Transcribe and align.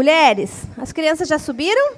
Mulheres, 0.00 0.62
as 0.78 0.92
crianças 0.92 1.28
já 1.28 1.38
subiram? 1.38 1.94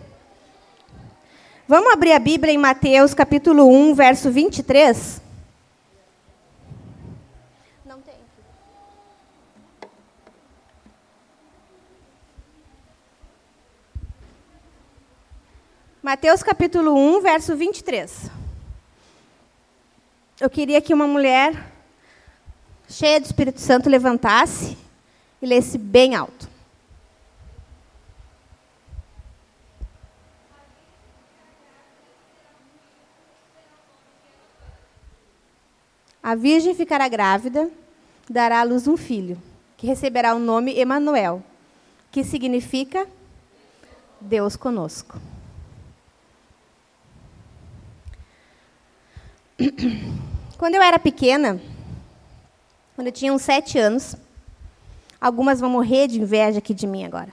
Vamos 1.68 1.92
abrir 1.92 2.10
a 2.10 2.18
Bíblia 2.18 2.52
em 2.52 2.58
Mateus 2.58 3.14
capítulo 3.14 3.68
1, 3.68 3.94
verso 3.94 4.28
23? 4.28 5.22
Não 7.86 8.00
tem. 8.00 8.14
Mateus 16.02 16.42
capítulo 16.42 16.96
1, 16.96 17.20
verso 17.20 17.54
23. 17.54 18.32
Eu 20.40 20.50
queria 20.50 20.80
que 20.80 20.92
uma 20.92 21.06
mulher 21.06 21.72
cheia 22.88 23.20
do 23.20 23.26
Espírito 23.26 23.60
Santo 23.60 23.88
levantasse 23.88 24.76
e 25.40 25.46
lesse 25.46 25.78
bem 25.78 26.16
alto. 26.16 26.50
A 36.22 36.34
virgem 36.36 36.74
ficará 36.74 37.08
grávida, 37.08 37.68
dará 38.30 38.60
à 38.60 38.62
luz 38.62 38.86
um 38.86 38.96
filho, 38.96 39.36
que 39.76 39.86
receberá 39.86 40.34
o 40.34 40.38
nome 40.38 40.78
Emanuel, 40.78 41.42
que 42.12 42.22
significa 42.22 43.08
Deus 44.20 44.54
conosco. 44.54 45.20
Quando 50.56 50.76
eu 50.76 50.82
era 50.82 50.98
pequena, 50.98 51.60
quando 52.94 53.08
eu 53.08 53.12
tinha 53.12 53.32
uns 53.32 53.42
sete 53.42 53.78
anos, 53.78 54.14
algumas 55.20 55.58
vão 55.58 55.68
morrer 55.68 56.06
de 56.06 56.20
inveja 56.20 56.58
aqui 56.58 56.72
de 56.72 56.86
mim 56.86 57.04
agora. 57.04 57.30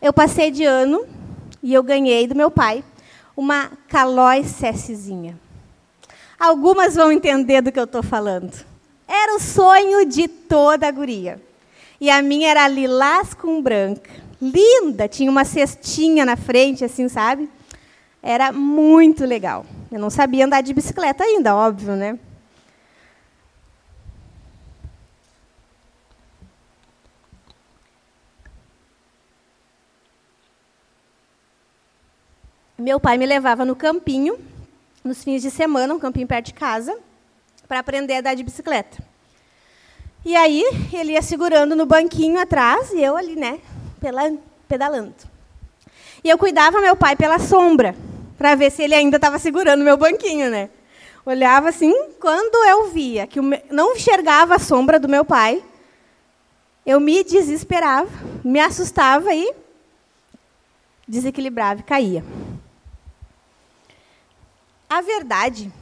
Eu 0.00 0.10
passei 0.10 0.50
de 0.50 0.64
ano 0.64 1.04
e 1.62 1.74
eu 1.74 1.82
ganhei 1.82 2.26
do 2.26 2.34
meu 2.34 2.50
pai 2.50 2.82
uma 3.36 3.72
calói 3.88 4.42
cessezinha. 4.44 5.38
Algumas 6.44 6.94
vão 6.94 7.10
entender 7.10 7.62
do 7.62 7.72
que 7.72 7.80
eu 7.80 7.84
estou 7.84 8.02
falando. 8.02 8.52
Era 9.08 9.34
o 9.34 9.40
sonho 9.40 10.04
de 10.04 10.28
toda 10.28 10.86
a 10.86 10.90
guria. 10.90 11.40
E 11.98 12.10
a 12.10 12.20
minha 12.20 12.50
era 12.50 12.68
lilás 12.68 13.32
com 13.32 13.62
branca. 13.62 14.10
Linda, 14.42 15.08
tinha 15.08 15.30
uma 15.30 15.46
cestinha 15.46 16.22
na 16.22 16.36
frente, 16.36 16.84
assim, 16.84 17.08
sabe? 17.08 17.48
Era 18.22 18.52
muito 18.52 19.24
legal. 19.24 19.64
Eu 19.90 19.98
não 19.98 20.10
sabia 20.10 20.44
andar 20.44 20.60
de 20.60 20.74
bicicleta 20.74 21.24
ainda, 21.24 21.56
óbvio, 21.56 21.96
né? 21.96 22.18
Meu 32.76 33.00
pai 33.00 33.16
me 33.16 33.24
levava 33.24 33.64
no 33.64 33.74
campinho 33.74 34.36
nos 35.04 35.22
fins 35.22 35.42
de 35.42 35.50
semana, 35.50 35.92
um 35.92 35.98
campinho 35.98 36.26
perto 36.26 36.46
de 36.46 36.54
casa, 36.54 36.98
para 37.68 37.78
aprender 37.78 38.14
a 38.14 38.18
andar 38.20 38.34
de 38.34 38.42
bicicleta. 38.42 39.04
E 40.24 40.34
aí 40.34 40.64
ele 40.90 41.12
ia 41.12 41.20
segurando 41.20 41.76
no 41.76 41.84
banquinho 41.84 42.40
atrás 42.40 42.90
e 42.90 43.02
eu 43.02 43.14
ali, 43.14 43.36
né, 43.36 43.60
pedalando. 44.66 45.14
E 46.24 46.30
eu 46.30 46.38
cuidava 46.38 46.80
meu 46.80 46.96
pai 46.96 47.14
pela 47.14 47.38
sombra, 47.38 47.94
para 48.38 48.54
ver 48.54 48.72
se 48.72 48.82
ele 48.82 48.94
ainda 48.94 49.16
estava 49.16 49.38
segurando 49.38 49.84
meu 49.84 49.98
banquinho, 49.98 50.50
né? 50.50 50.70
Olhava 51.26 51.68
assim, 51.68 51.92
quando 52.18 52.54
eu 52.66 52.88
via 52.88 53.26
que 53.26 53.40
não 53.70 53.94
enxergava 53.94 54.54
a 54.54 54.58
sombra 54.58 54.98
do 54.98 55.08
meu 55.08 55.24
pai, 55.24 55.62
eu 56.86 56.98
me 56.98 57.22
desesperava, 57.22 58.08
me 58.42 58.60
assustava 58.60 59.34
e 59.34 59.54
desequilibrava 61.06 61.80
e 61.80 61.84
caía. 61.84 62.24
A 64.94 65.00
verdade 65.00 65.72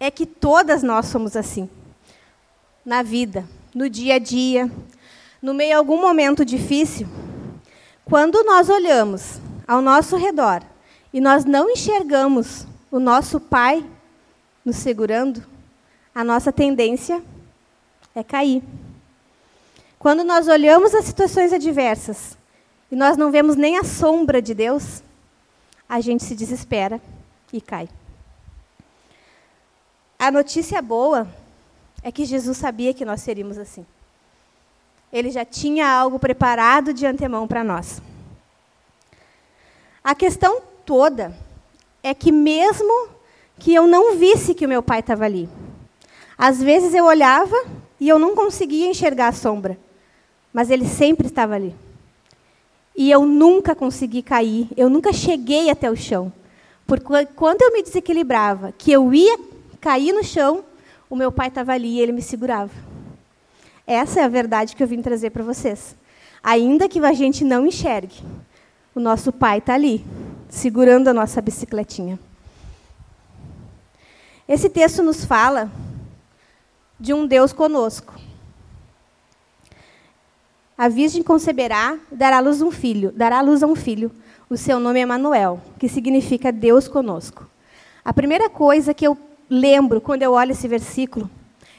é 0.00 0.10
que 0.10 0.24
todas 0.24 0.82
nós 0.82 1.08
somos 1.08 1.36
assim. 1.36 1.68
Na 2.86 3.02
vida, 3.02 3.46
no 3.74 3.86
dia 3.90 4.14
a 4.14 4.18
dia, 4.18 4.72
no 5.42 5.52
meio 5.52 5.72
de 5.72 5.74
algum 5.74 6.00
momento 6.00 6.42
difícil, 6.42 7.06
quando 8.06 8.42
nós 8.44 8.70
olhamos 8.70 9.42
ao 9.68 9.82
nosso 9.82 10.16
redor 10.16 10.62
e 11.12 11.20
nós 11.20 11.44
não 11.44 11.68
enxergamos 11.68 12.66
o 12.90 12.98
nosso 12.98 13.38
Pai 13.38 13.84
nos 14.64 14.76
segurando, 14.76 15.44
a 16.14 16.24
nossa 16.24 16.50
tendência 16.50 17.22
é 18.14 18.24
cair. 18.24 18.62
Quando 19.98 20.24
nós 20.24 20.48
olhamos 20.48 20.94
as 20.94 21.04
situações 21.04 21.52
adversas 21.52 22.38
e 22.90 22.96
nós 22.96 23.18
não 23.18 23.30
vemos 23.30 23.54
nem 23.54 23.76
a 23.76 23.84
sombra 23.84 24.40
de 24.40 24.54
Deus, 24.54 25.02
a 25.86 26.00
gente 26.00 26.24
se 26.24 26.34
desespera 26.34 26.98
e 27.52 27.60
cai. 27.60 27.86
A 30.18 30.30
notícia 30.30 30.80
boa 30.80 31.28
é 32.02 32.10
que 32.10 32.24
Jesus 32.24 32.56
sabia 32.56 32.94
que 32.94 33.04
nós 33.04 33.20
seríamos 33.20 33.58
assim. 33.58 33.84
Ele 35.12 35.30
já 35.30 35.44
tinha 35.44 35.88
algo 35.88 36.18
preparado 36.18 36.94
de 36.94 37.06
antemão 37.06 37.46
para 37.46 37.62
nós. 37.62 38.00
A 40.02 40.14
questão 40.14 40.62
toda 40.86 41.36
é 42.02 42.14
que, 42.14 42.32
mesmo 42.32 43.08
que 43.58 43.74
eu 43.74 43.86
não 43.86 44.16
visse 44.16 44.54
que 44.54 44.64
o 44.64 44.68
meu 44.68 44.82
pai 44.82 45.00
estava 45.00 45.24
ali, 45.24 45.48
às 46.38 46.62
vezes 46.62 46.94
eu 46.94 47.04
olhava 47.04 47.56
e 48.00 48.08
eu 48.08 48.18
não 48.18 48.34
conseguia 48.34 48.88
enxergar 48.88 49.28
a 49.28 49.32
sombra, 49.32 49.78
mas 50.52 50.70
ele 50.70 50.86
sempre 50.86 51.26
estava 51.26 51.54
ali. 51.54 51.74
E 52.96 53.10
eu 53.10 53.26
nunca 53.26 53.74
consegui 53.74 54.22
cair, 54.22 54.68
eu 54.76 54.88
nunca 54.88 55.12
cheguei 55.12 55.68
até 55.68 55.90
o 55.90 55.96
chão. 55.96 56.32
Porque 56.86 57.26
quando 57.34 57.60
eu 57.60 57.72
me 57.72 57.82
desequilibrava, 57.82 58.72
que 58.78 58.90
eu 58.90 59.12
ia 59.12 59.38
caí 59.86 60.10
no 60.10 60.24
chão, 60.24 60.64
o 61.08 61.14
meu 61.14 61.30
pai 61.30 61.46
estava 61.46 61.72
ali 61.72 61.86
e 61.86 62.00
ele 62.00 62.10
me 62.10 62.20
segurava. 62.20 62.72
Essa 63.86 64.18
é 64.18 64.24
a 64.24 64.28
verdade 64.28 64.74
que 64.74 64.82
eu 64.82 64.86
vim 64.88 65.00
trazer 65.00 65.30
para 65.30 65.44
vocês. 65.44 65.94
Ainda 66.42 66.88
que 66.88 66.98
a 66.98 67.12
gente 67.12 67.44
não 67.44 67.64
enxergue, 67.64 68.16
o 68.96 68.98
nosso 68.98 69.30
pai 69.30 69.58
está 69.58 69.74
ali, 69.74 70.04
segurando 70.48 71.06
a 71.06 71.14
nossa 71.14 71.40
bicicletinha. 71.40 72.18
Esse 74.48 74.68
texto 74.68 75.04
nos 75.04 75.24
fala 75.24 75.70
de 76.98 77.14
um 77.14 77.24
Deus 77.24 77.52
conosco. 77.52 78.12
A 80.76 80.88
virgem 80.88 81.22
conceberá, 81.22 81.96
dará 82.10 82.40
luz 82.40 82.60
um 82.60 82.72
filho, 82.72 83.12
dará 83.12 83.40
luz 83.40 83.62
a 83.62 83.68
um 83.68 83.76
filho. 83.76 84.10
O 84.50 84.56
seu 84.56 84.80
nome 84.80 84.98
é 84.98 85.06
Manuel, 85.06 85.60
que 85.78 85.88
significa 85.88 86.50
Deus 86.50 86.88
conosco. 86.88 87.48
A 88.04 88.12
primeira 88.12 88.50
coisa 88.50 88.92
que 88.92 89.06
eu 89.06 89.16
lembro 89.48 90.00
quando 90.00 90.22
eu 90.22 90.32
olho 90.32 90.52
esse 90.52 90.66
versículo 90.68 91.30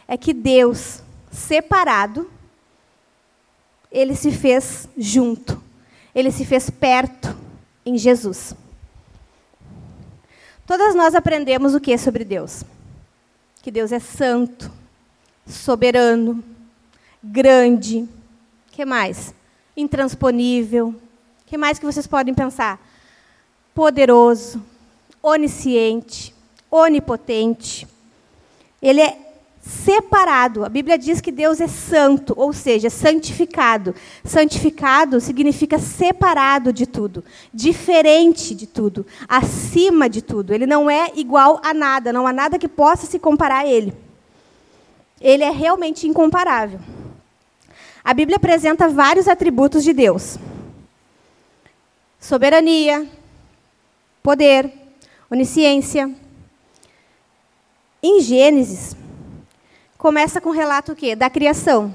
é 0.08 0.18
que 0.18 0.34
Deus, 0.34 1.02
separado, 1.32 2.30
ele 3.92 4.16
se 4.16 4.32
fez 4.32 4.88
junto, 4.98 5.62
ele 6.14 6.32
se 6.32 6.46
fez 6.46 6.70
perto 6.70 7.36
em 7.86 7.98
Jesus. 7.98 8.56
Todas 10.66 10.96
nós 10.96 11.16
aprendemos 11.16 11.74
o 11.74 11.80
que 11.80 11.98
sobre 11.98 12.26
Deus? 12.26 12.64
Que 13.62 13.72
Deus 13.72 13.92
é 13.92 14.00
santo, 14.00 14.72
soberano, 15.46 16.44
grande, 17.24 18.08
que 18.72 18.86
mais? 18.86 19.34
Intransponível. 19.76 20.94
Que 21.46 21.58
mais 21.58 21.80
que 21.80 21.86
vocês 21.86 22.06
podem 22.06 22.34
pensar? 22.34 22.80
Poderoso, 23.74 24.62
onisciente, 25.24 26.36
onipotente. 26.72 27.88
Ele 28.82 29.02
é 29.02 29.28
separado. 29.68 30.64
A 30.64 30.70
Bíblia 30.70 30.98
diz 30.98 31.20
que 31.20 31.32
Deus 31.32 31.60
é 31.60 31.68
santo, 31.68 32.34
ou 32.38 32.54
seja, 32.54 32.90
santificado. 32.90 33.94
Santificado 34.24 35.20
significa 35.20 35.78
separado 35.78 36.72
de 36.72 36.86
tudo, 36.86 37.24
diferente 37.54 38.56
de 38.56 38.66
tudo, 38.66 39.06
acima 39.28 40.10
de 40.10 40.22
tudo. 40.22 40.54
Ele 40.54 40.66
não 40.66 40.90
é 40.90 41.12
igual 41.16 41.60
a 41.64 41.74
nada, 41.74 42.14
não 42.14 42.26
há 42.26 42.34
nada 42.34 42.58
que 42.58 42.68
possa 42.68 43.06
se 43.06 43.20
comparar 43.20 43.60
a 43.60 43.68
ele. 43.68 43.94
Ele 45.20 45.44
é 45.44 45.50
realmente 45.50 46.08
incomparável. 46.08 46.80
A 48.04 48.14
Bíblia 48.14 48.38
apresenta 48.38 48.88
vários 48.88 49.28
atributos 49.28 49.84
de 49.84 49.92
Deus: 49.92 50.38
soberania, 52.20 53.06
poder, 54.24 54.72
onisciência, 55.30 56.16
em 58.08 58.22
Gênesis, 58.22 58.96
começa 59.98 60.40
com 60.40 60.50
o 60.50 60.54
relato 60.54 60.94
o 60.94 60.96
quê? 60.96 61.16
Da 61.16 61.30
criação. 61.30 61.94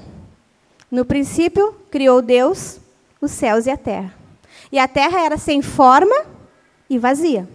No 0.91 1.03
princípio, 1.03 1.75
criou 1.89 2.21
Deus 2.21 2.79
os 3.19 3.31
céus 3.31 3.65
e 3.65 3.71
a 3.71 3.77
terra. 3.77 4.13
E 4.71 4.77
a 4.77 4.87
terra 4.87 5.21
era 5.21 5.37
sem 5.37 5.61
forma 5.61 6.15
e 6.89 6.99
vazia. 6.99 7.47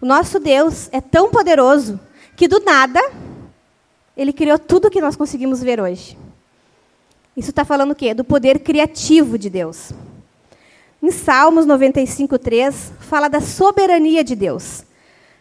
O 0.00 0.06
nosso 0.06 0.40
Deus 0.40 0.88
é 0.90 1.00
tão 1.00 1.30
poderoso 1.30 2.00
que 2.34 2.48
do 2.48 2.60
nada 2.60 3.00
ele 4.16 4.32
criou 4.32 4.58
tudo 4.58 4.90
que 4.90 5.00
nós 5.00 5.14
conseguimos 5.14 5.62
ver 5.62 5.80
hoje. 5.80 6.18
Isso 7.36 7.50
está 7.50 7.64
falando 7.64 7.92
o 7.92 7.94
quê? 7.94 8.14
Do 8.14 8.24
poder 8.24 8.60
criativo 8.60 9.38
de 9.38 9.50
Deus. 9.50 9.92
Em 11.02 11.10
Salmos 11.10 11.66
95, 11.66 12.38
3, 12.38 12.92
fala 13.00 13.28
da 13.28 13.40
soberania 13.40 14.24
de 14.24 14.34
Deus. 14.34 14.84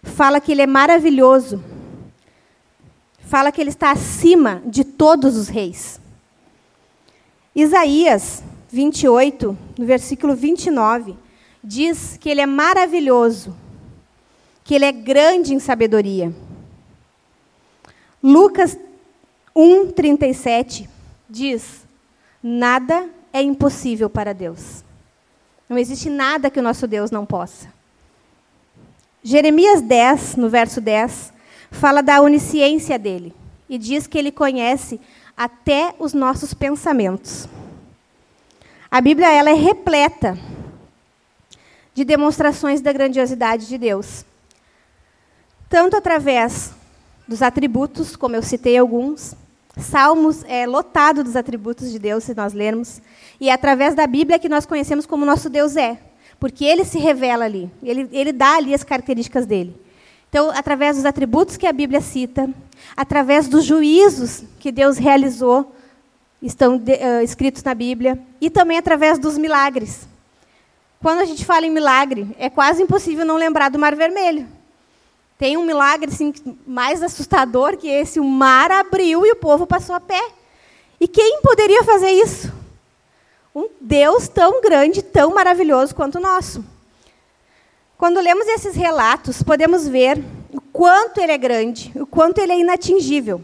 Fala 0.03 0.41
que 0.41 0.51
Ele 0.51 0.61
é 0.61 0.67
maravilhoso. 0.67 1.63
Fala 3.25 3.51
que 3.51 3.59
Ele 3.59 3.69
está 3.69 3.91
acima 3.91 4.61
de 4.65 4.83
todos 4.83 5.35
os 5.35 5.47
reis. 5.47 5.99
Isaías 7.55 8.43
28, 8.69 9.57
no 9.77 9.85
versículo 9.85 10.35
29, 10.35 11.15
diz 11.63 12.17
que 12.17 12.29
Ele 12.29 12.41
é 12.41 12.45
maravilhoso, 12.45 13.55
que 14.63 14.75
Ele 14.75 14.85
é 14.85 14.91
grande 14.91 15.53
em 15.53 15.59
sabedoria. 15.59 16.33
Lucas 18.21 18.77
1, 19.55 19.91
37 19.91 20.89
diz: 21.29 21.85
Nada 22.43 23.09
é 23.31 23.41
impossível 23.41 24.09
para 24.09 24.33
Deus. 24.33 24.83
Não 25.67 25.77
existe 25.77 26.09
nada 26.09 26.49
que 26.49 26.59
o 26.59 26.63
nosso 26.63 26.87
Deus 26.87 27.09
não 27.09 27.25
possa. 27.25 27.73
Jeremias 29.23 29.81
10, 29.81 30.35
no 30.35 30.49
verso 30.49 30.79
10, 30.79 31.33
fala 31.71 32.01
da 32.01 32.21
onisciência 32.21 32.97
dele 32.97 33.33
e 33.69 33.77
diz 33.77 34.07
que 34.07 34.17
ele 34.17 34.31
conhece 34.31 34.99
até 35.35 35.93
os 35.99 36.13
nossos 36.13 36.53
pensamentos. 36.53 37.47
A 38.89 39.01
Bíblia 39.01 39.31
ela 39.31 39.49
é 39.49 39.53
repleta 39.53 40.37
de 41.93 42.03
demonstrações 42.03 42.81
da 42.81 42.93
grandiosidade 42.93 43.67
de 43.67 43.77
Deus. 43.77 44.25
Tanto 45.69 45.97
através 45.97 46.71
dos 47.27 47.41
atributos, 47.41 48.15
como 48.15 48.35
eu 48.35 48.43
citei 48.43 48.77
alguns, 48.77 49.35
Salmos 49.77 50.43
é 50.47 50.65
lotado 50.65 51.23
dos 51.23 51.35
atributos 51.35 51.91
de 51.91 51.99
Deus, 51.99 52.23
se 52.23 52.33
nós 52.33 52.53
lermos. 52.53 53.01
E 53.39 53.49
é 53.49 53.53
através 53.53 53.93
da 53.93 54.07
Bíblia 54.07 54.39
que 54.39 54.47
nós 54.47 54.65
conhecemos 54.65 55.05
como 55.05 55.25
nosso 55.25 55.49
Deus 55.49 55.75
é. 55.75 55.99
Porque 56.39 56.63
ele 56.63 56.85
se 56.85 56.97
revela 56.97 57.45
ali. 57.45 57.69
Ele, 57.83 58.07
ele 58.11 58.31
dá 58.31 58.55
ali 58.55 58.73
as 58.73 58.83
características 58.83 59.45
dele. 59.45 59.75
Então, 60.35 60.51
através 60.51 60.97
dos 60.97 61.05
atributos 61.05 61.55
que 61.55 61.65
a 61.65 61.71
Bíblia 61.71 62.01
cita, 62.01 62.49
através 62.93 63.47
dos 63.47 63.63
juízos 63.63 64.43
que 64.59 64.69
Deus 64.69 64.97
realizou, 64.97 65.73
estão 66.41 66.77
de, 66.77 66.91
uh, 66.91 67.23
escritos 67.23 67.63
na 67.63 67.73
Bíblia, 67.73 68.19
e 68.41 68.49
também 68.49 68.77
através 68.77 69.17
dos 69.17 69.37
milagres. 69.37 70.05
Quando 71.01 71.19
a 71.19 71.23
gente 71.23 71.45
fala 71.45 71.65
em 71.65 71.69
milagre, 71.69 72.35
é 72.37 72.49
quase 72.49 72.83
impossível 72.83 73.23
não 73.23 73.37
lembrar 73.37 73.69
do 73.69 73.79
Mar 73.79 73.95
Vermelho. 73.95 74.45
Tem 75.37 75.55
um 75.55 75.63
milagre 75.63 76.11
assim, 76.11 76.33
mais 76.67 77.01
assustador 77.01 77.77
que 77.77 77.87
esse: 77.87 78.19
o 78.19 78.25
mar 78.25 78.69
abriu 78.71 79.25
e 79.25 79.31
o 79.31 79.37
povo 79.37 79.65
passou 79.65 79.95
a 79.95 80.01
pé. 80.01 80.21
E 80.99 81.07
quem 81.07 81.39
poderia 81.41 81.81
fazer 81.85 82.11
isso? 82.11 82.51
Um 83.55 83.69
Deus 83.79 84.27
tão 84.27 84.61
grande, 84.61 85.01
tão 85.01 85.33
maravilhoso 85.33 85.95
quanto 85.95 86.17
o 86.17 86.21
nosso. 86.21 86.74
Quando 87.97 88.19
lemos 88.19 88.45
esses 88.47 88.75
relatos, 88.75 89.41
podemos 89.41 89.87
ver 89.87 90.21
o 90.51 90.59
quanto 90.59 91.21
ele 91.21 91.31
é 91.31 91.37
grande, 91.37 91.93
o 91.95 92.05
quanto 92.05 92.39
ele 92.39 92.51
é 92.51 92.59
inatingível. 92.59 93.41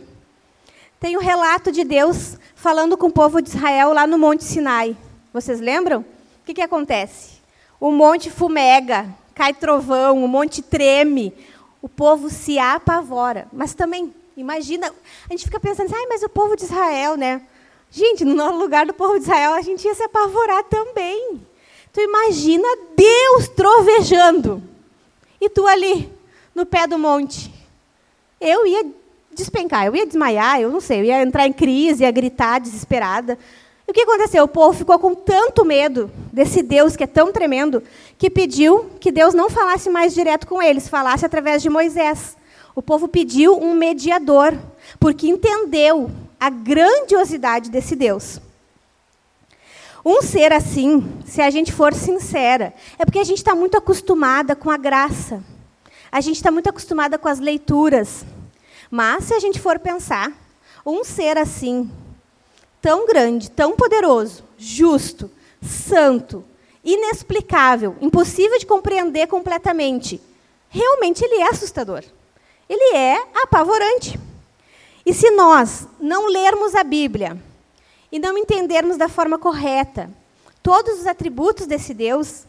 Tem 1.00 1.15
o 1.15 1.19
um 1.19 1.24
relato 1.24 1.71
de 1.71 1.86
Deus 1.86 2.38
falando 2.53 2.98
com 2.98 3.07
o 3.07 3.12
povo 3.12 3.42
de 3.42 3.50
Israel 3.50 3.94
lá 3.94 4.06
no 4.06 4.18
Monte 4.18 4.44
Sinai. 4.44 4.95
Vocês 5.33 5.62
lembram? 5.62 6.01
O 6.01 6.06
que, 6.45 6.53
que 6.53 6.62
acontece? 6.62 7.42
O 7.80 7.92
monte 7.92 8.30
fumega, 8.30 9.07
cai 9.33 9.53
trovão, 9.53 10.24
o 10.24 10.27
monte 10.27 10.62
treme, 10.62 11.33
o 11.81 11.88
povo 11.88 12.30
se 12.30 12.59
apavora. 12.59 13.48
Mas 13.53 13.74
também, 13.74 14.13
imagina, 14.36 14.94
a 15.30 15.33
gente 15.33 15.45
fica 15.45 15.62
pensando 15.62 15.86
assim, 15.86 15.95
ah, 15.95 16.07
mas 16.09 16.24
o 16.24 16.30
povo 16.30 16.57
de 16.57 16.65
Israel, 16.65 17.15
né? 17.15 17.42
Gente, 17.89 18.25
no 18.25 18.51
lugar 18.57 18.86
do 18.86 18.94
povo 18.94 19.15
de 19.15 19.24
Israel, 19.24 19.53
a 19.53 19.62
gente 19.62 19.86
ia 19.86 19.95
se 19.95 20.03
apavorar 20.03 20.65
também. 20.65 21.42
Tu 21.94 22.00
imagina 22.00 22.68
Deus 22.96 23.50
trovejando. 23.50 24.62
E 25.40 25.50
tu 25.50 25.68
ali, 25.68 26.12
no 26.56 26.66
pé 26.66 26.88
do 26.88 26.98
monte. 26.98 27.52
Eu 28.40 28.66
ia 28.66 28.86
despencar, 29.34 29.86
eu 29.86 29.96
ia 29.96 30.06
desmaiar, 30.06 30.62
eu 30.62 30.70
não 30.70 30.80
sei, 30.80 31.00
eu 31.00 31.06
ia 31.06 31.22
entrar 31.22 31.48
em 31.48 31.54
crise, 31.54 32.04
ia 32.04 32.12
gritar 32.12 32.60
desesperada. 32.60 33.38
E 33.88 33.92
o 33.92 33.94
que 33.94 34.02
aconteceu? 34.02 34.44
O 34.44 34.48
povo 34.48 34.78
ficou 34.78 34.98
com 35.00 35.14
tanto 35.14 35.66
medo 35.66 36.10
desse 36.32 36.62
Deus 36.62 36.96
que 36.96 37.04
é 37.04 37.08
tão 37.08 37.32
tremendo, 37.32 37.84
que 38.18 38.30
pediu 38.30 38.90
que 39.00 39.12
Deus 39.12 39.34
não 39.34 39.50
falasse 39.50 39.90
mais 39.90 40.14
direto 40.14 40.48
com 40.48 40.62
eles, 40.62 40.88
falasse 40.88 41.26
através 41.26 41.62
de 41.62 41.70
Moisés. 41.70 42.38
O 42.74 42.82
povo 42.82 43.08
pediu 43.08 43.58
um 43.58 43.74
mediador, 43.74 44.58
porque 45.00 45.28
entendeu 45.28 46.10
a 46.40 46.50
grandiosidade 46.50 47.70
desse 47.70 47.96
Deus. 47.96 48.40
Um 50.03 50.21
ser 50.21 50.51
assim, 50.51 51.19
se 51.25 51.42
a 51.42 51.50
gente 51.51 51.71
for 51.71 51.94
sincera, 51.94 52.74
é 52.98 53.06
porque 53.06 53.19
a 53.19 53.24
gente 53.24 53.38
está 53.38 53.53
muito 53.53 53.77
acostumada 53.77 54.56
com 54.56 54.69
a 54.69 54.77
graça. 54.77 55.44
A 56.12 56.19
gente 56.19 56.38
está 56.38 56.50
muito 56.50 56.68
acostumada 56.68 57.19
com 57.19 57.27
as 57.27 57.39
leituras. 57.39 58.25
Mas, 58.89 59.25
se 59.25 59.33
a 59.33 59.39
gente 59.39 59.59
for 59.59 59.77
pensar, 59.80 60.31
um 60.86 61.03
ser 61.03 61.38
assim, 61.38 61.89
tão 62.81 63.06
grande, 63.06 63.51
tão 63.51 63.75
poderoso, 63.75 64.44
justo, 64.57 65.30
santo, 65.62 66.44
inexplicável, 66.83 67.95
impossível 68.01 68.57
de 68.57 68.65
compreender 68.65 69.27
completamente, 69.27 70.19
realmente 70.68 71.24
ele 71.24 71.36
é 71.36 71.50
assustador. 71.50 72.03
Ele 72.68 72.98
é 72.98 73.24
apavorante. 73.44 74.19
E 75.06 75.13
se 75.13 75.30
nós 75.31 75.88
não 76.00 76.27
lermos 76.27 76.74
a 76.74 76.83
Bíblia 76.83 77.50
e 78.12 78.19
não 78.19 78.38
entendermos 78.38 78.98
da 78.98 79.08
forma 79.08 79.38
correta 79.38 80.10
todos 80.62 81.00
os 81.00 81.08
atributos 81.08 81.66
desse 81.66 81.94
Deus, 81.94 82.46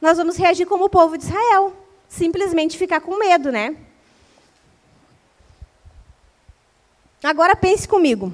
nós 0.00 0.16
vamos 0.16 0.36
reagir 0.36 0.66
como 0.66 0.84
o 0.84 0.90
povo 0.90 1.16
de 1.16 1.24
Israel, 1.24 1.72
simplesmente 2.08 2.76
ficar 2.76 3.00
com 3.00 3.16
medo, 3.18 3.52
né? 3.52 3.76
Agora 7.22 7.54
pense 7.54 7.86
comigo. 7.86 8.32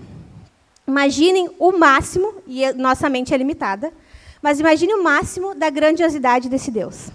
Imaginem 0.87 1.51
o 1.59 1.73
máximo, 1.73 2.35
e 2.47 2.73
nossa 2.73 3.11
mente 3.11 3.35
é 3.35 3.37
limitada, 3.37 3.93
mas 4.41 4.59
imagine 4.59 4.95
o 4.95 5.03
máximo 5.03 5.55
da 5.55 5.69
grandiosidade 5.69 6.49
desse 6.49 6.71
Deus. 6.71 7.11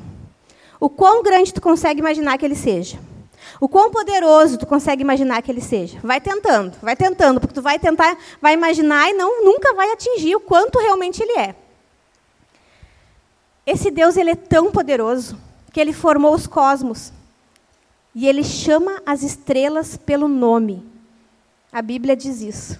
O 0.79 0.89
quão 0.89 1.23
grande 1.23 1.53
tu 1.53 1.61
consegue 1.61 1.99
imaginar 1.99 2.37
que 2.37 2.45
ele 2.45 2.55
seja. 2.55 2.99
O 3.63 3.69
quão 3.69 3.89
poderoso 3.89 4.57
tu 4.57 4.67
consegue 4.67 5.03
imaginar 5.03 5.41
que 5.41 5.49
ele 5.49 5.61
seja. 5.61 5.97
Vai 6.03 6.19
tentando, 6.19 6.77
vai 6.81 6.97
tentando, 6.97 7.39
porque 7.39 7.53
tu 7.53 7.61
vai 7.61 7.79
tentar, 7.79 8.17
vai 8.41 8.55
imaginar 8.55 9.09
e 9.09 9.13
não 9.13 9.45
nunca 9.45 9.73
vai 9.73 9.89
atingir 9.89 10.35
o 10.35 10.41
quanto 10.41 10.79
realmente 10.79 11.23
ele 11.23 11.39
é. 11.39 11.55
Esse 13.65 13.89
Deus 13.89 14.17
ele 14.17 14.31
é 14.31 14.35
tão 14.35 14.69
poderoso 14.69 15.39
que 15.71 15.79
ele 15.79 15.93
formou 15.93 16.35
os 16.35 16.45
cosmos. 16.45 17.13
E 18.13 18.27
ele 18.27 18.43
chama 18.43 19.01
as 19.05 19.23
estrelas 19.23 19.95
pelo 19.95 20.27
nome. 20.27 20.85
A 21.71 21.81
Bíblia 21.81 22.17
diz 22.17 22.41
isso. 22.41 22.77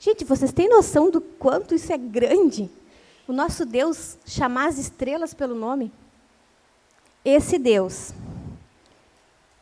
Gente, 0.00 0.24
vocês 0.24 0.52
têm 0.52 0.68
noção 0.68 1.12
do 1.12 1.20
quanto 1.20 1.76
isso 1.76 1.92
é 1.92 1.96
grande? 1.96 2.68
O 3.28 3.32
nosso 3.32 3.64
Deus 3.64 4.18
chamar 4.26 4.66
as 4.66 4.78
estrelas 4.78 5.32
pelo 5.32 5.54
nome? 5.54 5.92
Esse 7.24 7.56
Deus 7.56 8.12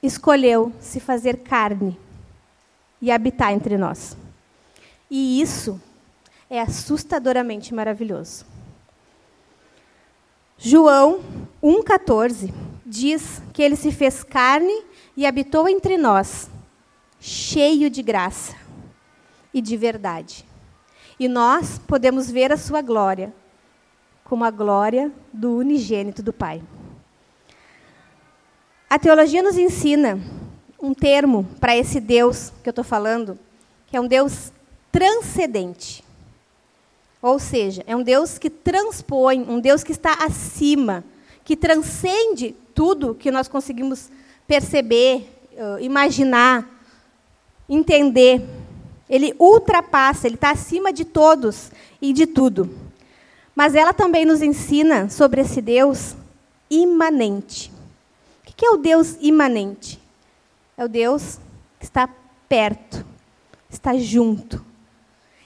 escolheu 0.03 0.73
se 0.81 1.01
fazer 1.01 1.39
carne 1.39 1.99
e 3.01 3.11
habitar 3.11 3.53
entre 3.53 3.77
nós. 3.77 4.17
E 5.11 5.41
isso 5.41 5.81
é 6.49 6.61
assustadoramente 6.61 7.75
maravilhoso. 7.75 8.45
João 10.59 11.21
1,14 11.63 12.53
diz 12.85 13.43
que 13.53 13.63
ele 13.63 13.77
se 13.77 13.91
fez 13.91 14.23
carne 14.23 14.85
e 15.17 15.27
habitou 15.27 15.69
entre 15.69 15.97
nós, 15.97 16.51
cheio 17.19 17.89
de 17.89 18.03
graça 18.03 18.55
e 19.55 19.61
de 19.61 19.77
verdade. 19.77 20.45
E 21.19 21.29
nós 21.29 21.79
podemos 21.79 22.31
ver 22.31 22.53
a 22.53 22.57
sua 22.57 22.83
glória 22.83 23.33
como 24.25 24.45
a 24.45 24.51
glória 24.51 25.11
do 25.33 25.57
unigênito 25.57 26.23
do 26.23 26.33
Pai. 26.33 26.63
A 28.91 28.99
teologia 28.99 29.41
nos 29.41 29.57
ensina 29.57 30.21
um 30.83 30.93
termo 30.93 31.47
para 31.61 31.77
esse 31.77 32.01
Deus 32.01 32.53
que 32.61 32.69
eu 32.69 32.73
estou 32.73 32.83
falando, 32.83 33.39
que 33.87 33.97
é 33.97 34.01
um 34.01 34.09
Deus 34.09 34.53
transcendente. 34.91 36.03
Ou 37.23 37.39
seja, 37.39 37.85
é 37.87 37.95
um 37.95 38.03
Deus 38.03 38.37
que 38.37 38.51
transpõe, 38.51 39.47
um 39.49 39.61
Deus 39.61 39.85
que 39.85 39.93
está 39.93 40.15
acima, 40.25 41.05
que 41.45 41.55
transcende 41.57 42.57
tudo 42.75 43.15
que 43.15 43.31
nós 43.31 43.47
conseguimos 43.47 44.11
perceber, 44.45 45.25
imaginar, 45.81 46.69
entender. 47.69 48.43
Ele 49.09 49.37
ultrapassa, 49.39 50.27
ele 50.27 50.35
está 50.35 50.51
acima 50.51 50.93
de 50.93 51.05
todos 51.05 51.71
e 52.03 52.13
de 52.13 52.27
tudo. 52.27 52.69
Mas 53.55 53.77
ela 53.77 53.93
também 53.93 54.25
nos 54.25 54.43
ensina 54.43 55.09
sobre 55.09 55.43
esse 55.43 55.61
Deus 55.61 56.17
imanente. 56.69 57.71
Que 58.61 58.67
é 58.67 58.71
o 58.73 58.77
Deus 58.77 59.17
imanente? 59.23 59.99
É 60.77 60.85
o 60.85 60.89
Deus 60.89 61.39
que 61.79 61.87
está 61.87 62.07
perto, 62.47 63.07
está 63.71 63.97
junto. 63.97 64.63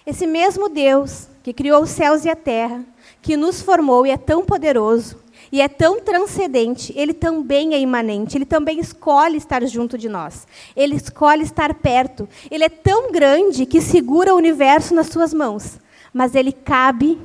Esse 0.04 0.26
mesmo 0.26 0.68
Deus 0.68 1.28
que 1.44 1.52
criou 1.52 1.84
os 1.84 1.90
céus 1.90 2.24
e 2.24 2.28
a 2.28 2.34
terra, 2.34 2.84
que 3.22 3.36
nos 3.36 3.62
formou 3.62 4.04
e 4.04 4.10
é 4.10 4.16
tão 4.16 4.44
poderoso 4.44 5.22
e 5.52 5.60
é 5.60 5.68
tão 5.68 6.00
transcendente, 6.00 6.92
ele 6.96 7.14
também 7.14 7.72
é 7.72 7.78
imanente, 7.78 8.36
ele 8.36 8.44
também 8.44 8.80
escolhe 8.80 9.36
estar 9.36 9.64
junto 9.64 9.96
de 9.96 10.08
nós. 10.08 10.44
Ele 10.74 10.96
escolhe 10.96 11.44
estar 11.44 11.72
perto. 11.72 12.28
Ele 12.50 12.64
é 12.64 12.68
tão 12.68 13.12
grande 13.12 13.64
que 13.64 13.80
segura 13.80 14.34
o 14.34 14.38
universo 14.38 14.92
nas 14.92 15.06
suas 15.06 15.32
mãos, 15.32 15.78
mas 16.12 16.34
ele 16.34 16.50
cabe 16.50 17.16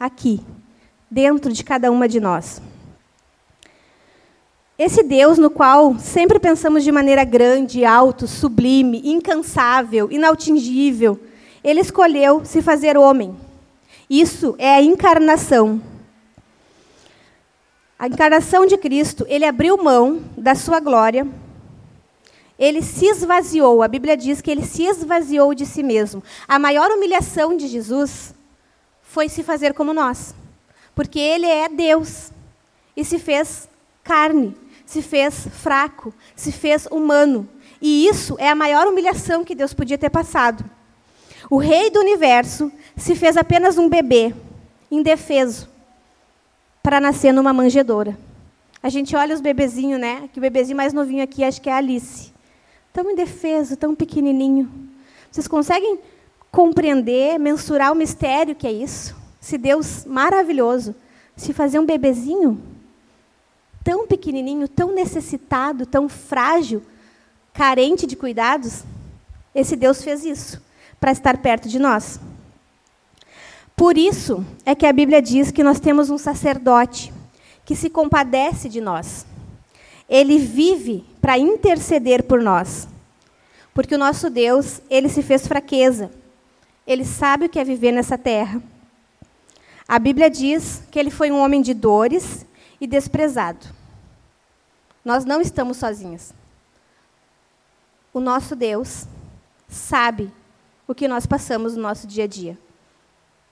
aqui, 0.00 0.40
dentro 1.10 1.52
de 1.52 1.62
cada 1.62 1.92
uma 1.92 2.08
de 2.08 2.20
nós. 2.20 2.62
Esse 4.78 5.02
Deus 5.02 5.38
no 5.38 5.48
qual 5.48 5.98
sempre 5.98 6.38
pensamos 6.38 6.84
de 6.84 6.92
maneira 6.92 7.24
grande, 7.24 7.84
alto, 7.84 8.26
sublime, 8.26 9.00
incansável, 9.04 10.10
inatingível, 10.10 11.18
ele 11.64 11.80
escolheu 11.80 12.44
se 12.44 12.60
fazer 12.60 12.96
homem. 12.96 13.34
Isso 14.08 14.54
é 14.58 14.74
a 14.74 14.82
encarnação. 14.82 15.80
A 17.98 18.06
encarnação 18.06 18.66
de 18.66 18.76
Cristo, 18.76 19.24
ele 19.28 19.46
abriu 19.46 19.82
mão 19.82 20.22
da 20.36 20.54
sua 20.54 20.78
glória, 20.78 21.26
ele 22.58 22.82
se 22.82 23.06
esvaziou. 23.06 23.82
A 23.82 23.88
Bíblia 23.88 24.14
diz 24.14 24.42
que 24.42 24.50
ele 24.50 24.64
se 24.64 24.84
esvaziou 24.84 25.54
de 25.54 25.64
si 25.64 25.82
mesmo. 25.82 26.22
A 26.46 26.58
maior 26.58 26.90
humilhação 26.90 27.56
de 27.56 27.66
Jesus 27.66 28.34
foi 29.02 29.30
se 29.30 29.42
fazer 29.42 29.72
como 29.72 29.94
nós, 29.94 30.34
porque 30.94 31.18
ele 31.18 31.46
é 31.46 31.70
Deus 31.70 32.30
e 32.94 33.02
se 33.02 33.18
fez 33.18 33.68
carne, 34.04 34.54
se 34.86 35.02
fez 35.02 35.48
fraco, 35.48 36.14
se 36.34 36.52
fez 36.52 36.86
humano. 36.90 37.46
E 37.82 38.06
isso 38.06 38.36
é 38.38 38.48
a 38.48 38.54
maior 38.54 38.86
humilhação 38.86 39.44
que 39.44 39.54
Deus 39.54 39.74
podia 39.74 39.98
ter 39.98 40.08
passado. 40.08 40.64
O 41.50 41.58
rei 41.58 41.90
do 41.90 42.00
universo 42.00 42.72
se 42.96 43.14
fez 43.14 43.36
apenas 43.36 43.76
um 43.76 43.88
bebê, 43.88 44.34
indefeso, 44.90 45.68
para 46.82 47.00
nascer 47.00 47.32
numa 47.32 47.52
manjedoura. 47.52 48.16
A 48.82 48.88
gente 48.88 49.14
olha 49.16 49.34
os 49.34 49.40
bebezinhos, 49.40 50.00
né? 50.00 50.30
Que 50.32 50.38
o 50.38 50.42
bebezinho 50.42 50.76
mais 50.76 50.92
novinho 50.92 51.22
aqui, 51.22 51.42
acho 51.42 51.60
que 51.60 51.68
é 51.68 51.72
a 51.72 51.76
Alice. 51.76 52.32
Tão 52.92 53.10
indefeso, 53.10 53.76
tão 53.76 53.94
pequenininho. 53.94 54.70
Vocês 55.30 55.48
conseguem 55.48 55.98
compreender, 56.50 57.38
mensurar 57.38 57.92
o 57.92 57.96
mistério 57.96 58.54
que 58.54 58.66
é 58.66 58.72
isso? 58.72 59.16
Se 59.40 59.58
Deus 59.58 60.04
maravilhoso 60.06 60.94
se 61.36 61.52
fazer 61.52 61.78
um 61.78 61.84
bebezinho 61.84 62.60
tão 63.86 64.04
pequenininho, 64.04 64.66
tão 64.66 64.92
necessitado, 64.92 65.86
tão 65.86 66.08
frágil, 66.08 66.82
carente 67.54 68.04
de 68.04 68.16
cuidados, 68.16 68.82
esse 69.54 69.76
Deus 69.76 70.02
fez 70.02 70.24
isso 70.24 70.60
para 70.98 71.12
estar 71.12 71.38
perto 71.38 71.68
de 71.68 71.78
nós. 71.78 72.18
Por 73.76 73.96
isso 73.96 74.44
é 74.64 74.74
que 74.74 74.86
a 74.86 74.92
Bíblia 74.92 75.22
diz 75.22 75.52
que 75.52 75.62
nós 75.62 75.78
temos 75.78 76.10
um 76.10 76.18
sacerdote 76.18 77.12
que 77.64 77.76
se 77.76 77.88
compadece 77.88 78.68
de 78.68 78.80
nós. 78.80 79.24
Ele 80.08 80.36
vive 80.36 81.04
para 81.20 81.38
interceder 81.38 82.24
por 82.24 82.42
nós. 82.42 82.88
Porque 83.72 83.94
o 83.94 83.98
nosso 83.98 84.28
Deus, 84.28 84.80
ele 84.90 85.08
se 85.08 85.22
fez 85.22 85.46
fraqueza. 85.46 86.10
Ele 86.84 87.04
sabe 87.04 87.46
o 87.46 87.48
que 87.48 87.60
é 87.60 87.64
viver 87.64 87.92
nessa 87.92 88.18
terra. 88.18 88.60
A 89.86 90.00
Bíblia 90.00 90.28
diz 90.28 90.82
que 90.90 90.98
ele 90.98 91.10
foi 91.10 91.30
um 91.30 91.38
homem 91.38 91.62
de 91.62 91.72
dores 91.72 92.44
e 92.80 92.86
desprezado. 92.86 93.66
Nós 95.04 95.24
não 95.24 95.40
estamos 95.40 95.76
sozinhos. 95.76 96.32
O 98.12 98.20
nosso 98.20 98.56
Deus 98.56 99.06
sabe 99.68 100.32
o 100.86 100.94
que 100.94 101.08
nós 101.08 101.26
passamos 101.26 101.76
no 101.76 101.82
nosso 101.82 102.06
dia 102.06 102.24
a 102.24 102.26
dia. 102.26 102.58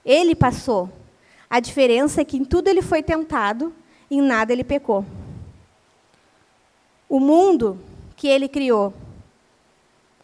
Ele 0.03 0.35
passou. 0.35 0.89
A 1.49 1.59
diferença 1.59 2.21
é 2.21 2.25
que 2.25 2.37
em 2.37 2.45
tudo 2.45 2.67
ele 2.67 2.81
foi 2.81 3.01
tentado, 3.01 3.73
em 4.09 4.21
nada 4.21 4.51
ele 4.51 4.63
pecou. 4.63 5.05
O 7.07 7.19
mundo 7.19 7.79
que 8.15 8.27
ele 8.27 8.47
criou, 8.47 8.93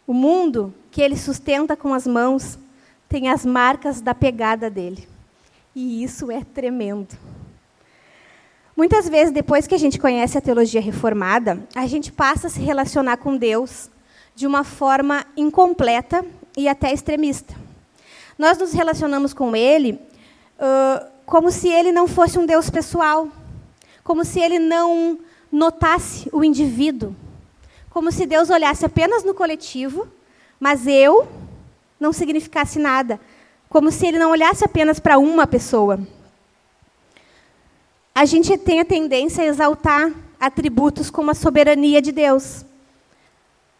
o 0.06 0.12
mundo 0.12 0.74
que 0.90 1.00
ele 1.00 1.16
sustenta 1.16 1.76
com 1.76 1.94
as 1.94 2.06
mãos, 2.06 2.58
tem 3.08 3.28
as 3.28 3.46
marcas 3.46 4.00
da 4.00 4.14
pegada 4.14 4.68
dele. 4.68 5.08
E 5.74 6.02
isso 6.02 6.30
é 6.30 6.42
tremendo. 6.42 7.16
Muitas 8.74 9.06
vezes, 9.06 9.32
depois 9.32 9.66
que 9.66 9.74
a 9.74 9.78
gente 9.78 9.98
conhece 9.98 10.38
a 10.38 10.40
teologia 10.40 10.80
reformada, 10.80 11.62
a 11.74 11.86
gente 11.86 12.10
passa 12.10 12.46
a 12.46 12.50
se 12.50 12.60
relacionar 12.60 13.18
com 13.18 13.36
Deus 13.36 13.90
de 14.34 14.46
uma 14.46 14.64
forma 14.64 15.26
incompleta 15.36 16.24
e 16.56 16.66
até 16.66 16.90
extremista. 16.90 17.54
Nós 18.38 18.56
nos 18.56 18.72
relacionamos 18.72 19.34
com 19.34 19.54
Ele 19.54 19.92
uh, 19.92 21.06
como 21.26 21.50
se 21.50 21.68
Ele 21.68 21.92
não 21.92 22.08
fosse 22.08 22.38
um 22.38 22.46
Deus 22.46 22.70
pessoal, 22.70 23.28
como 24.02 24.24
se 24.24 24.40
Ele 24.40 24.58
não 24.58 25.18
notasse 25.50 26.30
o 26.32 26.42
indivíduo, 26.42 27.14
como 27.90 28.10
se 28.10 28.24
Deus 28.24 28.48
olhasse 28.48 28.86
apenas 28.86 29.22
no 29.22 29.34
coletivo, 29.34 30.08
mas 30.58 30.86
eu 30.86 31.28
não 32.00 32.10
significasse 32.10 32.78
nada, 32.78 33.20
como 33.68 33.90
se 33.90 34.06
Ele 34.06 34.18
não 34.18 34.30
olhasse 34.30 34.64
apenas 34.64 34.98
para 34.98 35.18
uma 35.18 35.46
pessoa. 35.46 36.00
A 38.14 38.26
gente 38.26 38.58
tem 38.58 38.78
a 38.80 38.84
tendência 38.84 39.42
a 39.42 39.46
exaltar 39.46 40.12
atributos 40.38 41.08
como 41.08 41.30
a 41.30 41.34
soberania 41.34 42.02
de 42.02 42.12
Deus 42.12 42.64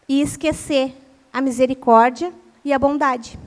e 0.09 0.21
esquecer 0.21 0.95
a 1.31 1.39
misericórdia 1.39 2.33
e 2.65 2.73
a 2.73 2.79
bondade. 2.79 3.37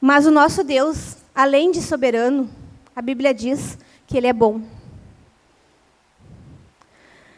Mas 0.00 0.26
o 0.26 0.32
nosso 0.32 0.64
Deus, 0.64 1.16
além 1.34 1.70
de 1.70 1.80
soberano, 1.80 2.50
a 2.94 3.00
Bíblia 3.00 3.32
diz 3.32 3.78
que 4.06 4.16
Ele 4.16 4.26
é 4.26 4.32
bom. 4.32 4.60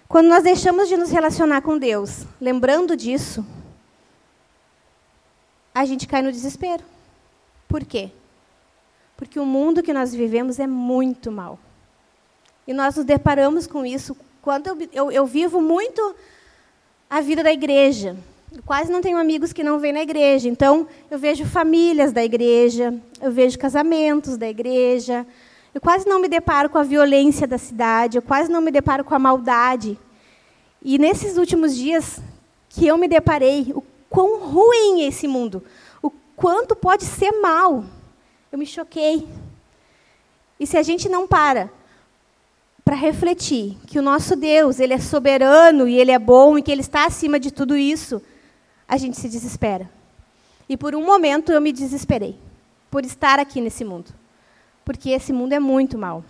Quando 0.08 0.28
nós 0.28 0.42
deixamos 0.42 0.88
de 0.88 0.96
nos 0.96 1.10
relacionar 1.10 1.60
com 1.60 1.78
Deus, 1.78 2.24
lembrando 2.40 2.96
disso, 2.96 3.44
a 5.74 5.84
gente 5.84 6.08
cai 6.08 6.22
no 6.22 6.32
desespero. 6.32 6.82
Por 7.68 7.84
quê? 7.84 8.10
Porque 9.14 9.38
o 9.38 9.44
mundo 9.44 9.82
que 9.82 9.92
nós 9.92 10.14
vivemos 10.14 10.58
é 10.58 10.66
muito 10.66 11.30
mal. 11.30 11.58
E 12.68 12.74
nós 12.74 12.96
nos 12.96 13.06
deparamos 13.06 13.66
com 13.66 13.86
isso 13.86 14.14
quando 14.42 14.66
eu, 14.66 14.88
eu, 14.92 15.10
eu 15.10 15.26
vivo 15.26 15.58
muito 15.58 16.14
a 17.08 17.18
vida 17.18 17.42
da 17.42 17.50
igreja. 17.50 18.14
Eu 18.54 18.62
quase 18.62 18.92
não 18.92 19.00
tenho 19.00 19.16
amigos 19.16 19.54
que 19.54 19.64
não 19.64 19.78
vêm 19.78 19.94
na 19.94 20.02
igreja. 20.02 20.50
Então, 20.50 20.86
eu 21.10 21.18
vejo 21.18 21.46
famílias 21.46 22.12
da 22.12 22.22
igreja, 22.22 22.94
eu 23.22 23.32
vejo 23.32 23.58
casamentos 23.58 24.36
da 24.36 24.46
igreja. 24.46 25.26
Eu 25.74 25.80
quase 25.80 26.06
não 26.06 26.20
me 26.20 26.28
deparo 26.28 26.68
com 26.68 26.76
a 26.76 26.82
violência 26.82 27.46
da 27.46 27.56
cidade, 27.56 28.18
eu 28.18 28.22
quase 28.22 28.52
não 28.52 28.60
me 28.60 28.70
deparo 28.70 29.02
com 29.02 29.14
a 29.14 29.18
maldade. 29.18 29.98
E 30.82 30.98
nesses 30.98 31.38
últimos 31.38 31.74
dias 31.74 32.20
que 32.68 32.86
eu 32.86 32.98
me 32.98 33.08
deparei, 33.08 33.72
o 33.74 33.82
quão 34.10 34.40
ruim 34.40 35.04
é 35.04 35.08
esse 35.08 35.26
mundo, 35.26 35.64
o 36.02 36.10
quanto 36.36 36.76
pode 36.76 37.04
ser 37.04 37.32
mal, 37.40 37.82
eu 38.52 38.58
me 38.58 38.66
choquei. 38.66 39.26
E 40.60 40.66
se 40.66 40.76
a 40.76 40.82
gente 40.82 41.08
não 41.08 41.26
para 41.26 41.77
para 42.88 42.96
refletir 42.96 43.76
que 43.86 43.98
o 43.98 44.02
nosso 44.02 44.34
Deus, 44.34 44.80
ele 44.80 44.94
é 44.94 44.98
soberano 44.98 45.86
e 45.86 46.00
ele 46.00 46.10
é 46.10 46.18
bom 46.18 46.56
e 46.56 46.62
que 46.62 46.72
ele 46.72 46.80
está 46.80 47.04
acima 47.04 47.38
de 47.38 47.50
tudo 47.50 47.76
isso, 47.76 48.22
a 48.88 48.96
gente 48.96 49.14
se 49.18 49.28
desespera. 49.28 49.90
E 50.66 50.74
por 50.74 50.94
um 50.94 51.04
momento 51.04 51.52
eu 51.52 51.60
me 51.60 51.70
desesperei 51.70 52.38
por 52.90 53.04
estar 53.04 53.38
aqui 53.38 53.60
nesse 53.60 53.84
mundo. 53.84 54.10
Porque 54.86 55.10
esse 55.10 55.34
mundo 55.34 55.52
é 55.52 55.60
muito 55.60 55.98
mal. 55.98 56.24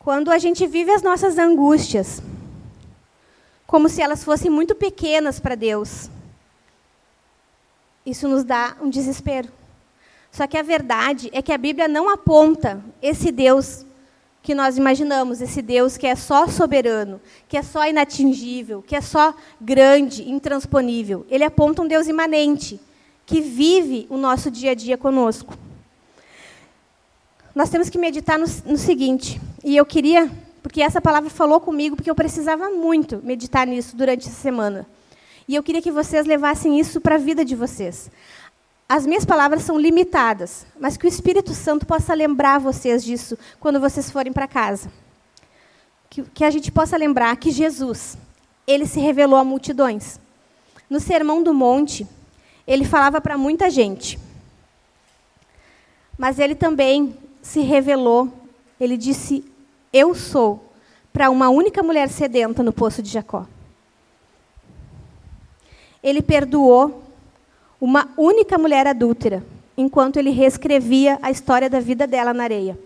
Quando 0.00 0.32
a 0.32 0.38
gente 0.38 0.66
vive 0.66 0.90
as 0.90 1.02
nossas 1.04 1.38
angústias, 1.38 2.20
como 3.64 3.88
se 3.88 4.02
elas 4.02 4.24
fossem 4.24 4.50
muito 4.50 4.74
pequenas 4.74 5.38
para 5.38 5.54
Deus, 5.54 6.10
isso 8.04 8.26
nos 8.26 8.42
dá 8.42 8.76
um 8.82 8.90
desespero. 8.90 9.48
Só 10.32 10.46
que 10.46 10.56
a 10.56 10.62
verdade 10.62 11.28
é 11.30 11.42
que 11.42 11.52
a 11.52 11.58
Bíblia 11.58 11.86
não 11.86 12.08
aponta 12.08 12.82
esse 13.02 13.30
Deus 13.30 13.84
que 14.42 14.54
nós 14.54 14.78
imaginamos, 14.78 15.42
esse 15.42 15.60
Deus 15.60 15.98
que 15.98 16.06
é 16.06 16.16
só 16.16 16.48
soberano, 16.48 17.20
que 17.46 17.56
é 17.56 17.62
só 17.62 17.86
inatingível, 17.86 18.82
que 18.82 18.96
é 18.96 19.00
só 19.02 19.34
grande, 19.60 20.28
intransponível. 20.28 21.26
Ele 21.28 21.44
aponta 21.44 21.82
um 21.82 21.86
Deus 21.86 22.08
imanente, 22.08 22.80
que 23.26 23.42
vive 23.42 24.06
o 24.08 24.16
nosso 24.16 24.50
dia 24.50 24.70
a 24.70 24.74
dia 24.74 24.96
conosco. 24.96 25.54
Nós 27.54 27.68
temos 27.68 27.90
que 27.90 27.98
meditar 27.98 28.38
no, 28.38 28.46
no 28.64 28.78
seguinte, 28.78 29.38
e 29.62 29.76
eu 29.76 29.84
queria, 29.84 30.30
porque 30.62 30.80
essa 30.82 31.00
palavra 31.00 31.28
falou 31.28 31.60
comigo, 31.60 31.94
porque 31.94 32.10
eu 32.10 32.14
precisava 32.14 32.70
muito 32.70 33.20
meditar 33.22 33.66
nisso 33.66 33.94
durante 33.94 34.26
essa 34.26 34.40
semana. 34.40 34.86
E 35.46 35.54
eu 35.54 35.62
queria 35.62 35.82
que 35.82 35.92
vocês 35.92 36.24
levassem 36.24 36.80
isso 36.80 37.02
para 37.02 37.16
a 37.16 37.18
vida 37.18 37.44
de 37.44 37.54
vocês 37.54 38.10
as 38.94 39.06
minhas 39.06 39.24
palavras 39.24 39.62
são 39.62 39.78
limitadas, 39.78 40.66
mas 40.78 40.98
que 40.98 41.06
o 41.06 41.08
Espírito 41.08 41.54
Santo 41.54 41.86
possa 41.86 42.12
lembrar 42.12 42.58
vocês 42.58 43.02
disso 43.02 43.38
quando 43.58 43.80
vocês 43.80 44.10
forem 44.10 44.34
para 44.34 44.46
casa. 44.46 44.92
Que, 46.10 46.22
que, 46.24 46.44
a 46.44 46.50
gente 46.50 46.70
possa 46.70 46.94
lembrar 46.98 47.34
que 47.38 47.50
Jesus, 47.50 48.18
ele 48.66 48.84
se 48.84 49.00
revelou 49.00 49.38
a 49.38 49.44
multidões. 49.44 50.20
No 50.90 51.00
Sermão 51.00 51.42
do 51.42 51.54
Monte, 51.54 52.06
ele 52.66 52.84
falava 52.84 53.18
para 53.18 53.38
muita 53.38 53.70
gente. 53.70 54.18
Mas 56.18 56.38
ele 56.38 56.54
também 56.54 57.16
se 57.40 57.60
revelou, 57.60 58.30
ele 58.78 58.98
disse: 58.98 59.42
Eu 59.90 60.14
sou, 60.14 60.70
para 61.14 61.30
uma 61.30 61.48
única 61.48 61.82
mulher 61.82 62.10
sedenta 62.10 62.62
no 62.62 62.74
poço 62.74 63.02
de 63.02 63.08
Jacó. 63.08 63.46
Ele 66.02 66.20
perdoou 66.20 67.01
uma 67.82 68.08
única 68.16 68.56
mulher 68.56 68.86
adúltera, 68.86 69.44
enquanto 69.76 70.16
ele 70.16 70.30
reescrevia 70.30 71.18
a 71.20 71.32
história 71.32 71.68
da 71.68 71.80
vida 71.80 72.06
dela 72.06 72.32
na 72.32 72.44
areia. 72.44 72.78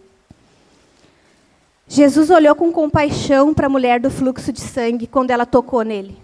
Jesus 1.87 2.31
olhou 2.31 2.55
com 2.55 2.73
compaixão 2.73 3.53
para 3.53 3.67
a 3.67 3.69
mulher 3.69 4.00
do 4.00 4.11
fluxo 4.11 4.50
de 4.50 4.62
sangue 4.62 5.07
quando 5.07 5.33
ela 5.33 5.45
tocou 5.45 5.83
nele. 5.83 6.17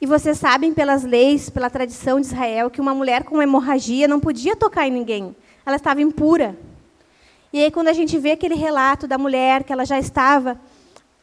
E 0.00 0.06
vocês 0.06 0.38
sabem, 0.38 0.74
pelas 0.74 1.04
leis, 1.04 1.48
pela 1.48 1.70
tradição 1.70 2.20
de 2.20 2.26
Israel, 2.26 2.68
que 2.68 2.80
uma 2.80 2.92
mulher 2.92 3.22
com 3.22 3.40
hemorragia 3.40 4.08
não 4.08 4.18
podia 4.18 4.56
tocar 4.56 4.88
em 4.88 4.90
ninguém. 4.90 5.36
Ela 5.64 5.76
estava 5.76 6.02
impura. 6.02 6.58
E 7.52 7.62
aí, 7.62 7.70
quando 7.70 7.88
a 7.88 7.92
gente 7.92 8.18
vê 8.18 8.32
aquele 8.32 8.56
relato 8.56 9.06
da 9.06 9.16
mulher, 9.16 9.62
que 9.62 9.72
ela 9.72 9.84
já 9.84 10.00
estava 10.00 10.60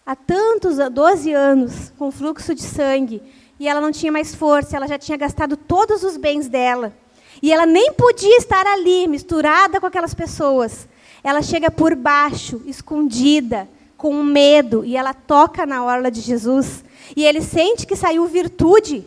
há 0.06 0.16
tantos, 0.16 0.78
12 0.90 1.34
anos, 1.34 1.92
com 1.98 2.10
fluxo 2.12 2.56
de 2.56 2.64
sangue, 2.64 3.22
e 3.60 3.68
ela 3.68 3.80
não 3.80 3.92
tinha 3.92 4.12
mais 4.12 4.36
força, 4.36 4.76
ela 4.76 4.88
já 4.88 4.98
tinha 4.98 5.18
gastado 5.18 5.56
todos 5.56 6.04
os 6.04 6.18
bens 6.18 6.48
dela. 6.48 6.94
E 7.42 7.52
ela 7.52 7.66
nem 7.66 7.94
podia 7.94 8.38
estar 8.38 8.66
ali, 8.66 9.08
misturada 9.08 9.80
com 9.80 9.86
aquelas 9.86 10.14
pessoas. 10.14 10.88
Ela 11.24 11.42
chega 11.42 11.72
por 11.72 11.96
baixo, 11.96 12.62
escondida, 12.66 13.68
com 13.98 14.24
medo, 14.24 14.86
e 14.86 14.96
ela 14.96 15.14
toca 15.14 15.66
na 15.66 15.84
orla 15.84 16.12
de 16.12 16.22
Jesus. 16.22 16.84
E 17.16 17.26
ele 17.26 17.42
sente 17.42 17.86
que 17.86 17.96
saiu 17.96 18.26
virtude. 18.28 19.06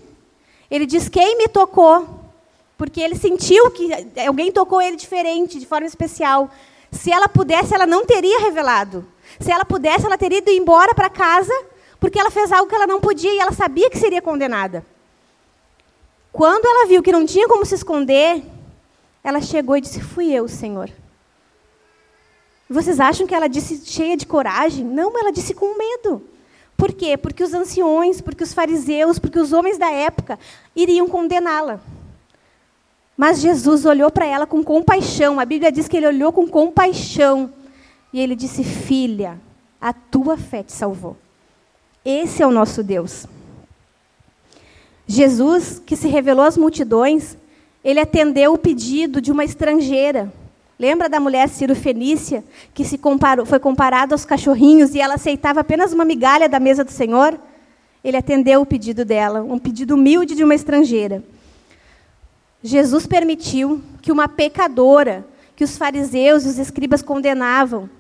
Ele 0.71 0.87
diz: 0.87 1.09
Quem 1.09 1.37
me 1.37 1.49
tocou? 1.49 2.07
Porque 2.77 3.01
ele 3.01 3.17
sentiu 3.17 3.71
que 3.71 3.91
alguém 4.27 4.53
tocou 4.53 4.81
ele 4.81 4.97
diferente, 4.97 5.59
de 5.59 5.67
forma 5.67 5.87
especial. 5.87 6.51
Se 6.91 7.11
ela 7.11 7.29
pudesse, 7.29 7.75
ela 7.75 7.87
não 7.87 8.07
teria 8.07 8.41
revelado. 8.41 9.07
Se 9.41 9.51
ela 9.51 9.65
pudesse, 9.65 10.07
ela 10.07 10.17
teria 10.17 10.39
ido 10.39 10.51
embora 10.51 10.95
para 10.95 11.11
casa, 11.11 11.53
porque 12.01 12.19
ela 12.19 12.31
fez 12.31 12.53
algo 12.53 12.69
que 12.69 12.75
ela 12.75 12.87
não 12.87 13.01
podia 13.01 13.33
e 13.33 13.39
ela 13.39 13.53
sabia 13.53 13.91
que 13.91 13.99
seria 13.99 14.23
condenada. 14.23 14.85
Quando 16.33 16.67
ela 16.67 16.87
viu 16.87 17.03
que 17.03 17.13
não 17.13 17.27
tinha 17.27 17.49
como 17.49 17.65
se 17.65 17.75
esconder, 17.75 18.43
ela 19.25 19.41
chegou 19.41 19.77
e 19.77 19.81
disse: 19.81 20.01
Fui 20.01 20.33
eu, 20.33 20.47
Senhor. 20.47 20.91
Vocês 22.71 23.01
acham 23.01 23.27
que 23.27 23.35
ela 23.35 23.49
disse 23.49 23.85
cheia 23.87 24.17
de 24.17 24.27
coragem? 24.27 24.85
Não, 24.85 25.19
ela 25.19 25.33
disse 25.33 25.55
com 25.55 25.77
medo. 25.77 26.23
Por 26.77 26.93
quê? 26.93 27.17
Porque 27.17 27.43
os 27.43 27.55
anciões, 27.55 28.21
porque 28.21 28.45
os 28.45 28.53
fariseus, 28.53 29.19
porque 29.19 29.39
os 29.41 29.53
homens 29.53 29.79
da 29.79 29.91
época 29.91 30.39
iriam 30.77 31.09
condená-la. 31.09 31.81
Mas 33.17 33.41
Jesus 33.41 33.85
olhou 33.85 34.13
para 34.13 34.27
ela 34.27 34.47
com 34.47 34.63
compaixão. 34.63 35.41
A 35.41 35.45
Bíblia 35.45 35.73
diz 35.73 35.89
que 35.89 35.97
ele 35.97 36.07
olhou 36.07 36.33
com 36.33 36.47
compaixão. 36.47 37.53
E 38.13 38.21
ele 38.21 38.37
disse: 38.37 38.63
Filha, 38.63 39.41
a 39.81 39.93
tua 39.93 40.37
fé 40.37 40.63
te 40.63 40.73
salvou. 40.73 41.17
Esse 42.11 42.43
é 42.43 42.47
o 42.47 42.51
nosso 42.51 42.83
Deus. 42.83 43.27
Jesus, 45.07 45.79
que 45.85 45.95
se 45.95 46.09
revelou 46.09 46.47
às 46.47 46.57
multidões, 46.57 47.37
ele 47.85 48.01
atendeu 48.01 48.55
o 48.55 48.59
pedido 48.59 49.21
de 49.21 49.31
uma 49.31 49.45
estrangeira. 49.45 50.33
Lembra 50.79 51.07
da 51.07 51.21
mulher 51.21 51.51
Ciro 51.51 51.77
Fenícia, 51.77 52.43
que 52.73 52.83
se 52.83 52.97
comparou, 52.97 53.45
foi 53.45 53.59
comparada 53.59 54.15
aos 54.15 54.25
cachorrinhos 54.25 54.95
e 54.95 55.01
ela 55.03 55.17
aceitava 55.17 55.61
apenas 55.61 55.93
uma 55.93 56.03
migalha 56.03 56.49
da 56.49 56.59
mesa 56.59 56.83
do 56.83 56.91
Senhor? 56.91 57.39
Ele 58.03 58.17
atendeu 58.17 58.63
o 58.63 58.67
pedido 58.67 59.05
dela, 59.05 59.43
um 59.43 59.59
pedido 59.59 59.95
humilde 59.95 60.35
de 60.35 60.43
uma 60.43 60.55
estrangeira. 60.55 61.23
Jesus 62.63 63.07
permitiu 63.07 63.83
que 64.01 64.11
uma 64.11 64.27
pecadora, 64.27 65.27
que 65.55 65.63
os 65.63 65.77
fariseus 65.77 66.47
e 66.47 66.49
os 66.49 66.59
escribas 66.59 67.03
condenavam, 67.03 67.91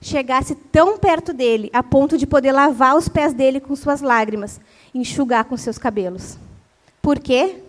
chegasse 0.00 0.54
tão 0.54 0.98
perto 0.98 1.32
dele, 1.32 1.70
a 1.72 1.82
ponto 1.82 2.16
de 2.16 2.26
poder 2.26 2.52
lavar 2.52 2.96
os 2.96 3.08
pés 3.08 3.32
dele 3.32 3.60
com 3.60 3.76
suas 3.76 4.00
lágrimas, 4.00 4.60
enxugar 4.94 5.44
com 5.44 5.56
seus 5.56 5.78
cabelos. 5.78 6.38
Por 7.02 7.18
quê? 7.18 7.62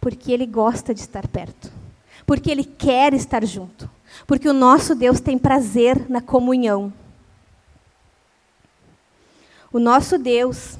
Porque 0.00 0.32
ele 0.32 0.46
gosta 0.46 0.94
de 0.94 1.00
estar 1.00 1.26
perto 1.28 1.82
porque 2.26 2.50
Ele 2.50 2.64
quer 2.64 3.14
estar 3.14 3.44
junto, 3.44 3.90
porque 4.26 4.48
o 4.48 4.52
nosso 4.54 4.94
Deus 4.94 5.20
tem 5.20 5.38
prazer 5.38 6.08
na 6.08 6.20
comunhão. 6.20 6.92
O 9.72 9.78
nosso 9.78 10.18
Deus 10.18 10.78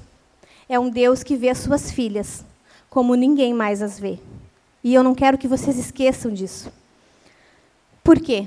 é 0.69 0.79
um 0.79 0.91
Deus 0.91 1.23
que 1.23 1.37
vê 1.37 1.49
as 1.49 1.59
suas 1.59 1.91
filhas 1.91 2.45
como 2.89 3.15
ninguém 3.15 3.55
mais 3.55 3.81
as 3.81 3.99
vê. 3.99 4.19
E 4.85 4.93
eu 4.93 5.03
não 5.03 5.15
quero 5.15 5.39
que 5.39 5.49
vocês 5.49 5.79
esqueçam 5.79 6.33
disso. 6.33 6.71
Por 8.05 8.21
quê? 8.21 8.47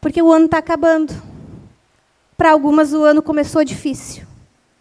Porque 0.00 0.22
o 0.22 0.32
ano 0.32 0.46
está 0.46 0.58
acabando. 0.58 1.14
Para 2.36 2.52
algumas, 2.52 2.92
o 2.92 3.02
ano 3.02 3.22
começou 3.22 3.64
difícil. 3.64 4.24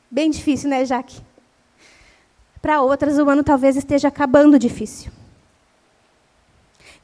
Bem 0.09 0.29
difícil, 0.29 0.69
né, 0.69 0.85
Jaque? 0.85 1.21
Para 2.61 2.81
outras, 2.81 3.17
o 3.17 3.29
ano 3.29 3.43
talvez 3.43 3.75
esteja 3.75 4.07
acabando 4.07 4.57
difícil. 4.57 5.11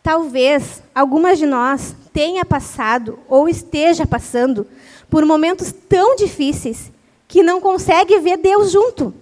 Talvez 0.02 0.84
algumas 0.94 1.38
de 1.38 1.46
nós 1.46 1.96
tenha 2.14 2.46
passado 2.46 3.20
ou 3.28 3.50
esteja 3.50 4.06
passando 4.06 4.68
por 5.10 5.26
momentos 5.26 5.72
tão 5.72 6.16
difíceis 6.16 6.92
que 7.28 7.42
não 7.42 7.60
consegue 7.60 8.20
ver 8.20 8.38
Deus 8.38 8.72
junto. 8.72 9.14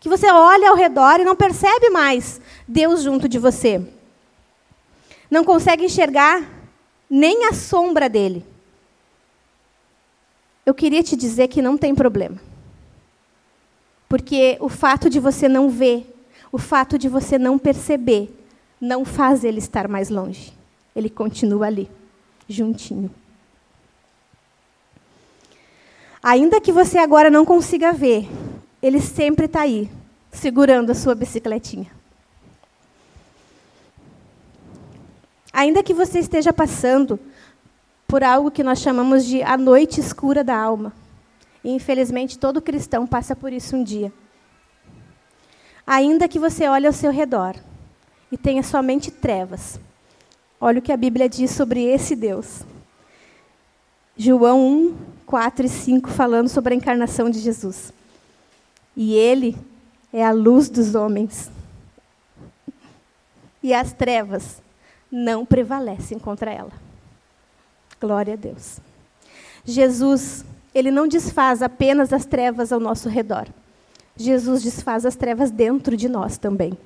Que 0.00 0.08
você 0.08 0.30
olha 0.30 0.70
ao 0.70 0.76
redor 0.76 1.20
e 1.20 1.24
não 1.24 1.36
percebe 1.36 1.90
mais 1.90 2.40
Deus 2.66 3.02
junto 3.02 3.28
de 3.28 3.38
você. 3.38 3.82
Não 5.30 5.44
consegue 5.44 5.84
enxergar 5.84 6.42
nem 7.10 7.46
a 7.46 7.52
sombra 7.52 8.08
dele. 8.08 8.46
Eu 10.64 10.72
queria 10.72 11.02
te 11.02 11.16
dizer 11.16 11.48
que 11.48 11.60
não 11.60 11.76
tem 11.76 11.92
problema. 11.92 12.40
Porque 14.08 14.56
o 14.60 14.68
fato 14.68 15.10
de 15.10 15.18
você 15.18 15.48
não 15.48 15.68
ver, 15.68 16.06
o 16.52 16.58
fato 16.58 16.96
de 16.96 17.08
você 17.08 17.38
não 17.38 17.58
perceber, 17.58 18.30
não 18.80 19.04
faz 19.04 19.42
ele 19.42 19.58
estar 19.58 19.88
mais 19.88 20.08
longe. 20.08 20.52
Ele 20.94 21.10
continua 21.10 21.66
ali, 21.66 21.90
juntinho. 22.48 23.10
Ainda 26.22 26.60
que 26.60 26.70
você 26.70 26.98
agora 26.98 27.30
não 27.30 27.44
consiga 27.44 27.92
ver, 27.92 28.28
ele 28.82 29.00
sempre 29.00 29.46
está 29.46 29.62
aí, 29.62 29.90
segurando 30.30 30.90
a 30.90 30.94
sua 30.94 31.14
bicicletinha. 31.14 31.99
Ainda 35.52 35.82
que 35.82 35.94
você 35.94 36.18
esteja 36.18 36.52
passando 36.52 37.18
por 38.06 38.22
algo 38.24 38.50
que 38.50 38.64
nós 38.64 38.80
chamamos 38.80 39.24
de 39.24 39.42
a 39.42 39.56
noite 39.56 40.00
escura 40.00 40.42
da 40.42 40.56
alma, 40.56 40.92
e 41.62 41.70
infelizmente 41.70 42.38
todo 42.38 42.62
cristão 42.62 43.06
passa 43.06 43.36
por 43.36 43.52
isso 43.52 43.76
um 43.76 43.84
dia. 43.84 44.12
Ainda 45.86 46.28
que 46.28 46.38
você 46.38 46.68
olhe 46.68 46.86
ao 46.86 46.92
seu 46.92 47.10
redor, 47.10 47.56
e 48.30 48.36
tenha 48.36 48.62
somente 48.62 49.10
trevas. 49.10 49.80
Olha 50.60 50.78
o 50.78 50.82
que 50.82 50.92
a 50.92 50.96
Bíblia 50.96 51.28
diz 51.28 51.50
sobre 51.50 51.82
esse 51.82 52.14
Deus. 52.14 52.62
João 54.16 54.60
1, 54.60 54.96
4 55.26 55.66
e 55.66 55.68
5, 55.68 56.10
falando 56.10 56.48
sobre 56.48 56.74
a 56.74 56.76
encarnação 56.76 57.30
de 57.30 57.40
Jesus. 57.40 57.92
E 58.96 59.14
ele 59.14 59.56
é 60.12 60.24
a 60.24 60.32
luz 60.32 60.68
dos 60.68 60.94
homens. 60.94 61.50
E 63.62 63.74
as 63.74 63.92
trevas 63.92 64.60
não 65.10 65.44
prevalecem 65.44 66.18
contra 66.18 66.52
ela. 66.52 66.72
Glória 68.00 68.34
a 68.34 68.36
Deus. 68.36 68.78
Jesus, 69.64 70.44
ele 70.74 70.90
não 70.90 71.08
desfaz 71.08 71.62
apenas 71.62 72.12
as 72.12 72.24
trevas 72.24 72.72
ao 72.72 72.80
nosso 72.80 73.08
redor. 73.08 73.46
Jesus 74.16 74.62
desfaz 74.62 75.04
as 75.04 75.16
trevas 75.16 75.50
dentro 75.50 75.96
de 75.96 76.08
nós 76.08 76.38
também. 76.38 76.76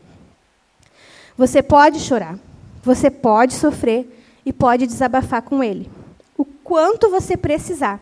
Você 1.37 1.63
pode 1.63 2.01
chorar, 2.01 2.39
você 2.83 3.11
pode 3.11 3.55
sofrer 3.55 4.07
e 4.47 4.53
pode 4.53 4.87
desabafar 4.87 5.43
com 5.43 5.63
ele. 5.63 5.91
O 6.37 6.45
quanto 6.45 7.11
você 7.11 7.37
precisar. 7.37 8.01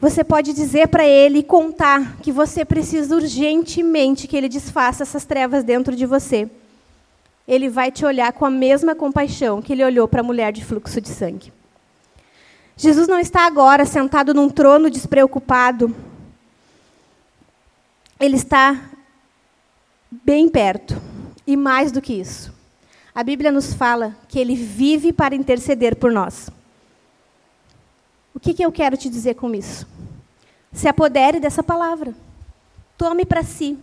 Você 0.00 0.22
pode 0.22 0.52
dizer 0.52 0.88
para 0.88 1.06
ele 1.06 1.38
e 1.38 1.42
contar 1.42 2.18
que 2.18 2.30
você 2.30 2.64
precisa 2.64 3.14
urgentemente 3.14 4.28
que 4.28 4.36
ele 4.36 4.48
desfaça 4.48 5.02
essas 5.02 5.24
trevas 5.24 5.64
dentro 5.64 5.96
de 5.96 6.04
você. 6.04 6.50
Ele 7.46 7.68
vai 7.68 7.90
te 7.90 8.04
olhar 8.04 8.32
com 8.32 8.44
a 8.44 8.50
mesma 8.50 8.94
compaixão 8.94 9.62
que 9.62 9.72
ele 9.72 9.84
olhou 9.84 10.08
para 10.08 10.20
a 10.20 10.24
mulher 10.24 10.52
de 10.52 10.64
fluxo 10.64 11.00
de 11.00 11.08
sangue. 11.08 11.52
Jesus 12.76 13.08
não 13.08 13.18
está 13.18 13.46
agora 13.46 13.84
sentado 13.84 14.34
num 14.34 14.50
trono 14.50 14.90
despreocupado. 14.90 15.94
Ele 18.20 18.36
está 18.36 18.90
bem 20.10 20.48
perto. 20.48 21.00
E 21.46 21.56
mais 21.56 21.92
do 21.92 22.02
que 22.02 22.12
isso, 22.12 22.52
a 23.14 23.22
Bíblia 23.22 23.52
nos 23.52 23.72
fala 23.72 24.16
que 24.28 24.38
ele 24.38 24.56
vive 24.56 25.12
para 25.12 25.34
interceder 25.34 25.94
por 25.94 26.10
nós. 26.10 26.50
O 28.34 28.40
que, 28.40 28.52
que 28.52 28.64
eu 28.64 28.72
quero 28.72 28.96
te 28.96 29.08
dizer 29.08 29.34
com 29.34 29.54
isso? 29.54 29.86
Se 30.72 30.88
apodere 30.88 31.38
dessa 31.38 31.62
palavra. 31.62 32.14
Tome 32.98 33.24
para 33.24 33.42
si. 33.42 33.78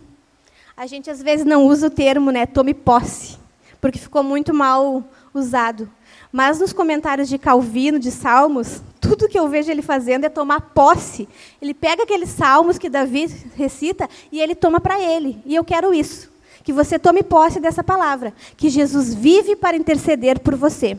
A 0.76 0.86
gente 0.86 1.10
às 1.10 1.22
vezes 1.22 1.46
não 1.46 1.64
usa 1.66 1.86
o 1.86 1.90
termo, 1.90 2.30
né? 2.30 2.46
Tome 2.46 2.74
posse, 2.74 3.38
porque 3.84 3.98
ficou 3.98 4.22
muito 4.22 4.54
mal 4.54 5.04
usado. 5.34 5.90
Mas 6.32 6.58
nos 6.58 6.72
comentários 6.72 7.28
de 7.28 7.36
Calvino, 7.36 7.98
de 7.98 8.10
Salmos, 8.10 8.80
tudo 8.98 9.28
que 9.28 9.38
eu 9.38 9.46
vejo 9.46 9.70
ele 9.70 9.82
fazendo 9.82 10.24
é 10.24 10.30
tomar 10.30 10.72
posse. 10.72 11.28
Ele 11.60 11.74
pega 11.74 12.04
aqueles 12.04 12.30
salmos 12.30 12.78
que 12.78 12.88
Davi 12.88 13.26
recita 13.54 14.08
e 14.32 14.40
ele 14.40 14.54
toma 14.54 14.80
para 14.80 14.98
ele. 14.98 15.38
E 15.44 15.54
eu 15.54 15.62
quero 15.62 15.92
isso. 15.92 16.32
Que 16.62 16.72
você 16.72 16.98
tome 16.98 17.22
posse 17.22 17.60
dessa 17.60 17.84
palavra. 17.84 18.32
Que 18.56 18.70
Jesus 18.70 19.12
vive 19.12 19.54
para 19.54 19.76
interceder 19.76 20.40
por 20.40 20.54
você. 20.54 20.96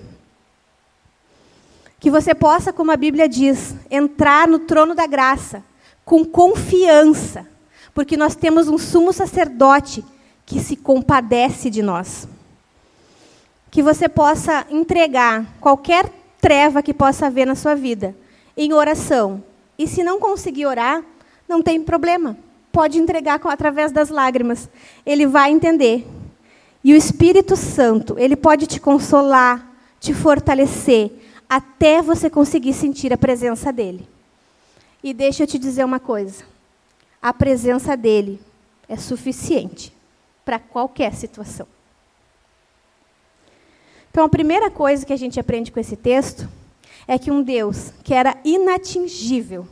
Que 2.00 2.12
você 2.12 2.36
possa, 2.36 2.71
como 2.71 2.91
a 2.91 2.95
Bíblia 2.95 3.28
diz, 3.28 3.74
entrar 3.89 4.48
no 4.48 4.60
trono 4.60 4.93
da 4.93 5.08
graça 5.08 5.63
com 6.06 6.24
confiança. 6.24 7.48
Porque 7.95 8.15
nós 8.15 8.36
temos 8.36 8.67
um 8.67 8.78
sumo 8.78 9.12
sacerdote 9.12 10.06
que 10.45 10.60
se 10.60 10.76
compadece 10.76 11.71
de 11.71 11.82
nós 11.82 12.28
que 13.75 13.83
você 13.83 14.07
possa 14.07 14.65
entregar 14.69 15.45
qualquer 15.59 16.09
treva 16.39 16.81
que 16.81 16.93
possa 16.93 17.25
haver 17.25 17.45
na 17.45 17.55
sua 17.55 17.75
vida 17.75 18.15
em 18.55 18.71
oração. 18.71 19.43
E 19.77 19.85
se 19.85 20.01
não 20.01 20.17
conseguir 20.17 20.65
orar, 20.65 21.03
não 21.45 21.61
tem 21.61 21.83
problema. 21.83 22.38
Pode 22.71 22.97
entregar 22.97 23.38
através 23.43 23.91
das 23.91 24.07
lágrimas. 24.07 24.69
Ele 25.05 25.27
vai 25.27 25.51
entender. 25.51 26.07
E 26.85 26.93
o 26.93 26.95
Espírito 26.95 27.57
Santo, 27.57 28.17
ele 28.17 28.38
pode 28.38 28.65
te 28.65 28.79
consolar, 28.79 29.69
te 29.99 30.13
fortalecer, 30.13 31.11
até 31.49 32.01
você 32.01 32.29
conseguir 32.29 32.71
sentir 32.71 33.11
a 33.11 33.17
presença 33.17 33.73
dele. 33.73 34.07
E 35.03 35.13
deixa 35.13 35.43
eu 35.43 35.47
te 35.47 35.59
dizer 35.59 35.83
uma 35.83 35.99
coisa: 35.99 36.45
a 37.21 37.33
presença 37.33 37.97
dele 37.97 38.39
é 38.88 38.95
suficiente 38.95 39.93
para 40.45 40.59
qualquer 40.59 41.13
situação. 41.13 41.67
Então, 44.15 44.23
a 44.23 44.30
primeira 44.30 44.71
coisa 44.71 45.06
que 45.06 45.12
a 45.12 45.17
gente 45.17 45.41
aprende 45.41 45.73
com 45.73 45.78
esse 45.78 45.97
texto 45.97 46.47
é 47.06 47.19
que 47.19 47.30
um 47.30 47.43
Deus 47.43 47.91
que 48.01 48.13
era 48.13 48.38
inatingível, 48.45 49.67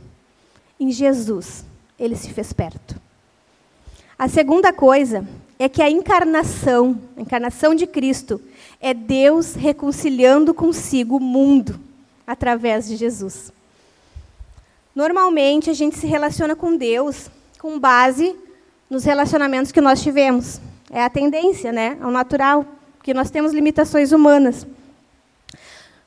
em 0.78 0.90
Jesus, 0.90 1.64
ele 1.98 2.14
se 2.14 2.28
fez 2.28 2.52
perto. 2.52 2.94
A 4.18 4.28
segunda 4.28 4.70
coisa 4.70 5.26
é 5.58 5.66
que 5.66 5.80
a 5.80 5.90
encarnação, 5.90 7.00
a 7.16 7.22
encarnação 7.22 7.74
de 7.74 7.86
Cristo, 7.86 8.38
é 8.82 8.92
Deus 8.92 9.54
reconciliando 9.54 10.52
consigo 10.52 11.16
o 11.16 11.20
mundo 11.20 11.80
através 12.26 12.86
de 12.86 12.96
Jesus. 12.96 13.50
Normalmente 14.94 15.70
a 15.70 15.74
gente 15.74 15.96
se 15.96 16.06
relaciona 16.06 16.54
com 16.54 16.76
Deus 16.76 17.30
com 17.58 17.80
base 17.80 18.36
nos 18.90 19.04
relacionamentos 19.04 19.72
que 19.72 19.80
nós 19.80 20.02
tivemos. 20.02 20.60
É 20.90 21.02
a 21.02 21.08
tendência, 21.08 21.72
né? 21.72 21.96
É 21.98 22.04
o 22.04 22.10
natural 22.10 22.66
porque 23.04 23.12
nós 23.12 23.30
temos 23.30 23.52
limitações 23.52 24.12
humanas. 24.12 24.66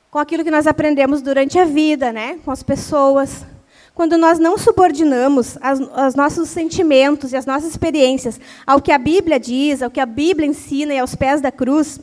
Com 0.10 0.18
aquilo 0.18 0.44
que 0.44 0.50
nós 0.50 0.66
aprendemos 0.66 1.22
durante 1.22 1.60
a 1.60 1.64
vida, 1.64 2.12
né? 2.12 2.40
com 2.44 2.50
as 2.50 2.64
pessoas. 2.64 3.46
Quando 3.94 4.18
nós 4.18 4.40
não 4.40 4.58
subordinamos 4.58 5.60
os 6.08 6.16
nossos 6.16 6.50
sentimentos 6.50 7.34
e 7.34 7.38
as 7.38 7.46
nossas 7.46 7.70
experiências 7.70 8.40
ao 8.66 8.82
que 8.82 8.92
a 8.92 8.98
Bíblia 8.98 9.40
diz, 9.40 9.84
ao 9.84 9.92
que 9.92 10.00
a 10.00 10.08
Bíblia 10.08 10.48
ensina 10.48 10.92
e 10.92 10.98
aos 10.98 11.14
pés 11.14 11.40
da 11.40 11.52
cruz, 11.52 12.00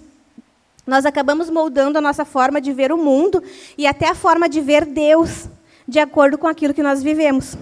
nós 0.87 1.05
acabamos 1.05 1.51
moldando 1.51 1.99
a 1.99 2.01
nossa 2.01 2.25
forma 2.25 2.61
de 2.61 2.73
ver 2.73 2.93
o 2.93 2.97
mundo 2.97 3.43
e 3.77 3.89
até 3.89 4.09
a 4.09 4.15
forma 4.15 4.49
de 4.49 4.61
ver 4.61 4.85
Deus, 4.85 5.49
de 5.89 5.99
acordo 5.99 6.39
com 6.39 6.47
aquilo 6.47 6.73
que 6.73 6.85
nós 6.85 7.03
vivemos. 7.03 7.59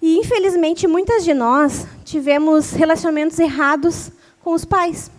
E, 0.00 0.16
infelizmente, 0.16 0.86
muitas 0.86 1.24
de 1.24 1.34
nós 1.34 1.86
tivemos 2.06 2.70
relacionamentos 2.70 3.38
errados 3.38 4.10
com 4.42 4.54
os 4.54 4.64
pais. 4.64 5.10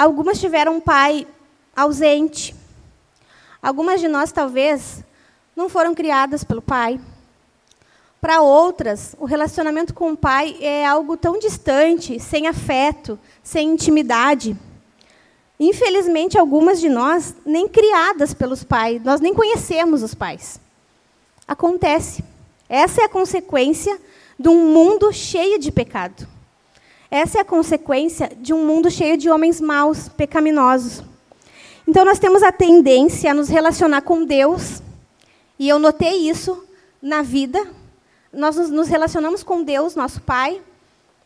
Algumas 0.00 0.40
tiveram 0.40 0.76
um 0.76 0.80
pai 0.80 1.26
ausente. 1.76 2.56
Algumas 3.60 4.00
de 4.00 4.08
nós, 4.08 4.32
talvez, 4.32 5.04
não 5.54 5.68
foram 5.68 5.94
criadas 5.94 6.42
pelo 6.42 6.62
pai. 6.62 6.98
Para 8.18 8.40
outras, 8.40 9.14
o 9.18 9.26
relacionamento 9.26 9.92
com 9.92 10.12
o 10.12 10.16
pai 10.16 10.56
é 10.58 10.86
algo 10.86 11.18
tão 11.18 11.38
distante, 11.38 12.18
sem 12.18 12.46
afeto, 12.46 13.18
sem 13.42 13.68
intimidade. 13.68 14.56
Infelizmente, 15.58 16.38
algumas 16.38 16.80
de 16.80 16.88
nós 16.88 17.34
nem 17.44 17.68
criadas 17.68 18.32
pelos 18.32 18.64
pais, 18.64 19.04
nós 19.04 19.20
nem 19.20 19.34
conhecemos 19.34 20.02
os 20.02 20.14
pais. 20.14 20.58
Acontece. 21.46 22.24
Essa 22.70 23.02
é 23.02 23.04
a 23.04 23.08
consequência 23.10 24.00
de 24.38 24.48
um 24.48 24.72
mundo 24.72 25.12
cheio 25.12 25.58
de 25.58 25.70
pecado. 25.70 26.26
Essa 27.10 27.38
é 27.38 27.40
a 27.40 27.44
consequência 27.44 28.30
de 28.40 28.54
um 28.54 28.64
mundo 28.64 28.88
cheio 28.88 29.16
de 29.16 29.28
homens 29.28 29.60
maus, 29.60 30.08
pecaminosos. 30.08 31.02
Então, 31.88 32.04
nós 32.04 32.20
temos 32.20 32.40
a 32.40 32.52
tendência 32.52 33.32
a 33.32 33.34
nos 33.34 33.48
relacionar 33.48 34.02
com 34.02 34.24
Deus, 34.24 34.80
e 35.58 35.68
eu 35.68 35.80
notei 35.80 36.28
isso 36.28 36.64
na 37.02 37.20
vida. 37.20 37.66
Nós 38.32 38.56
nos 38.70 38.86
relacionamos 38.86 39.42
com 39.42 39.64
Deus, 39.64 39.96
nosso 39.96 40.20
Pai, 40.20 40.62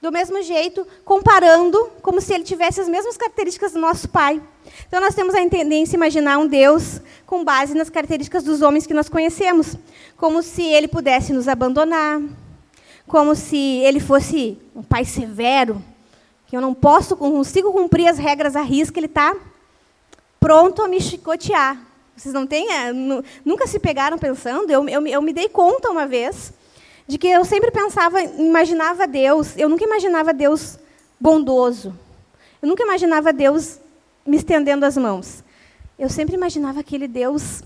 do 0.00 0.10
mesmo 0.10 0.42
jeito, 0.42 0.86
comparando 1.04 1.90
como 2.00 2.18
se 2.18 2.32
ele 2.32 2.44
tivesse 2.44 2.80
as 2.80 2.88
mesmas 2.88 3.18
características 3.18 3.72
do 3.72 3.78
nosso 3.78 4.08
Pai. 4.08 4.40
Então, 4.88 5.02
nós 5.02 5.14
temos 5.14 5.34
a 5.34 5.46
tendência 5.46 5.96
a 5.96 5.98
imaginar 5.98 6.38
um 6.38 6.46
Deus 6.46 6.98
com 7.26 7.44
base 7.44 7.74
nas 7.74 7.90
características 7.90 8.42
dos 8.42 8.62
homens 8.62 8.86
que 8.86 8.94
nós 8.94 9.10
conhecemos, 9.10 9.76
como 10.16 10.42
se 10.42 10.62
ele 10.62 10.88
pudesse 10.88 11.34
nos 11.34 11.46
abandonar, 11.46 12.22
como 13.06 13.34
se 13.34 13.56
ele 13.56 14.00
fosse 14.00 14.58
um 14.74 14.82
pai 14.82 15.04
severo, 15.04 15.82
que 16.46 16.56
eu 16.56 16.60
não 16.60 16.74
posso, 16.74 17.16
consigo 17.16 17.72
cumprir 17.72 18.06
as 18.06 18.18
regras 18.18 18.56
à 18.56 18.62
risca, 18.62 18.98
ele 18.98 19.06
está 19.06 19.36
pronto 20.40 20.82
a 20.82 20.88
me 20.88 21.00
chicotear. 21.00 21.80
Vocês 22.16 22.32
não 22.32 22.46
têm, 22.46 22.70
é, 22.70 22.92
nunca 23.44 23.66
se 23.66 23.78
pegaram 23.78 24.18
pensando? 24.18 24.70
Eu, 24.70 24.88
eu, 24.88 25.06
eu 25.06 25.22
me 25.22 25.32
dei 25.32 25.48
conta 25.48 25.90
uma 25.90 26.06
vez 26.06 26.52
de 27.06 27.18
que 27.18 27.26
eu 27.26 27.44
sempre 27.44 27.70
pensava, 27.70 28.22
imaginava 28.22 29.06
Deus, 29.06 29.56
eu 29.56 29.68
nunca 29.68 29.84
imaginava 29.84 30.32
Deus 30.32 30.78
bondoso. 31.20 31.94
Eu 32.62 32.68
nunca 32.68 32.82
imaginava 32.82 33.32
Deus 33.32 33.78
me 34.26 34.36
estendendo 34.36 34.86
as 34.86 34.96
mãos. 34.96 35.44
Eu 35.98 36.08
sempre 36.08 36.34
imaginava 36.34 36.80
aquele 36.80 37.06
Deus 37.06 37.62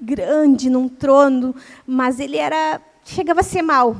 grande 0.00 0.70
num 0.70 0.88
trono, 0.88 1.54
mas 1.86 2.20
ele 2.20 2.36
era 2.36 2.80
chegava 3.04 3.40
a 3.40 3.42
ser 3.44 3.62
mal. 3.62 3.96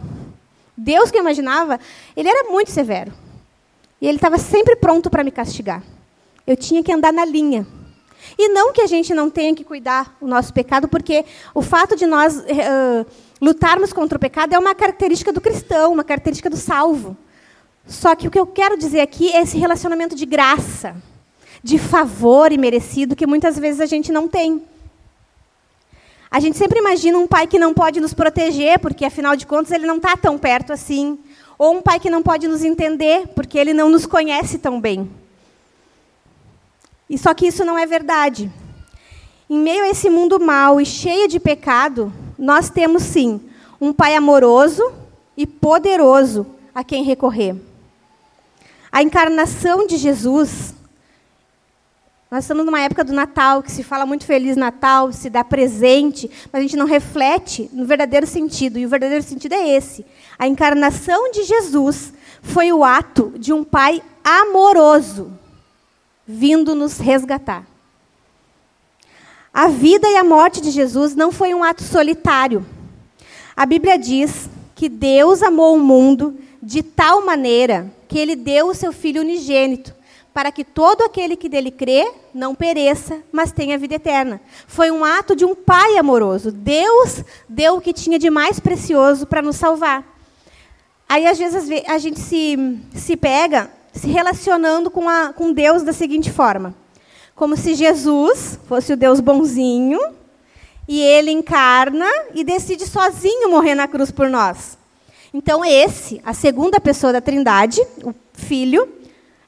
Deus 0.78 1.10
que 1.10 1.18
eu 1.18 1.22
imaginava, 1.22 1.80
ele 2.16 2.28
era 2.28 2.48
muito 2.48 2.70
severo. 2.70 3.12
E 4.00 4.06
ele 4.06 4.16
estava 4.16 4.38
sempre 4.38 4.76
pronto 4.76 5.10
para 5.10 5.24
me 5.24 5.32
castigar. 5.32 5.82
Eu 6.46 6.56
tinha 6.56 6.82
que 6.84 6.92
andar 6.92 7.12
na 7.12 7.24
linha. 7.24 7.66
E 8.38 8.48
não 8.48 8.72
que 8.72 8.80
a 8.80 8.86
gente 8.86 9.12
não 9.12 9.28
tenha 9.28 9.54
que 9.54 9.64
cuidar 9.64 10.16
do 10.20 10.26
nosso 10.26 10.52
pecado, 10.52 10.86
porque 10.86 11.24
o 11.52 11.62
fato 11.62 11.96
de 11.96 12.06
nós 12.06 12.36
uh, 12.36 13.06
lutarmos 13.40 13.92
contra 13.92 14.16
o 14.16 14.20
pecado 14.20 14.54
é 14.54 14.58
uma 14.58 14.74
característica 14.74 15.32
do 15.32 15.40
cristão, 15.40 15.92
uma 15.92 16.04
característica 16.04 16.48
do 16.48 16.56
salvo. 16.56 17.16
Só 17.86 18.14
que 18.14 18.28
o 18.28 18.30
que 18.30 18.38
eu 18.38 18.46
quero 18.46 18.78
dizer 18.78 19.00
aqui 19.00 19.32
é 19.32 19.42
esse 19.42 19.58
relacionamento 19.58 20.14
de 20.14 20.26
graça, 20.26 20.94
de 21.62 21.78
favor 21.78 22.52
e 22.52 22.58
merecido 22.58 23.16
que 23.16 23.26
muitas 23.26 23.58
vezes 23.58 23.80
a 23.80 23.86
gente 23.86 24.12
não 24.12 24.28
tem. 24.28 24.62
A 26.38 26.40
gente 26.40 26.56
sempre 26.56 26.78
imagina 26.78 27.18
um 27.18 27.26
pai 27.26 27.48
que 27.48 27.58
não 27.58 27.74
pode 27.74 28.00
nos 28.00 28.14
proteger, 28.14 28.78
porque 28.78 29.04
afinal 29.04 29.34
de 29.34 29.44
contas 29.44 29.72
ele 29.72 29.84
não 29.84 29.96
está 29.96 30.16
tão 30.16 30.38
perto 30.38 30.72
assim. 30.72 31.18
Ou 31.58 31.74
um 31.74 31.82
pai 31.82 31.98
que 31.98 32.08
não 32.08 32.22
pode 32.22 32.46
nos 32.46 32.62
entender, 32.62 33.26
porque 33.34 33.58
ele 33.58 33.74
não 33.74 33.90
nos 33.90 34.06
conhece 34.06 34.56
tão 34.56 34.80
bem. 34.80 35.10
E 37.10 37.18
só 37.18 37.34
que 37.34 37.48
isso 37.48 37.64
não 37.64 37.76
é 37.76 37.84
verdade. 37.86 38.48
Em 39.50 39.58
meio 39.58 39.82
a 39.82 39.88
esse 39.88 40.08
mundo 40.08 40.38
mau 40.38 40.80
e 40.80 40.86
cheio 40.86 41.26
de 41.26 41.40
pecado, 41.40 42.12
nós 42.38 42.70
temos 42.70 43.02
sim 43.02 43.40
um 43.80 43.92
pai 43.92 44.14
amoroso 44.14 44.92
e 45.36 45.44
poderoso 45.44 46.46
a 46.72 46.84
quem 46.84 47.02
recorrer. 47.02 47.56
A 48.92 49.02
encarnação 49.02 49.88
de 49.88 49.96
Jesus 49.96 50.72
nós 52.30 52.44
estamos 52.44 52.66
numa 52.66 52.80
época 52.80 53.02
do 53.02 53.12
Natal, 53.14 53.62
que 53.62 53.72
se 53.72 53.82
fala 53.82 54.04
muito 54.04 54.26
Feliz 54.26 54.54
Natal, 54.54 55.10
se 55.12 55.30
dá 55.30 55.42
presente, 55.42 56.30
mas 56.52 56.60
a 56.60 56.62
gente 56.62 56.76
não 56.76 56.84
reflete 56.84 57.70
no 57.72 57.86
verdadeiro 57.86 58.26
sentido. 58.26 58.78
E 58.78 58.84
o 58.84 58.88
verdadeiro 58.88 59.24
sentido 59.24 59.54
é 59.54 59.76
esse. 59.76 60.04
A 60.38 60.46
encarnação 60.46 61.30
de 61.30 61.44
Jesus 61.44 62.12
foi 62.42 62.70
o 62.70 62.84
ato 62.84 63.32
de 63.38 63.50
um 63.50 63.64
Pai 63.64 64.02
amoroso 64.22 65.32
vindo 66.26 66.74
nos 66.74 66.98
resgatar. 66.98 67.66
A 69.52 69.68
vida 69.68 70.06
e 70.06 70.16
a 70.16 70.22
morte 70.22 70.60
de 70.60 70.70
Jesus 70.70 71.16
não 71.16 71.32
foi 71.32 71.54
um 71.54 71.64
ato 71.64 71.82
solitário. 71.82 72.64
A 73.56 73.64
Bíblia 73.64 73.98
diz 73.98 74.50
que 74.74 74.90
Deus 74.90 75.42
amou 75.42 75.74
o 75.74 75.80
mundo 75.80 76.38
de 76.62 76.82
tal 76.82 77.24
maneira 77.24 77.90
que 78.06 78.18
ele 78.18 78.36
deu 78.36 78.68
o 78.68 78.74
seu 78.74 78.92
Filho 78.92 79.22
unigênito 79.22 79.96
para 80.38 80.52
que 80.52 80.62
todo 80.62 81.02
aquele 81.02 81.34
que 81.34 81.48
dele 81.48 81.68
crê 81.68 82.08
não 82.32 82.54
pereça, 82.54 83.20
mas 83.32 83.50
tenha 83.50 83.76
vida 83.76 83.96
eterna. 83.96 84.40
Foi 84.68 84.88
um 84.88 85.04
ato 85.04 85.34
de 85.34 85.44
um 85.44 85.52
pai 85.52 85.96
amoroso. 85.98 86.52
Deus 86.52 87.24
deu 87.48 87.74
o 87.74 87.80
que 87.80 87.92
tinha 87.92 88.20
de 88.20 88.30
mais 88.30 88.60
precioso 88.60 89.26
para 89.26 89.42
nos 89.42 89.56
salvar. 89.56 90.04
Aí, 91.08 91.26
às 91.26 91.38
vezes, 91.38 91.68
a 91.88 91.98
gente 91.98 92.20
se, 92.20 92.78
se 92.94 93.16
pega 93.16 93.68
se 93.92 94.06
relacionando 94.06 94.92
com, 94.92 95.08
a, 95.08 95.32
com 95.32 95.52
Deus 95.52 95.82
da 95.82 95.92
seguinte 95.92 96.30
forma: 96.30 96.72
Como 97.34 97.56
se 97.56 97.74
Jesus 97.74 98.60
fosse 98.68 98.92
o 98.92 98.96
Deus 98.96 99.18
bonzinho 99.18 99.98
e 100.86 101.00
ele 101.00 101.32
encarna 101.32 102.06
e 102.32 102.44
decide 102.44 102.86
sozinho 102.86 103.50
morrer 103.50 103.74
na 103.74 103.88
cruz 103.88 104.12
por 104.12 104.30
nós. 104.30 104.78
Então, 105.34 105.64
esse, 105.64 106.22
a 106.24 106.32
segunda 106.32 106.78
pessoa 106.78 107.12
da 107.12 107.20
Trindade, 107.20 107.80
o 108.04 108.14
Filho, 108.32 108.88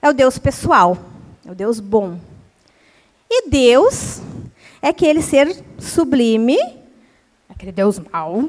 é 0.02 0.08
o 0.08 0.12
Deus 0.12 0.38
pessoal, 0.38 0.96
é 1.44 1.50
o 1.50 1.54
Deus 1.54 1.80
bom. 1.80 2.18
E 3.28 3.48
Deus 3.48 4.20
é 4.82 4.88
aquele 4.88 5.22
ser 5.22 5.64
sublime, 5.78 6.58
aquele 7.48 7.72
Deus 7.72 7.98
mau, 7.98 8.48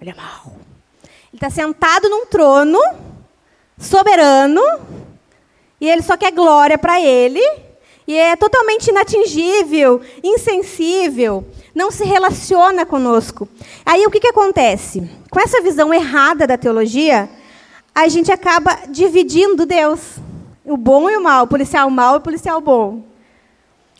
ele 0.00 0.10
é 0.10 0.14
mau. 0.14 0.56
Ele 1.02 1.34
está 1.34 1.50
sentado 1.50 2.08
num 2.08 2.26
trono, 2.26 2.78
soberano, 3.76 4.62
e 5.80 5.88
ele 5.88 6.02
só 6.02 6.16
quer 6.16 6.32
glória 6.32 6.78
para 6.78 7.00
ele, 7.00 7.42
e 8.06 8.16
é 8.16 8.36
totalmente 8.36 8.88
inatingível, 8.88 10.00
insensível, 10.22 11.44
não 11.74 11.90
se 11.90 12.04
relaciona 12.04 12.86
conosco. 12.86 13.48
Aí 13.84 14.06
o 14.06 14.10
que, 14.10 14.20
que 14.20 14.28
acontece? 14.28 15.08
Com 15.30 15.40
essa 15.40 15.60
visão 15.60 15.92
errada 15.92 16.46
da 16.46 16.56
teologia, 16.56 17.28
a 17.94 18.06
gente 18.08 18.30
acaba 18.30 18.86
dividindo 18.88 19.66
Deus. 19.66 20.18
O 20.64 20.76
bom 20.76 21.10
e 21.10 21.16
o 21.16 21.22
mal, 21.22 21.44
o 21.44 21.48
policial 21.48 21.90
mal 21.90 22.14
e 22.14 22.18
o 22.18 22.22
policial 22.22 22.60
bom. 22.60 23.04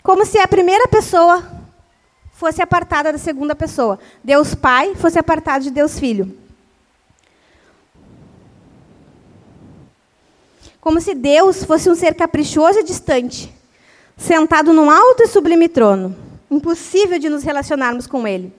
Como 0.03 0.24
se 0.24 0.38
a 0.38 0.48
primeira 0.48 0.88
pessoa 0.88 1.42
fosse 2.33 2.61
apartada 2.61 3.12
da 3.12 3.18
segunda 3.18 3.55
pessoa. 3.55 3.98
Deus 4.22 4.55
Pai 4.55 4.94
fosse 4.94 5.18
apartado 5.18 5.64
de 5.64 5.70
Deus 5.70 5.98
Filho. 5.98 6.37
Como 10.81 11.00
se 11.00 11.14
Deus 11.14 11.64
fosse 11.64 11.88
um 11.88 11.94
ser 11.94 12.14
caprichoso 12.14 12.81
e 12.81 12.85
distante, 12.85 13.50
sentado 14.16 14.72
num 14.72 14.90
alto 14.90 15.22
e 15.22 15.27
sublime 15.27 15.68
trono. 15.68 16.14
Impossível 16.50 17.18
de 17.18 17.31
nos 17.31 17.42
relacionarmos 17.42 18.07
com 18.07 18.29
Ele. 18.29 18.53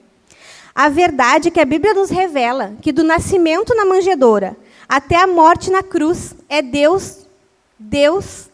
A 0.74 0.88
verdade 0.88 1.48
é 1.48 1.50
que 1.50 1.60
a 1.60 1.64
Bíblia 1.64 1.94
nos 1.94 2.10
revela 2.10 2.74
que 2.82 2.92
do 2.92 3.04
nascimento 3.04 3.74
na 3.74 3.84
manjedoura 3.84 4.56
até 4.88 5.16
a 5.16 5.26
morte 5.26 5.70
na 5.70 5.82
cruz 5.82 6.34
é 6.48 6.60
Deus, 6.60 7.25
Deus, 7.78 8.48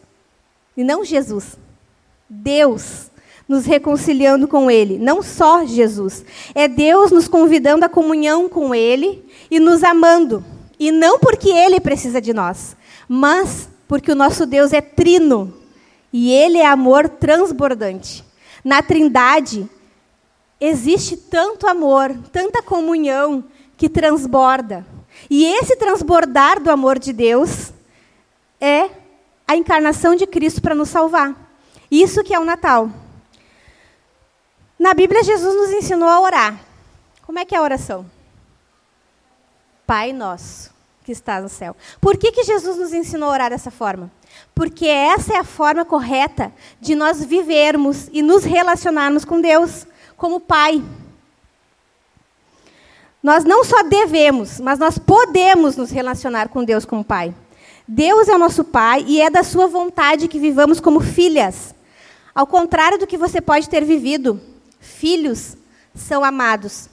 e 0.75 0.83
não 0.83 1.03
Jesus. 1.03 1.57
Deus 2.29 3.11
nos 3.47 3.65
reconciliando 3.65 4.47
com 4.47 4.69
Ele, 4.71 4.97
não 4.97 5.21
só 5.21 5.65
Jesus. 5.65 6.25
É 6.55 6.67
Deus 6.67 7.11
nos 7.11 7.27
convidando 7.27 7.85
à 7.85 7.89
comunhão 7.89 8.49
com 8.49 8.73
Ele 8.73 9.23
e 9.51 9.59
nos 9.59 9.83
amando. 9.83 10.43
E 10.79 10.91
não 10.91 11.19
porque 11.19 11.49
Ele 11.49 11.79
precisa 11.79 12.19
de 12.19 12.33
nós, 12.33 12.75
mas 13.07 13.69
porque 13.87 14.11
o 14.11 14.15
nosso 14.15 14.45
Deus 14.45 14.73
é 14.73 14.81
trino 14.81 15.53
e 16.11 16.31
Ele 16.31 16.57
é 16.57 16.65
amor 16.65 17.07
transbordante. 17.07 18.23
Na 18.63 18.81
Trindade 18.81 19.69
existe 20.59 21.17
tanto 21.17 21.67
amor, 21.67 22.15
tanta 22.31 22.61
comunhão 22.61 23.43
que 23.77 23.89
transborda. 23.89 24.85
E 25.29 25.45
esse 25.45 25.75
transbordar 25.75 26.61
do 26.61 26.71
amor 26.71 26.97
de 26.97 27.11
Deus 27.11 27.71
é 28.59 28.89
a 29.47 29.55
encarnação 29.55 30.15
de 30.15 30.25
Cristo 30.25 30.61
para 30.61 30.75
nos 30.75 30.89
salvar. 30.89 31.35
Isso 31.89 32.23
que 32.23 32.33
é 32.33 32.39
o 32.39 32.45
Natal. 32.45 32.89
Na 34.79 34.93
Bíblia, 34.93 35.23
Jesus 35.23 35.55
nos 35.55 35.71
ensinou 35.71 36.09
a 36.09 36.19
orar. 36.19 36.59
Como 37.25 37.39
é 37.39 37.45
que 37.45 37.55
é 37.55 37.57
a 37.57 37.61
oração? 37.61 38.05
Pai 39.85 40.11
nosso, 40.11 40.71
que 41.03 41.11
está 41.11 41.39
no 41.39 41.49
céu. 41.49 41.75
Por 42.01 42.17
que, 42.17 42.31
que 42.31 42.43
Jesus 42.43 42.77
nos 42.77 42.93
ensinou 42.93 43.29
a 43.29 43.33
orar 43.33 43.49
dessa 43.49 43.71
forma? 43.71 44.11
Porque 44.55 44.87
essa 44.87 45.33
é 45.33 45.37
a 45.37 45.43
forma 45.43 45.85
correta 45.85 46.51
de 46.81 46.95
nós 46.95 47.23
vivermos 47.23 48.09
e 48.11 48.21
nos 48.21 48.43
relacionarmos 48.43 49.23
com 49.23 49.39
Deus 49.39 49.85
como 50.17 50.39
Pai. 50.39 50.83
Nós 53.21 53.45
não 53.45 53.63
só 53.63 53.83
devemos, 53.83 54.59
mas 54.59 54.77
nós 54.79 54.97
podemos 54.97 55.77
nos 55.77 55.91
relacionar 55.91 56.49
com 56.49 56.63
Deus 56.63 56.83
como 56.83 57.03
Pai. 57.05 57.33
Deus 57.87 58.27
é 58.27 58.35
o 58.35 58.39
nosso 58.39 58.63
Pai 58.63 59.03
e 59.07 59.21
é 59.21 59.29
da 59.29 59.43
Sua 59.43 59.67
vontade 59.67 60.27
que 60.27 60.39
vivamos 60.39 60.79
como 60.79 60.99
filhas. 60.99 61.75
Ao 62.33 62.47
contrário 62.47 62.97
do 62.97 63.05
que 63.05 63.17
você 63.17 63.41
pode 63.41 63.69
ter 63.69 63.83
vivido, 63.83 64.41
filhos 64.79 65.55
são 65.93 66.23
amados, 66.23 66.89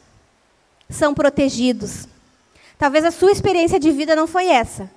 são 0.89 1.15
protegidos. 1.15 2.07
Talvez 2.77 3.05
a 3.05 3.11
sua 3.11 3.31
experiência 3.31 3.79
de 3.79 3.91
vida 3.91 4.17
não 4.17 4.27
foi 4.27 4.47
essa, 4.47 4.91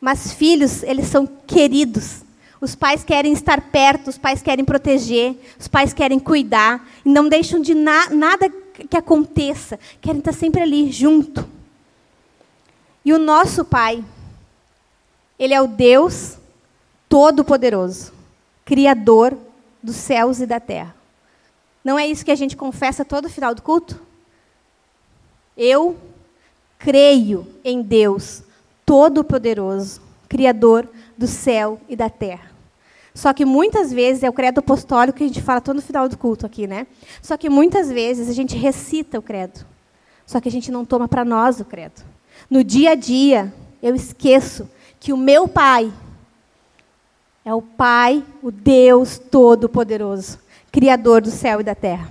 mas 0.00 0.32
filhos, 0.32 0.82
eles 0.82 1.06
são 1.06 1.26
queridos. 1.26 2.22
Os 2.60 2.74
pais 2.74 3.04
querem 3.04 3.32
estar 3.32 3.60
perto, 3.60 4.08
os 4.08 4.18
pais 4.18 4.42
querem 4.42 4.64
proteger, 4.64 5.36
os 5.58 5.68
pais 5.68 5.92
querem 5.92 6.18
cuidar, 6.18 6.88
e 7.04 7.08
não 7.08 7.28
deixam 7.28 7.60
de 7.60 7.74
na, 7.74 8.10
nada 8.10 8.48
que 8.48 8.96
aconteça, 8.96 9.78
querem 10.00 10.18
estar 10.18 10.32
sempre 10.32 10.62
ali, 10.62 10.90
junto. 10.90 11.48
E 13.04 13.12
o 13.12 13.18
nosso 13.18 13.64
Pai, 13.64 14.02
Ele 15.38 15.54
é 15.54 15.60
o 15.60 15.66
Deus 15.66 16.38
Todo-Poderoso, 17.08 18.12
Criador 18.64 19.36
dos 19.82 19.96
céus 19.96 20.40
e 20.40 20.46
da 20.46 20.60
terra. 20.60 20.94
Não 21.84 21.98
é 21.98 22.06
isso 22.06 22.24
que 22.24 22.30
a 22.30 22.36
gente 22.36 22.56
confessa 22.56 23.04
todo 23.04 23.28
final 23.28 23.54
do 23.54 23.62
culto? 23.62 24.00
Eu 25.56 25.96
creio 26.78 27.46
em 27.64 27.82
Deus 27.82 28.42
Todo-Poderoso, 28.86 30.00
Criador 30.28 30.88
do 31.16 31.26
céu 31.26 31.80
e 31.88 31.94
da 31.94 32.08
terra. 32.08 32.50
Só 33.14 33.32
que 33.32 33.44
muitas 33.44 33.92
vezes 33.92 34.24
é 34.24 34.28
o 34.28 34.32
credo 34.32 34.58
apostólico 34.58 35.18
que 35.18 35.24
a 35.24 35.28
gente 35.28 35.40
fala 35.40 35.60
todo 35.60 35.80
final 35.80 36.08
do 36.08 36.18
culto 36.18 36.44
aqui, 36.44 36.66
né? 36.66 36.86
Só 37.22 37.36
que 37.36 37.48
muitas 37.48 37.88
vezes 37.88 38.28
a 38.28 38.32
gente 38.32 38.56
recita 38.56 39.18
o 39.18 39.22
credo. 39.22 39.64
Só 40.26 40.40
que 40.40 40.48
a 40.48 40.52
gente 40.52 40.72
não 40.72 40.84
toma 40.84 41.06
para 41.06 41.24
nós 41.24 41.60
o 41.60 41.64
credo. 41.64 42.02
No 42.50 42.64
dia 42.64 42.90
a 42.90 42.94
dia, 42.94 43.54
eu 43.80 43.94
esqueço 43.94 44.68
que 45.04 45.12
o 45.12 45.18
meu 45.18 45.46
Pai 45.46 45.92
é 47.44 47.52
o 47.52 47.60
Pai, 47.60 48.24
o 48.42 48.50
Deus 48.50 49.18
Todo-Poderoso, 49.18 50.38
Criador 50.72 51.20
do 51.20 51.30
céu 51.30 51.60
e 51.60 51.62
da 51.62 51.74
terra. 51.74 52.10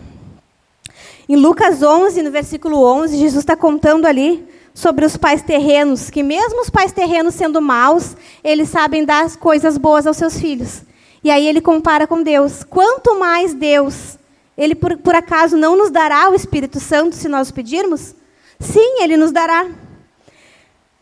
Em 1.28 1.36
Lucas 1.36 1.82
11, 1.82 2.22
no 2.22 2.30
versículo 2.30 2.84
11, 2.84 3.18
Jesus 3.18 3.42
está 3.42 3.56
contando 3.56 4.06
ali 4.06 4.48
sobre 4.76 5.06
os 5.06 5.18
pais 5.18 5.42
terrenos, 5.42 6.12
que 6.12 6.22
mesmo 6.22 6.62
os 6.62 6.70
pais 6.70 6.92
terrenos 6.92 7.34
sendo 7.34 7.60
maus, 7.60 8.16
eles 8.44 8.70
sabem 8.70 9.04
dar 9.04 9.38
coisas 9.38 9.76
boas 9.76 10.06
aos 10.06 10.18
seus 10.18 10.40
filhos. 10.40 10.84
E 11.24 11.32
aí 11.32 11.48
ele 11.48 11.62
compara 11.62 12.06
com 12.06 12.22
Deus. 12.22 12.64
Quanto 12.64 13.18
mais 13.18 13.56
Deus, 13.56 14.20
ele 14.56 14.76
por, 14.76 14.96
por 15.00 15.16
acaso 15.16 15.58
não 15.58 15.76
nos 15.76 15.90
dará 15.90 16.30
o 16.30 16.36
Espírito 16.36 16.80
Santo 16.80 17.16
se 17.16 17.28
nós 17.28 17.50
pedirmos? 17.50 18.14
Sim, 18.60 19.02
ele 19.02 19.18
nos 19.18 19.32
dará. 19.32 19.66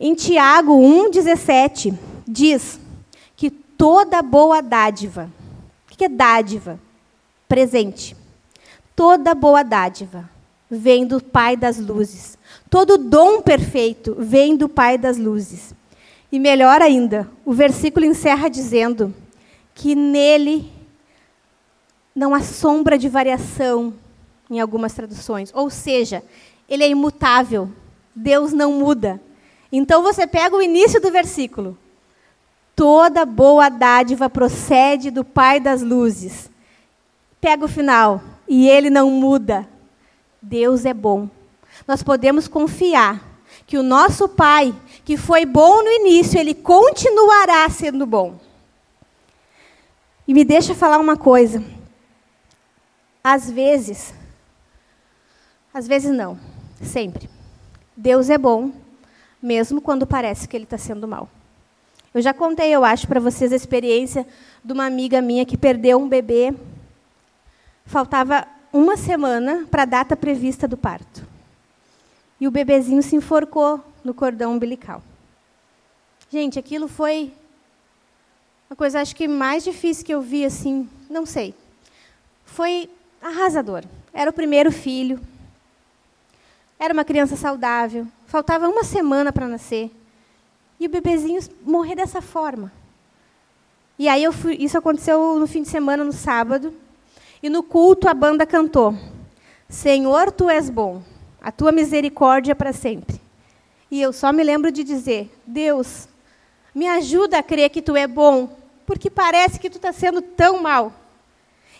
Em 0.04 0.16
Tiago 0.16 0.72
1,17, 0.72 1.96
diz 2.26 2.80
que 3.36 3.48
toda 3.48 4.20
boa 4.20 4.60
dádiva, 4.60 5.30
o 5.86 5.96
que 5.96 6.06
é 6.06 6.08
dádiva? 6.08 6.76
Presente. 7.46 8.16
Toda 8.96 9.32
boa 9.32 9.62
dádiva 9.62 10.28
vem 10.68 11.06
do 11.06 11.22
Pai 11.22 11.56
das 11.56 11.78
luzes. 11.78 12.36
Todo 12.68 12.98
dom 12.98 13.42
perfeito 13.42 14.16
vem 14.18 14.56
do 14.56 14.68
Pai 14.68 14.98
das 14.98 15.18
luzes. 15.18 15.72
E 16.32 16.40
melhor 16.40 16.82
ainda, 16.82 17.30
o 17.44 17.52
versículo 17.52 18.04
encerra 18.04 18.50
dizendo 18.50 19.14
que 19.72 19.94
nele 19.94 20.68
não 22.12 22.34
há 22.34 22.42
sombra 22.42 22.98
de 22.98 23.08
variação 23.08 23.94
em 24.50 24.58
algumas 24.58 24.94
traduções. 24.94 25.52
Ou 25.54 25.70
seja, 25.70 26.24
ele 26.68 26.82
é 26.82 26.88
imutável. 26.88 27.70
Deus 28.16 28.52
não 28.52 28.72
muda. 28.72 29.20
Então 29.72 30.02
você 30.02 30.26
pega 30.26 30.54
o 30.54 30.60
início 30.60 31.00
do 31.00 31.10
versículo. 31.10 31.78
Toda 32.76 33.24
boa 33.24 33.70
dádiva 33.70 34.28
procede 34.28 35.10
do 35.10 35.24
Pai 35.24 35.58
das 35.58 35.80
luzes. 35.80 36.50
Pega 37.40 37.64
o 37.64 37.68
final. 37.68 38.20
E 38.46 38.68
ele 38.68 38.90
não 38.90 39.10
muda. 39.10 39.66
Deus 40.40 40.84
é 40.84 40.92
bom. 40.92 41.28
Nós 41.88 42.02
podemos 42.02 42.46
confiar 42.46 43.26
que 43.66 43.78
o 43.78 43.82
nosso 43.82 44.28
Pai, 44.28 44.74
que 45.04 45.16
foi 45.16 45.46
bom 45.46 45.82
no 45.82 45.90
início, 45.90 46.38
ele 46.38 46.52
continuará 46.52 47.66
sendo 47.70 48.04
bom. 48.04 48.38
E 50.28 50.34
me 50.34 50.44
deixa 50.44 50.74
falar 50.74 50.98
uma 50.98 51.16
coisa. 51.16 51.64
Às 53.24 53.50
vezes, 53.50 54.12
às 55.72 55.86
vezes 55.86 56.10
não, 56.10 56.38
sempre. 56.82 57.30
Deus 57.96 58.28
é 58.28 58.36
bom, 58.36 58.72
mesmo 59.42 59.80
quando 59.80 60.06
parece 60.06 60.46
que 60.46 60.56
ele 60.56 60.64
está 60.64 60.78
sendo 60.78 61.08
mal. 61.08 61.28
Eu 62.14 62.22
já 62.22 62.32
contei, 62.32 62.70
eu 62.70 62.84
acho, 62.84 63.08
para 63.08 63.18
vocês 63.18 63.52
a 63.52 63.56
experiência 63.56 64.26
de 64.62 64.72
uma 64.72 64.86
amiga 64.86 65.20
minha 65.20 65.44
que 65.44 65.56
perdeu 65.56 65.98
um 65.98 66.08
bebê. 66.08 66.54
Faltava 67.86 68.46
uma 68.72 68.96
semana 68.96 69.66
para 69.70 69.82
a 69.82 69.86
data 69.86 70.14
prevista 70.14 70.68
do 70.68 70.76
parto. 70.76 71.26
E 72.38 72.46
o 72.46 72.50
bebezinho 72.50 73.02
se 73.02 73.16
enforcou 73.16 73.80
no 74.04 74.12
cordão 74.14 74.52
umbilical. 74.52 75.02
Gente, 76.30 76.58
aquilo 76.58 76.86
foi 76.86 77.32
a 78.72 78.74
coisa 78.74 79.02
acho 79.02 79.14
que 79.14 79.28
mais 79.28 79.62
difícil 79.62 80.02
que 80.02 80.14
eu 80.14 80.22
vi 80.22 80.46
assim, 80.46 80.88
não 81.10 81.26
sei. 81.26 81.54
foi 82.46 82.88
arrasador. 83.20 83.84
Era 84.14 84.30
o 84.30 84.32
primeiro 84.32 84.72
filho. 84.72 85.20
Era 86.82 86.92
uma 86.92 87.04
criança 87.04 87.36
saudável. 87.36 88.08
Faltava 88.26 88.68
uma 88.68 88.82
semana 88.82 89.32
para 89.32 89.46
nascer. 89.46 89.88
E 90.80 90.86
o 90.86 90.90
bebezinho 90.90 91.40
morrer 91.64 91.94
dessa 91.94 92.20
forma. 92.20 92.72
E 93.96 94.08
aí 94.08 94.24
fui, 94.32 94.56
isso 94.58 94.76
aconteceu 94.76 95.38
no 95.38 95.46
fim 95.46 95.62
de 95.62 95.68
semana, 95.68 96.02
no 96.02 96.12
sábado. 96.12 96.74
E 97.40 97.48
no 97.48 97.62
culto 97.62 98.08
a 98.08 98.14
banda 98.14 98.44
cantou: 98.44 98.96
Senhor, 99.68 100.32
tu 100.32 100.50
és 100.50 100.68
bom, 100.68 101.00
a 101.40 101.52
tua 101.52 101.70
misericórdia 101.70 102.52
para 102.52 102.72
sempre. 102.72 103.20
E 103.88 104.02
eu 104.02 104.12
só 104.12 104.32
me 104.32 104.42
lembro 104.42 104.72
de 104.72 104.82
dizer: 104.82 105.32
Deus, 105.46 106.08
me 106.74 106.88
ajuda 106.88 107.38
a 107.38 107.44
crer 107.44 107.70
que 107.70 107.80
tu 107.80 107.94
é 107.94 108.08
bom, 108.08 108.58
porque 108.84 109.08
parece 109.08 109.60
que 109.60 109.70
tu 109.70 109.76
está 109.76 109.92
sendo 109.92 110.20
tão 110.20 110.60
mal. 110.60 110.92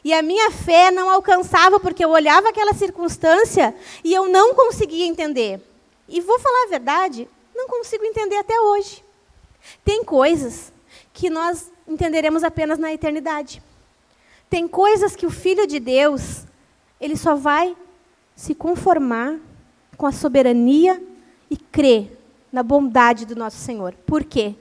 E 0.05 0.13
a 0.13 0.23
minha 0.23 0.51
fé 0.51 0.91
não 0.91 1.09
alcançava 1.09 1.79
porque 1.79 2.05
eu 2.05 2.11
olhava 2.11 2.49
aquela 2.49 2.75
circunstância 2.75 3.75
e 4.03 4.13
eu 4.13 4.29
não 4.29 4.55
conseguia 4.55 5.07
entender. 5.07 5.61
E 6.09 6.21
vou 6.21 6.39
falar 6.39 6.65
a 6.65 6.71
verdade, 6.71 7.29
não 7.55 7.69
consigo 7.69 8.05
entender 8.05 8.37
até 8.37 8.59
hoje. 8.61 9.05
Tem 9.85 10.03
coisas 10.03 10.73
que 11.13 11.31
nós 11.31 11.71
entenderemos 11.87 12.43
apenas 12.43 12.79
na 12.79 12.93
eternidade. 12.93 13.63
Tem 14.51 14.67
coisas 14.67 15.15
que 15.15 15.25
o 15.25 15.31
Filho 15.31 15.67
de 15.67 15.79
Deus, 15.79 16.45
ele 17.01 17.17
só 17.17 17.35
vai 17.35 17.77
se 18.35 18.55
conformar 18.55 19.39
com 19.97 20.07
a 20.07 20.13
soberania 20.13 21.03
e 21.49 21.57
crer 21.57 22.19
na 22.53 22.63
bondade 22.63 23.25
do 23.25 23.37
nosso 23.37 23.57
Senhor. 23.57 23.95
Por 24.07 24.25
quê? 24.25 24.55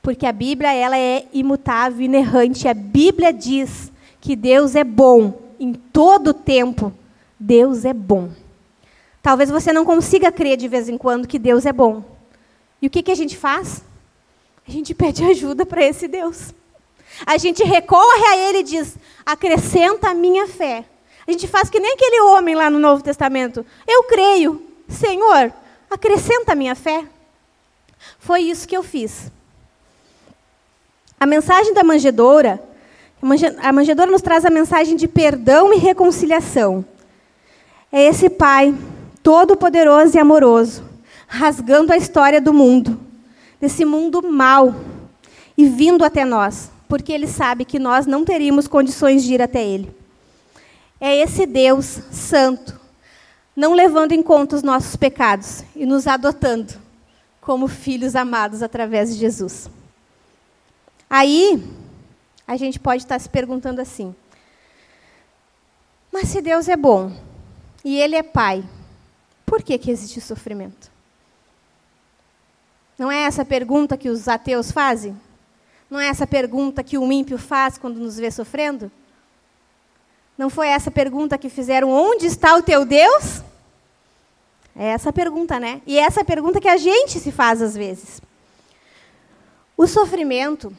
Porque 0.00 0.24
a 0.24 0.32
Bíblia 0.32 0.72
ela 0.72 0.96
é 0.96 1.26
imutável, 1.32 2.00
inerrante. 2.00 2.68
A 2.68 2.74
Bíblia 2.74 3.32
diz 3.32 3.92
que 4.20 4.36
Deus 4.36 4.74
é 4.74 4.84
bom 4.84 5.40
em 5.58 5.72
todo 5.72 6.34
tempo. 6.34 6.92
Deus 7.38 7.84
é 7.84 7.92
bom. 7.92 8.30
Talvez 9.22 9.50
você 9.50 9.72
não 9.72 9.84
consiga 9.84 10.32
crer 10.32 10.56
de 10.56 10.68
vez 10.68 10.88
em 10.88 10.98
quando 10.98 11.28
que 11.28 11.38
Deus 11.38 11.66
é 11.66 11.72
bom. 11.72 12.04
E 12.80 12.86
o 12.86 12.90
que, 12.90 13.02
que 13.02 13.10
a 13.10 13.14
gente 13.14 13.36
faz? 13.36 13.82
A 14.66 14.70
gente 14.70 14.94
pede 14.94 15.24
ajuda 15.24 15.66
para 15.66 15.84
esse 15.84 16.06
Deus. 16.06 16.54
A 17.26 17.36
gente 17.36 17.62
recorre 17.64 18.24
a 18.26 18.36
Ele 18.36 18.58
e 18.58 18.62
diz: 18.62 18.96
acrescenta 19.24 20.10
a 20.10 20.14
minha 20.14 20.46
fé. 20.46 20.84
A 21.26 21.32
gente 21.32 21.46
faz 21.46 21.68
que 21.68 21.78
nem 21.78 21.92
aquele 21.92 22.20
homem 22.22 22.54
lá 22.54 22.70
no 22.70 22.78
Novo 22.78 23.02
Testamento. 23.02 23.64
Eu 23.86 24.04
creio, 24.04 24.62
Senhor, 24.88 25.52
acrescenta 25.90 26.52
a 26.52 26.54
minha 26.54 26.74
fé. 26.74 27.04
Foi 28.18 28.42
isso 28.42 28.66
que 28.66 28.76
eu 28.76 28.82
fiz. 28.82 29.30
A 31.18 31.26
mensagem 31.26 31.74
da 31.74 31.84
manjedoura, 31.84 32.62
a 33.62 33.72
manjedoura 33.72 34.10
nos 34.10 34.22
traz 34.22 34.44
a 34.44 34.50
mensagem 34.50 34.96
de 34.96 35.06
perdão 35.06 35.72
e 35.72 35.76
reconciliação. 35.76 36.84
É 37.92 38.04
esse 38.04 38.30
Pai 38.30 38.74
todo-poderoso 39.22 40.16
e 40.16 40.20
amoroso, 40.20 40.82
rasgando 41.26 41.92
a 41.92 41.96
história 41.96 42.40
do 42.40 42.52
mundo, 42.52 42.98
desse 43.60 43.84
mundo 43.84 44.22
mau, 44.22 44.74
e 45.56 45.66
vindo 45.66 46.04
até 46.04 46.24
nós, 46.24 46.70
porque 46.88 47.12
Ele 47.12 47.26
sabe 47.26 47.66
que 47.66 47.78
nós 47.78 48.06
não 48.06 48.24
teríamos 48.24 48.66
condições 48.66 49.22
de 49.22 49.34
ir 49.34 49.42
até 49.42 49.62
Ele. 49.62 49.94
É 50.98 51.14
esse 51.16 51.44
Deus 51.44 52.00
santo, 52.10 52.80
não 53.54 53.74
levando 53.74 54.12
em 54.12 54.22
conta 54.22 54.56
os 54.56 54.62
nossos 54.62 54.96
pecados 54.96 55.62
e 55.76 55.84
nos 55.84 56.06
adotando 56.06 56.74
como 57.40 57.68
filhos 57.68 58.16
amados 58.16 58.62
através 58.62 59.12
de 59.12 59.20
Jesus. 59.20 59.68
Aí, 61.08 61.62
a 62.50 62.56
gente 62.56 62.80
pode 62.80 63.04
estar 63.04 63.16
se 63.20 63.28
perguntando 63.28 63.80
assim: 63.80 64.12
mas 66.10 66.28
se 66.28 66.42
Deus 66.42 66.68
é 66.68 66.76
bom 66.76 67.12
e 67.84 67.96
Ele 67.96 68.16
é 68.16 68.24
Pai, 68.24 68.64
por 69.46 69.62
que, 69.62 69.78
que 69.78 69.88
existe 69.88 70.20
sofrimento? 70.20 70.90
Não 72.98 73.10
é 73.10 73.22
essa 73.22 73.44
pergunta 73.44 73.96
que 73.96 74.08
os 74.08 74.26
ateus 74.26 74.72
fazem? 74.72 75.16
Não 75.88 76.00
é 76.00 76.08
essa 76.08 76.26
pergunta 76.26 76.82
que 76.82 76.98
o 76.98 77.12
ímpio 77.12 77.38
faz 77.38 77.78
quando 77.78 78.00
nos 78.00 78.16
vê 78.16 78.32
sofrendo? 78.32 78.90
Não 80.36 80.50
foi 80.50 80.66
essa 80.66 80.90
pergunta 80.90 81.38
que 81.38 81.48
fizeram: 81.48 81.88
onde 81.88 82.26
está 82.26 82.56
o 82.56 82.64
teu 82.64 82.84
Deus? 82.84 83.44
É 84.74 84.86
essa 84.86 85.12
pergunta, 85.12 85.60
né? 85.60 85.80
E 85.86 86.00
é 86.00 86.02
essa 86.02 86.24
pergunta 86.24 86.60
que 86.60 86.68
a 86.68 86.76
gente 86.76 87.20
se 87.20 87.30
faz 87.30 87.62
às 87.62 87.76
vezes. 87.76 88.20
O 89.76 89.86
sofrimento 89.86 90.76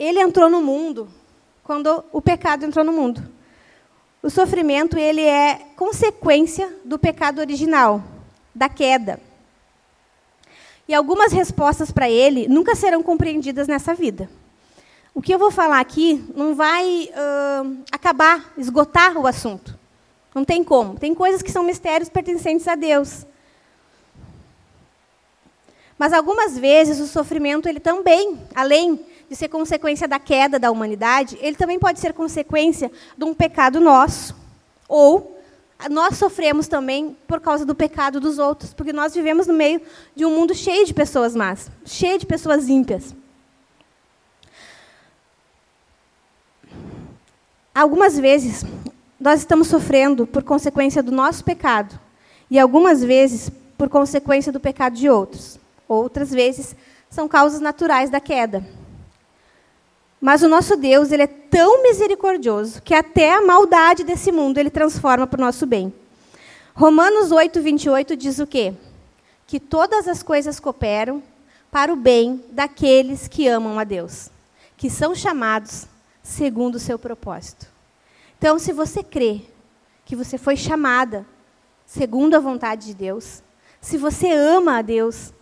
ele 0.00 0.18
entrou 0.18 0.48
no 0.48 0.62
mundo 0.62 1.08
quando 1.62 2.02
o 2.10 2.22
pecado 2.22 2.64
entrou 2.64 2.82
no 2.82 2.90
mundo. 2.90 3.22
O 4.22 4.30
sofrimento 4.30 4.98
ele 4.98 5.20
é 5.20 5.60
consequência 5.76 6.74
do 6.84 6.98
pecado 6.98 7.38
original, 7.38 8.02
da 8.54 8.68
queda. 8.68 9.20
E 10.88 10.94
algumas 10.94 11.32
respostas 11.32 11.90
para 11.90 12.10
ele 12.10 12.48
nunca 12.48 12.74
serão 12.74 13.02
compreendidas 13.02 13.68
nessa 13.68 13.94
vida. 13.94 14.28
O 15.14 15.20
que 15.20 15.34
eu 15.34 15.38
vou 15.38 15.50
falar 15.50 15.80
aqui 15.80 16.24
não 16.34 16.54
vai 16.54 17.10
uh, 17.10 17.76
acabar, 17.92 18.52
esgotar 18.56 19.18
o 19.18 19.26
assunto. 19.26 19.78
Não 20.34 20.44
tem 20.44 20.64
como. 20.64 20.98
Tem 20.98 21.14
coisas 21.14 21.42
que 21.42 21.52
são 21.52 21.62
mistérios 21.62 22.08
pertencentes 22.08 22.66
a 22.66 22.74
Deus. 22.74 23.26
Mas 25.98 26.14
algumas 26.14 26.58
vezes 26.58 27.00
o 27.00 27.06
sofrimento 27.06 27.68
ele 27.68 27.80
também, 27.80 28.40
além 28.54 28.98
de 29.30 29.36
ser 29.36 29.48
consequência 29.48 30.08
da 30.08 30.18
queda 30.18 30.58
da 30.58 30.72
humanidade, 30.72 31.38
ele 31.40 31.54
também 31.54 31.78
pode 31.78 32.00
ser 32.00 32.12
consequência 32.12 32.90
de 33.16 33.24
um 33.24 33.32
pecado 33.32 33.78
nosso. 33.78 34.34
Ou 34.88 35.40
nós 35.88 36.18
sofremos 36.18 36.66
também 36.66 37.16
por 37.28 37.40
causa 37.40 37.64
do 37.64 37.72
pecado 37.72 38.18
dos 38.18 38.40
outros, 38.40 38.74
porque 38.74 38.92
nós 38.92 39.14
vivemos 39.14 39.46
no 39.46 39.54
meio 39.54 39.80
de 40.16 40.24
um 40.24 40.34
mundo 40.34 40.52
cheio 40.52 40.84
de 40.84 40.92
pessoas 40.92 41.36
más, 41.36 41.70
cheio 41.84 42.18
de 42.18 42.26
pessoas 42.26 42.68
ímpias. 42.68 43.14
Algumas 47.72 48.18
vezes 48.18 48.64
nós 49.18 49.38
estamos 49.38 49.68
sofrendo 49.68 50.26
por 50.26 50.42
consequência 50.42 51.04
do 51.04 51.12
nosso 51.12 51.44
pecado, 51.44 51.98
e 52.50 52.58
algumas 52.58 53.00
vezes 53.00 53.48
por 53.78 53.88
consequência 53.88 54.50
do 54.50 54.58
pecado 54.58 54.96
de 54.96 55.08
outros. 55.08 55.56
Outras 55.88 56.32
vezes 56.32 56.74
são 57.08 57.28
causas 57.28 57.60
naturais 57.60 58.10
da 58.10 58.18
queda. 58.18 58.79
Mas 60.20 60.42
o 60.42 60.48
nosso 60.48 60.76
Deus, 60.76 61.10
ele 61.10 61.22
é 61.22 61.26
tão 61.26 61.82
misericordioso 61.82 62.82
que 62.82 62.94
até 62.94 63.32
a 63.32 63.40
maldade 63.40 64.04
desse 64.04 64.30
mundo 64.30 64.58
ele 64.58 64.68
transforma 64.68 65.26
para 65.26 65.38
o 65.38 65.44
nosso 65.44 65.64
bem. 65.64 65.92
Romanos 66.74 67.32
8, 67.32 67.60
28 67.60 68.16
diz 68.16 68.38
o 68.38 68.46
quê? 68.46 68.74
Que 69.46 69.58
todas 69.58 70.06
as 70.06 70.22
coisas 70.22 70.60
cooperam 70.60 71.22
para 71.70 71.92
o 71.92 71.96
bem 71.96 72.44
daqueles 72.50 73.26
que 73.28 73.48
amam 73.48 73.78
a 73.78 73.84
Deus, 73.84 74.30
que 74.76 74.90
são 74.90 75.14
chamados 75.14 75.86
segundo 76.22 76.74
o 76.74 76.80
seu 76.80 76.98
propósito. 76.98 77.66
Então, 78.38 78.58
se 78.58 78.72
você 78.72 79.02
crê 79.02 79.42
que 80.04 80.14
você 80.14 80.36
foi 80.36 80.56
chamada 80.56 81.26
segundo 81.86 82.34
a 82.34 82.40
vontade 82.40 82.86
de 82.86 82.94
Deus, 82.94 83.42
se 83.80 83.96
você 83.96 84.30
ama 84.30 84.78
a 84.78 84.82
Deus, 84.82 85.32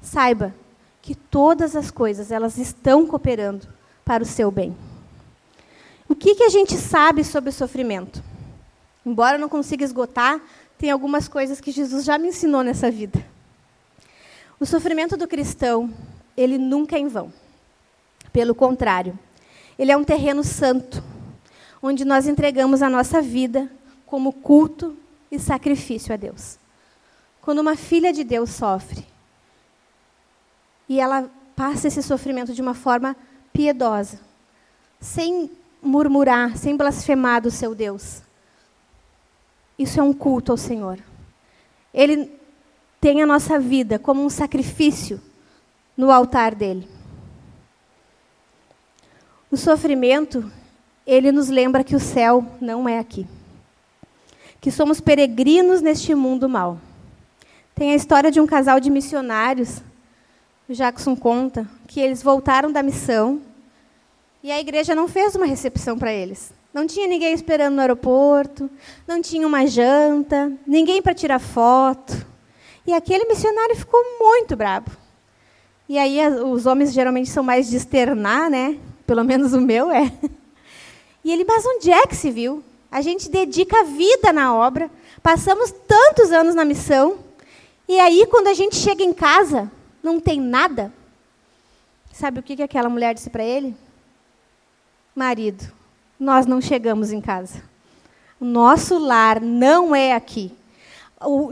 saiba 0.00 0.54
que 1.02 1.14
todas 1.14 1.74
as 1.74 1.90
coisas 1.90 2.30
elas 2.30 2.56
estão 2.56 3.06
cooperando 3.06 3.77
para 4.08 4.22
o 4.22 4.26
seu 4.26 4.50
bem. 4.50 4.74
O 6.08 6.14
que, 6.14 6.34
que 6.34 6.42
a 6.42 6.48
gente 6.48 6.78
sabe 6.78 7.22
sobre 7.22 7.50
o 7.50 7.52
sofrimento? 7.52 8.24
Embora 9.04 9.36
eu 9.36 9.40
não 9.40 9.50
consiga 9.50 9.84
esgotar, 9.84 10.40
tem 10.78 10.90
algumas 10.90 11.28
coisas 11.28 11.60
que 11.60 11.70
Jesus 11.70 12.06
já 12.06 12.16
me 12.16 12.28
ensinou 12.28 12.62
nessa 12.62 12.90
vida. 12.90 13.22
O 14.58 14.64
sofrimento 14.64 15.14
do 15.14 15.28
cristão, 15.28 15.92
ele 16.34 16.56
nunca 16.56 16.96
é 16.96 17.00
em 17.00 17.06
vão. 17.06 17.30
Pelo 18.32 18.54
contrário, 18.54 19.18
ele 19.78 19.92
é 19.92 19.96
um 19.96 20.04
terreno 20.04 20.42
santo, 20.42 21.04
onde 21.82 22.02
nós 22.06 22.26
entregamos 22.26 22.80
a 22.80 22.88
nossa 22.88 23.20
vida 23.20 23.70
como 24.06 24.32
culto 24.32 24.96
e 25.30 25.38
sacrifício 25.38 26.14
a 26.14 26.16
Deus. 26.16 26.58
Quando 27.42 27.58
uma 27.58 27.76
filha 27.76 28.10
de 28.10 28.24
Deus 28.24 28.48
sofre, 28.48 29.06
e 30.88 30.98
ela 30.98 31.30
passa 31.54 31.88
esse 31.88 32.02
sofrimento 32.02 32.54
de 32.54 32.62
uma 32.62 32.72
forma 32.72 33.14
piedosa, 33.52 34.20
sem 35.00 35.50
murmurar, 35.82 36.56
sem 36.56 36.76
blasfemar 36.76 37.42
do 37.42 37.50
seu 37.50 37.74
Deus. 37.74 38.22
Isso 39.78 40.00
é 40.00 40.02
um 40.02 40.12
culto 40.12 40.52
ao 40.52 40.58
Senhor. 40.58 40.98
Ele 41.94 42.30
tem 43.00 43.22
a 43.22 43.26
nossa 43.26 43.58
vida 43.58 43.98
como 43.98 44.24
um 44.24 44.30
sacrifício 44.30 45.20
no 45.96 46.10
altar 46.10 46.54
dele. 46.54 46.88
O 49.50 49.56
sofrimento, 49.56 50.50
ele 51.06 51.32
nos 51.32 51.48
lembra 51.48 51.82
que 51.82 51.96
o 51.96 52.00
céu 52.00 52.44
não 52.60 52.88
é 52.88 52.98
aqui. 52.98 53.26
Que 54.60 54.70
somos 54.70 55.00
peregrinos 55.00 55.80
neste 55.80 56.14
mundo 56.14 56.48
mal. 56.48 56.78
Tem 57.74 57.92
a 57.92 57.94
história 57.94 58.30
de 58.30 58.40
um 58.40 58.46
casal 58.46 58.80
de 58.80 58.90
missionários, 58.90 59.80
o 60.68 60.74
Jackson 60.74 61.16
conta, 61.16 61.66
que 61.86 61.98
eles 61.98 62.22
voltaram 62.22 62.70
da 62.70 62.82
missão 62.82 63.40
e 64.42 64.52
a 64.52 64.60
igreja 64.60 64.94
não 64.94 65.08
fez 65.08 65.34
uma 65.34 65.46
recepção 65.46 65.98
para 65.98 66.12
eles. 66.12 66.52
Não 66.74 66.86
tinha 66.86 67.08
ninguém 67.08 67.32
esperando 67.32 67.74
no 67.74 67.80
aeroporto, 67.80 68.70
não 69.06 69.22
tinha 69.22 69.46
uma 69.46 69.66
janta, 69.66 70.52
ninguém 70.66 71.00
para 71.00 71.14
tirar 71.14 71.38
foto. 71.38 72.26
E 72.86 72.92
aquele 72.92 73.24
missionário 73.24 73.74
ficou 73.76 74.00
muito 74.20 74.54
bravo. 74.54 74.90
E 75.88 75.98
aí 75.98 76.18
os 76.44 76.66
homens 76.66 76.92
geralmente 76.92 77.30
são 77.30 77.42
mais 77.42 77.68
de 77.70 77.76
externar, 77.76 78.50
né? 78.50 78.78
Pelo 79.06 79.24
menos 79.24 79.54
o 79.54 79.60
meu 79.60 79.90
é. 79.90 80.12
E 81.24 81.32
ele, 81.32 81.44
mas 81.44 81.66
onde 81.66 81.90
é 81.90 82.06
que 82.06 82.16
se 82.16 82.30
viu? 82.30 82.62
A 82.90 83.02
gente 83.02 83.28
dedica 83.28 83.80
a 83.80 83.82
vida 83.82 84.32
na 84.32 84.54
obra, 84.54 84.90
passamos 85.22 85.74
tantos 85.86 86.30
anos 86.30 86.54
na 86.54 86.64
missão, 86.64 87.18
e 87.86 87.98
aí 87.98 88.24
quando 88.30 88.46
a 88.46 88.54
gente 88.54 88.76
chega 88.76 89.02
em 89.02 89.12
casa, 89.12 89.70
não 90.02 90.20
tem 90.20 90.40
nada. 90.40 90.92
Sabe 92.12 92.40
o 92.40 92.42
que 92.42 92.62
aquela 92.62 92.88
mulher 92.88 93.14
disse 93.14 93.30
para 93.30 93.44
ele? 93.44 93.76
Marido, 95.14 95.64
nós 96.18 96.46
não 96.46 96.60
chegamos 96.60 97.12
em 97.12 97.20
casa. 97.20 97.62
O 98.40 98.44
nosso 98.44 98.98
lar 98.98 99.40
não 99.40 99.94
é 99.94 100.12
aqui 100.12 100.52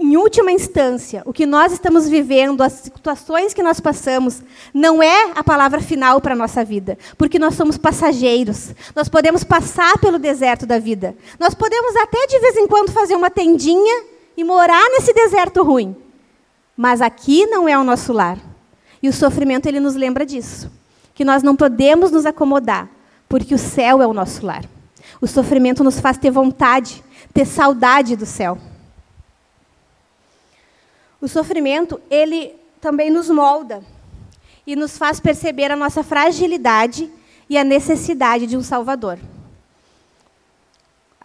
em 0.01 0.17
última 0.17 0.53
instância, 0.53 1.23
o 1.25 1.33
que 1.33 1.45
nós 1.45 1.73
estamos 1.73 2.09
vivendo, 2.09 2.63
as 2.63 2.73
situações 2.73 3.53
que 3.53 3.63
nós 3.63 3.81
passamos, 3.81 4.41
não 4.73 5.03
é 5.03 5.33
a 5.35 5.43
palavra 5.43 5.81
final 5.81 6.21
para 6.21 6.35
a 6.35 6.37
nossa 6.37 6.65
vida, 6.65 6.97
porque 7.19 7.39
nós 7.39 7.55
somos 7.57 7.77
passageiros. 7.77 8.73
Nós 8.95 9.09
podemos 9.09 9.43
passar 9.43 9.99
pelo 9.99 10.21
deserto 10.21 10.67
da 10.67 10.79
vida. 10.79 11.17
Nós 11.39 11.53
podemos 11.53 11.97
até 11.97 12.27
de 12.29 12.39
vez 12.39 12.57
em 12.57 12.69
quando 12.69 12.93
fazer 12.93 13.17
uma 13.17 13.31
tendinha 13.31 14.05
e 14.37 14.45
morar 14.45 14.89
nesse 14.91 15.13
deserto 15.13 15.65
ruim. 15.65 15.97
Mas 16.77 17.01
aqui 17.01 17.47
não 17.47 17.68
é 17.68 17.79
o 17.79 17.85
nosso 17.85 18.12
lar. 18.12 18.39
E 19.03 19.09
o 19.09 19.12
sofrimento 19.12 19.66
ele 19.66 19.81
nos 19.81 19.95
lembra 19.95 20.27
disso, 20.27 20.70
que 21.14 21.24
nós 21.24 21.43
não 21.43 21.57
podemos 21.57 22.11
nos 22.11 22.27
acomodar, 22.27 22.89
porque 23.29 23.55
o 23.55 23.59
céu 23.59 24.03
é 24.03 24.07
o 24.07 24.12
nosso 24.12 24.45
lar. 24.45 24.64
O 25.20 25.27
sofrimento 25.27 25.83
nos 25.85 26.01
faz 26.01 26.18
ter 26.18 26.31
vontade, 26.31 27.03
ter 27.33 27.47
saudade 27.47 28.16
do 28.16 28.27
céu. 28.27 28.59
O 31.20 31.29
sofrimento, 31.29 32.01
ele 32.11 32.55
também 32.81 33.11
nos 33.11 33.31
molda 33.31 33.83
e 34.66 34.77
nos 34.77 34.99
faz 34.99 35.20
perceber 35.20 35.70
a 35.70 35.77
nossa 35.77 36.03
fragilidade 36.03 37.11
e 37.49 37.57
a 37.57 37.64
necessidade 37.64 38.47
de 38.47 38.57
um 38.57 38.62
Salvador. 38.62 39.18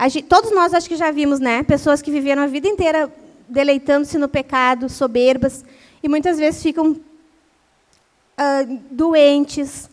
Gente, 0.07 0.23
todos 0.23 0.51
nós 0.51 0.73
acho 0.73 0.87
que 0.87 0.95
já 0.95 1.11
vimos, 1.11 1.39
né? 1.39 1.61
Pessoas 1.61 2.01
que 2.01 2.09
viveram 2.09 2.41
a 2.41 2.47
vida 2.47 2.67
inteira 2.67 3.11
deleitando-se 3.51 4.17
no 4.17 4.29
pecado, 4.29 4.87
soberbas, 4.87 5.65
e 6.01 6.07
muitas 6.07 6.39
vezes 6.39 6.63
ficam 6.63 6.91
uh, 6.91 8.79
doentes, 8.89 9.89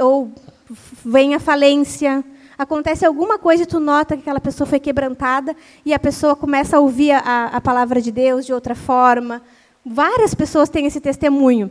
ou 0.00 0.32
vem 1.04 1.34
a 1.34 1.40
falência, 1.40 2.24
acontece 2.56 3.04
alguma 3.04 3.38
coisa 3.38 3.64
e 3.64 3.66
tu 3.66 3.80
nota 3.80 4.14
que 4.14 4.22
aquela 4.22 4.40
pessoa 4.40 4.66
foi 4.66 4.78
quebrantada 4.78 5.56
e 5.84 5.92
a 5.92 5.98
pessoa 5.98 6.36
começa 6.36 6.76
a 6.76 6.80
ouvir 6.80 7.12
a, 7.12 7.46
a 7.46 7.60
palavra 7.60 8.00
de 8.00 8.12
Deus 8.12 8.46
de 8.46 8.52
outra 8.52 8.74
forma. 8.74 9.42
Várias 9.84 10.34
pessoas 10.34 10.68
têm 10.68 10.86
esse 10.86 11.00
testemunho. 11.00 11.70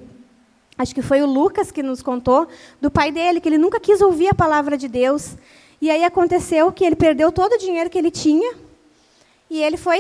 Acho 0.78 0.94
que 0.94 1.02
foi 1.02 1.22
o 1.22 1.26
Lucas 1.26 1.72
que 1.72 1.84
nos 1.84 2.02
contou 2.02 2.48
do 2.82 2.90
pai 2.90 3.12
dele, 3.12 3.40
que 3.40 3.48
ele 3.48 3.58
nunca 3.58 3.80
quis 3.80 4.02
ouvir 4.02 4.30
a 4.30 4.34
palavra 4.34 4.78
de 4.78 4.88
Deus. 4.88 5.38
E 5.82 5.90
aí 5.90 6.04
aconteceu 6.04 6.72
que 6.72 6.84
ele 6.84 6.96
perdeu 6.96 7.32
todo 7.32 7.54
o 7.54 7.58
dinheiro 7.58 7.90
que 7.90 7.98
ele 7.98 8.12
tinha 8.12 8.56
e 9.50 9.62
ele 9.62 9.78
foi 9.78 10.00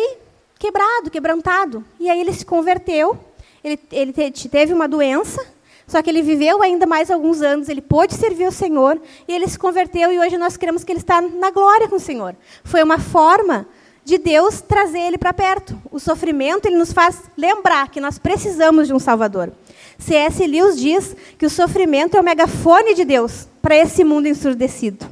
quebrado, 0.60 1.10
quebrantado. 1.10 1.84
E 1.99 2.10
aí 2.10 2.22
ele 2.22 2.34
se 2.34 2.45
converteu, 2.45 3.18
ele, 3.64 3.80
ele 3.91 4.14
teve 4.14 4.74
uma 4.74 4.88
doença 4.88 5.43
só 5.89 6.03
que 6.03 6.10
ele 6.10 6.22
viveu 6.22 6.62
ainda 6.62 6.86
mais 6.86 7.10
alguns 7.10 7.41
anos, 7.41 7.68
ele 7.68 7.82
pôde 7.82 8.14
servir 8.14 8.47
o 8.47 8.51
Senhor, 8.51 9.01
e 9.28 9.34
ele 9.34 9.47
se 9.47 9.57
converteu, 9.57 10.14
e 10.14 10.20
hoje 10.20 10.38
nós 10.38 10.55
cremos 10.55 10.84
que 10.84 10.91
ele 10.91 10.99
está 10.99 11.20
na 11.20 11.49
glória 11.49 11.88
com 11.88 11.95
o 11.95 11.99
Senhor. 11.99 12.36
Foi 12.64 12.84
uma 12.84 12.99
forma 12.99 13.68
de 14.05 14.20
Deus 14.20 14.62
trazer 14.62 14.99
ele 14.99 15.18
para 15.18 15.34
perto. 15.34 15.76
O 15.91 15.99
sofrimento 15.99 16.68
ele 16.68 16.78
nos 16.78 16.93
faz 16.93 17.24
lembrar 17.36 17.89
que 17.89 17.99
nós 17.99 18.20
precisamos 18.20 18.86
de 18.86 18.93
um 18.93 18.99
Salvador. 18.99 19.51
C.S. 19.97 20.45
Lewis 20.45 20.80
diz 20.80 21.16
que 21.39 21.45
o 21.47 21.49
sofrimento 21.49 22.16
é 22.16 22.20
o 22.20 22.24
megafone 22.24 22.93
de 22.93 23.03
Deus 23.03 23.47
para 23.60 23.76
esse 23.76 24.03
mundo 24.03 24.28
ensurdecido. 24.28 25.07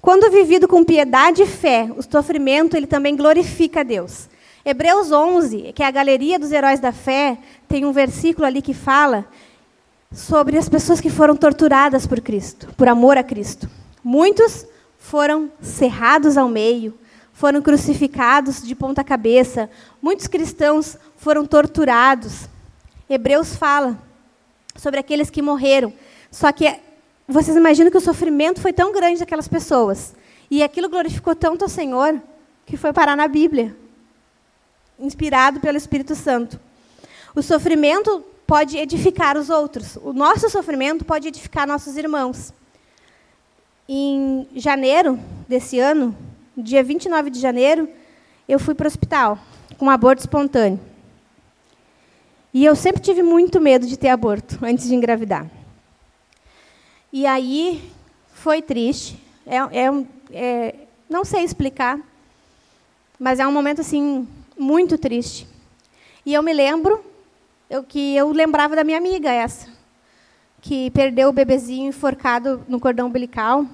Quando 0.00 0.30
vivido 0.30 0.66
com 0.66 0.82
piedade 0.82 1.42
e 1.42 1.46
fé, 1.46 1.90
o 1.96 2.02
sofrimento 2.02 2.76
ele 2.76 2.86
também 2.86 3.14
glorifica 3.14 3.80
a 3.80 3.82
Deus. 3.82 4.28
Hebreus 4.64 5.12
11, 5.12 5.72
que 5.74 5.82
é 5.82 5.86
a 5.86 5.90
galeria 5.90 6.38
dos 6.38 6.52
heróis 6.52 6.80
da 6.80 6.92
fé, 6.92 7.38
tem 7.68 7.84
um 7.84 7.92
versículo 7.92 8.46
ali 8.46 8.62
que 8.62 8.72
fala 8.72 9.26
sobre 10.12 10.56
as 10.56 10.68
pessoas 10.68 11.00
que 11.00 11.10
foram 11.10 11.36
torturadas 11.36 12.06
por 12.06 12.20
Cristo, 12.20 12.68
por 12.76 12.88
amor 12.88 13.18
a 13.18 13.22
Cristo. 13.22 13.68
Muitos 14.02 14.66
foram 14.98 15.50
cerrados 15.60 16.36
ao 16.36 16.48
meio, 16.48 16.98
foram 17.32 17.62
crucificados 17.62 18.62
de 18.62 18.74
ponta 18.74 19.04
cabeça. 19.04 19.70
Muitos 20.00 20.26
cristãos 20.26 20.96
foram 21.16 21.46
torturados. 21.46 22.48
Hebreus 23.08 23.54
fala 23.54 23.98
sobre 24.76 25.00
aqueles 25.00 25.30
que 25.30 25.42
morreram. 25.42 25.92
Só 26.30 26.52
que 26.52 26.66
vocês 27.30 27.56
imaginam 27.56 27.90
que 27.90 27.96
o 27.96 28.00
sofrimento 28.00 28.60
foi 28.60 28.72
tão 28.72 28.92
grande 28.92 29.20
daquelas 29.20 29.46
pessoas 29.46 30.14
e 30.50 30.62
aquilo 30.62 30.88
glorificou 30.88 31.34
tanto 31.34 31.62
ao 31.62 31.68
Senhor 31.68 32.20
que 32.66 32.76
foi 32.76 32.92
parar 32.92 33.16
na 33.16 33.28
Bíblia 33.28 33.76
inspirado 34.98 35.60
pelo 35.60 35.78
Espírito 35.78 36.14
Santo. 36.14 36.60
O 37.34 37.42
sofrimento 37.42 38.24
pode 38.46 38.76
edificar 38.76 39.38
os 39.38 39.48
outros. 39.48 39.96
O 40.02 40.12
nosso 40.12 40.50
sofrimento 40.50 41.04
pode 41.04 41.28
edificar 41.28 41.66
nossos 41.66 41.96
irmãos. 41.96 42.52
Em 43.88 44.46
janeiro 44.54 45.18
desse 45.48 45.78
ano, 45.78 46.16
dia 46.56 46.82
29 46.82 47.30
de 47.30 47.40
janeiro, 47.40 47.88
eu 48.48 48.58
fui 48.58 48.74
para 48.74 48.86
o 48.86 48.88
hospital 48.88 49.38
com 49.78 49.86
um 49.86 49.90
aborto 49.90 50.20
espontâneo. 50.20 50.80
E 52.52 52.64
eu 52.64 52.74
sempre 52.74 53.00
tive 53.00 53.22
muito 53.22 53.60
medo 53.60 53.86
de 53.86 53.96
ter 53.96 54.08
aborto 54.08 54.58
antes 54.62 54.88
de 54.88 54.94
engravidar. 54.94 55.48
E 57.12 57.26
aí 57.26 57.90
foi 58.32 58.62
triste. 58.62 59.18
É, 59.44 59.56
é, 59.56 60.04
é, 60.32 60.74
não 61.08 61.24
sei 61.24 61.42
explicar, 61.42 61.98
mas 63.18 63.40
é 63.40 63.46
um 63.46 63.52
momento 63.52 63.80
assim 63.80 64.28
muito 64.56 64.96
triste. 64.96 65.46
E 66.24 66.32
eu 66.32 66.42
me 66.42 66.52
lembro 66.52 67.04
eu, 67.68 67.82
que 67.82 68.14
eu 68.14 68.30
lembrava 68.30 68.76
da 68.76 68.84
minha 68.84 68.98
amiga 68.98 69.30
essa, 69.30 69.68
que 70.60 70.90
perdeu 70.92 71.30
o 71.30 71.32
bebezinho 71.32 71.88
enforcado 71.88 72.64
no 72.68 72.78
cordão 72.78 73.08
umbilical. 73.08 73.66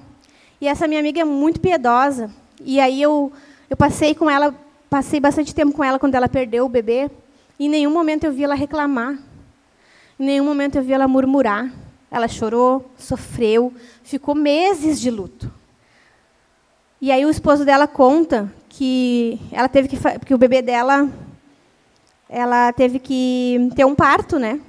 E 0.59 0.67
essa 0.67 0.87
minha 0.87 0.99
amiga 0.99 1.21
é 1.21 1.25
muito 1.25 1.59
piedosa. 1.59 2.31
E 2.61 2.79
aí 2.79 2.99
eu, 2.99 3.31
eu 3.69 3.77
passei 3.77 4.15
com 4.15 4.27
ela, 4.27 4.55
passei 4.89 5.19
bastante 5.19 5.53
tempo 5.53 5.73
com 5.73 5.83
ela 5.83 5.99
quando 5.99 6.15
ela 6.15 6.27
perdeu 6.27 6.65
o 6.65 6.69
bebê. 6.69 7.11
E 7.59 7.67
em 7.67 7.69
nenhum 7.69 7.91
momento 7.91 8.23
eu 8.23 8.31
vi 8.31 8.43
ela 8.43 8.55
reclamar. 8.55 9.17
Em 10.19 10.25
nenhum 10.25 10.45
momento 10.45 10.75
eu 10.77 10.83
vi 10.83 10.93
ela 10.93 11.07
murmurar. 11.07 11.71
Ela 12.09 12.27
chorou, 12.27 12.89
sofreu, 12.97 13.73
ficou 14.03 14.33
meses 14.33 14.99
de 14.99 15.11
luto. 15.11 15.51
E 17.01 17.11
aí 17.11 17.25
o 17.25 17.29
esposo 17.29 17.63
dela 17.63 17.87
conta 17.87 18.51
que 18.69 19.39
ela 19.51 19.67
teve 19.67 19.87
que 19.87 19.97
que 20.25 20.33
o 20.33 20.37
bebê 20.37 20.61
dela 20.61 21.09
ela 22.29 22.73
teve 22.73 22.99
que 22.99 23.69
ter 23.75 23.85
um 23.85 23.95
parto, 23.95 24.39
né? 24.39 24.59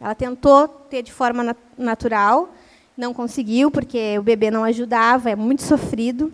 Ela 0.00 0.14
tentou 0.14 0.68
ter 0.68 1.02
de 1.02 1.12
forma 1.12 1.42
nat 1.42 1.56
natural, 1.76 2.50
não 2.96 3.14
conseguiu 3.14 3.70
porque 3.70 4.18
o 4.18 4.22
bebê 4.22 4.50
não 4.50 4.64
ajudava, 4.64 5.30
é 5.30 5.36
muito 5.36 5.62
sofrido. 5.62 6.32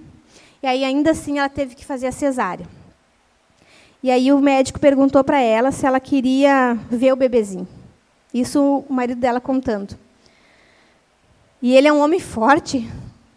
E 0.62 0.66
aí 0.66 0.84
ainda 0.84 1.12
assim 1.12 1.38
ela 1.38 1.48
teve 1.48 1.74
que 1.74 1.84
fazer 1.84 2.06
a 2.06 2.12
cesárea. 2.12 2.66
E 4.02 4.10
aí 4.10 4.32
o 4.32 4.38
médico 4.38 4.80
perguntou 4.80 5.22
para 5.22 5.40
ela 5.40 5.70
se 5.70 5.86
ela 5.86 6.00
queria 6.00 6.78
ver 6.90 7.12
o 7.12 7.16
bebezinho. 7.16 7.66
Isso 8.32 8.84
o 8.88 8.92
marido 8.92 9.20
dela 9.20 9.40
contando. 9.40 9.96
E 11.60 11.74
ele 11.74 11.88
é 11.88 11.92
um 11.92 12.00
homem 12.00 12.20
forte, 12.20 12.88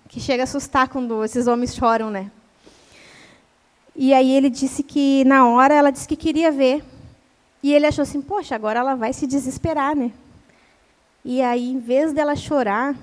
que 0.08 0.20
chega 0.20 0.44
a 0.44 0.46
assustar 0.46 0.90
quando 0.90 1.24
esses 1.24 1.48
homens 1.48 1.76
choram, 1.76 2.10
né? 2.10 2.32
E 3.96 4.14
aí 4.14 4.32
ele 4.32 4.50
disse 4.50 4.84
que 4.84 5.24
na 5.26 5.48
hora 5.48 5.74
ela 5.74 5.92
disse 5.92 6.08
que 6.08 6.16
queria 6.16 6.52
ver. 6.52 6.84
E 7.62 7.74
ele 7.74 7.86
achou 7.86 8.04
assim, 8.04 8.22
poxa, 8.22 8.56
agora 8.56 8.80
ela 8.80 8.96
vai 8.96 9.12
se 9.12 9.28
desesperar, 9.28 9.96
né? 9.96 10.12
E 11.24 11.42
aí, 11.42 11.70
em 11.70 11.80
vez 11.80 12.14
dela 12.14 12.36
chorar, 12.36 12.96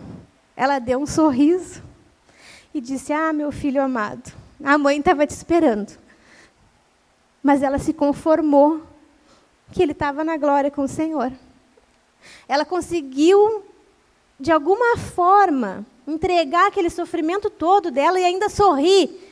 ela 0.57 0.79
deu 0.79 0.99
um 0.99 1.07
sorriso 1.07 1.83
e 2.73 2.81
disse: 2.81 3.13
Ah, 3.13 3.33
meu 3.33 3.53
filho 3.53 3.83
amado, 3.83 4.33
a 4.65 4.79
mãe 4.79 4.99
estava 4.99 5.27
te 5.27 5.31
esperando. 5.31 5.93
Mas 7.43 7.63
ela 7.63 7.79
se 7.79 7.93
conformou 7.93 8.83
que 9.71 9.83
ele 9.83 9.93
estava 9.93 10.25
na 10.25 10.37
glória 10.37 10.71
com 10.71 10.83
o 10.83 10.89
Senhor. 10.89 11.31
Ela 12.49 12.65
conseguiu, 12.65 13.65
de 14.39 14.53
alguma 14.53 14.97
forma, 14.97 15.85
entregar 16.07 16.69
aquele 16.69 16.91
sofrimento 16.91 17.51
todo 17.51 17.91
dela 17.91 18.21
e 18.21 18.25
ainda 18.25 18.49
sorrir 18.49 19.27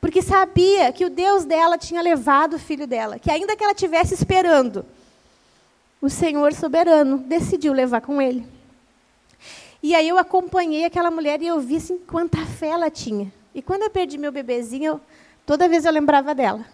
porque 0.00 0.22
sabia 0.22 0.92
que 0.92 1.04
o 1.04 1.10
Deus 1.10 1.44
dela 1.44 1.76
tinha 1.76 2.00
levado 2.00 2.54
o 2.54 2.58
filho 2.58 2.86
dela, 2.86 3.18
que 3.18 3.30
ainda 3.30 3.56
que 3.56 3.64
ela 3.64 3.72
estivesse 3.72 4.14
esperando, 4.14 4.84
o 6.00 6.08
Senhor 6.08 6.52
soberano 6.52 7.18
decidiu 7.18 7.72
levar 7.72 8.00
com 8.00 8.22
ele. 8.22 8.46
E 9.82 9.94
aí 9.94 10.08
eu 10.08 10.18
acompanhei 10.18 10.84
aquela 10.84 11.10
mulher 11.10 11.42
e 11.42 11.46
eu 11.46 11.60
vi 11.60 11.76
assim, 11.76 11.98
quanta 11.98 12.38
fé 12.46 12.68
ela 12.68 12.90
tinha. 12.90 13.32
E 13.54 13.60
quando 13.60 13.82
eu 13.82 13.90
perdi 13.90 14.18
meu 14.18 14.30
bebezinho, 14.30 15.00
toda 15.44 15.68
vez 15.68 15.84
eu 15.84 15.92
lembrava 15.92 16.34
dela. 16.34 16.64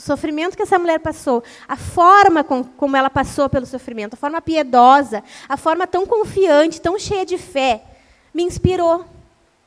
O 0.00 0.02
sofrimento 0.02 0.56
que 0.56 0.62
essa 0.62 0.78
mulher 0.78 0.98
passou, 0.98 1.44
a 1.68 1.76
forma 1.76 2.42
com, 2.42 2.64
como 2.64 2.96
ela 2.96 3.10
passou 3.10 3.50
pelo 3.50 3.66
sofrimento, 3.66 4.14
a 4.14 4.16
forma 4.16 4.40
piedosa, 4.40 5.22
a 5.46 5.58
forma 5.58 5.86
tão 5.86 6.06
confiante, 6.06 6.80
tão 6.80 6.98
cheia 6.98 7.26
de 7.26 7.36
fé, 7.36 7.84
me 8.32 8.42
inspirou 8.42 9.04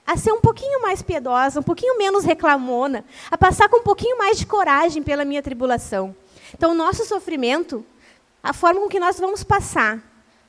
a 0.03 0.17
ser 0.17 0.31
um 0.31 0.41
pouquinho 0.41 0.81
mais 0.81 1.03
piedosa, 1.03 1.59
um 1.59 1.63
pouquinho 1.63 1.99
menos 1.99 2.23
reclamona, 2.23 3.05
a 3.29 3.37
passar 3.37 3.69
com 3.69 3.81
um 3.81 3.83
pouquinho 3.83 4.17
mais 4.17 4.39
de 4.39 4.47
coragem 4.47 5.03
pela 5.03 5.23
minha 5.23 5.43
tribulação. 5.43 6.15
Então, 6.51 6.71
o 6.71 6.75
nosso 6.75 7.05
sofrimento, 7.05 7.85
a 8.41 8.53
forma 8.53 8.81
com 8.81 8.89
que 8.89 8.99
nós 8.99 9.19
vamos 9.19 9.43
passar, 9.43 10.01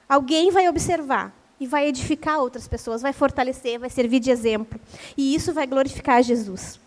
alguém 0.09 0.51
vai 0.51 0.67
observar 0.67 1.31
e 1.61 1.67
vai 1.67 1.89
edificar 1.89 2.39
outras 2.39 2.67
pessoas, 2.67 3.03
vai 3.03 3.13
fortalecer, 3.13 3.79
vai 3.79 3.91
servir 3.91 4.21
de 4.21 4.31
exemplo. 4.31 4.81
E 5.15 5.35
isso 5.35 5.53
vai 5.53 5.67
glorificar 5.67 6.23
Jesus. 6.23 6.81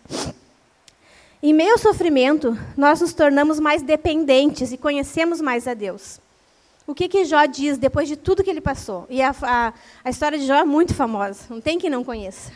Em 1.40 1.52
meio 1.52 1.72
ao 1.72 1.78
sofrimento, 1.78 2.58
nós 2.76 3.00
nos 3.00 3.12
tornamos 3.12 3.60
mais 3.60 3.80
dependentes 3.80 4.72
e 4.72 4.76
conhecemos 4.76 5.40
mais 5.40 5.68
a 5.68 5.74
Deus. 5.74 6.20
O 6.84 6.94
que, 6.94 7.06
que 7.06 7.24
Jó 7.24 7.44
diz 7.46 7.78
depois 7.78 8.08
de 8.08 8.16
tudo 8.16 8.42
que 8.42 8.50
ele 8.50 8.60
passou? 8.60 9.06
E 9.08 9.22
a, 9.22 9.32
a, 9.42 9.72
a 10.02 10.10
história 10.10 10.38
de 10.38 10.46
Jó 10.46 10.54
é 10.54 10.64
muito 10.64 10.94
famosa, 10.94 11.42
não 11.48 11.60
tem 11.60 11.78
quem 11.78 11.90
não 11.90 12.02
conheça. 12.02 12.50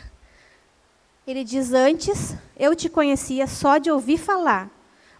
Ele 1.25 1.45
diz: 1.45 1.71
Antes 1.71 2.35
eu 2.57 2.75
te 2.75 2.89
conhecia 2.89 3.47
só 3.47 3.77
de 3.77 3.89
ouvir 3.89 4.17
falar, 4.17 4.69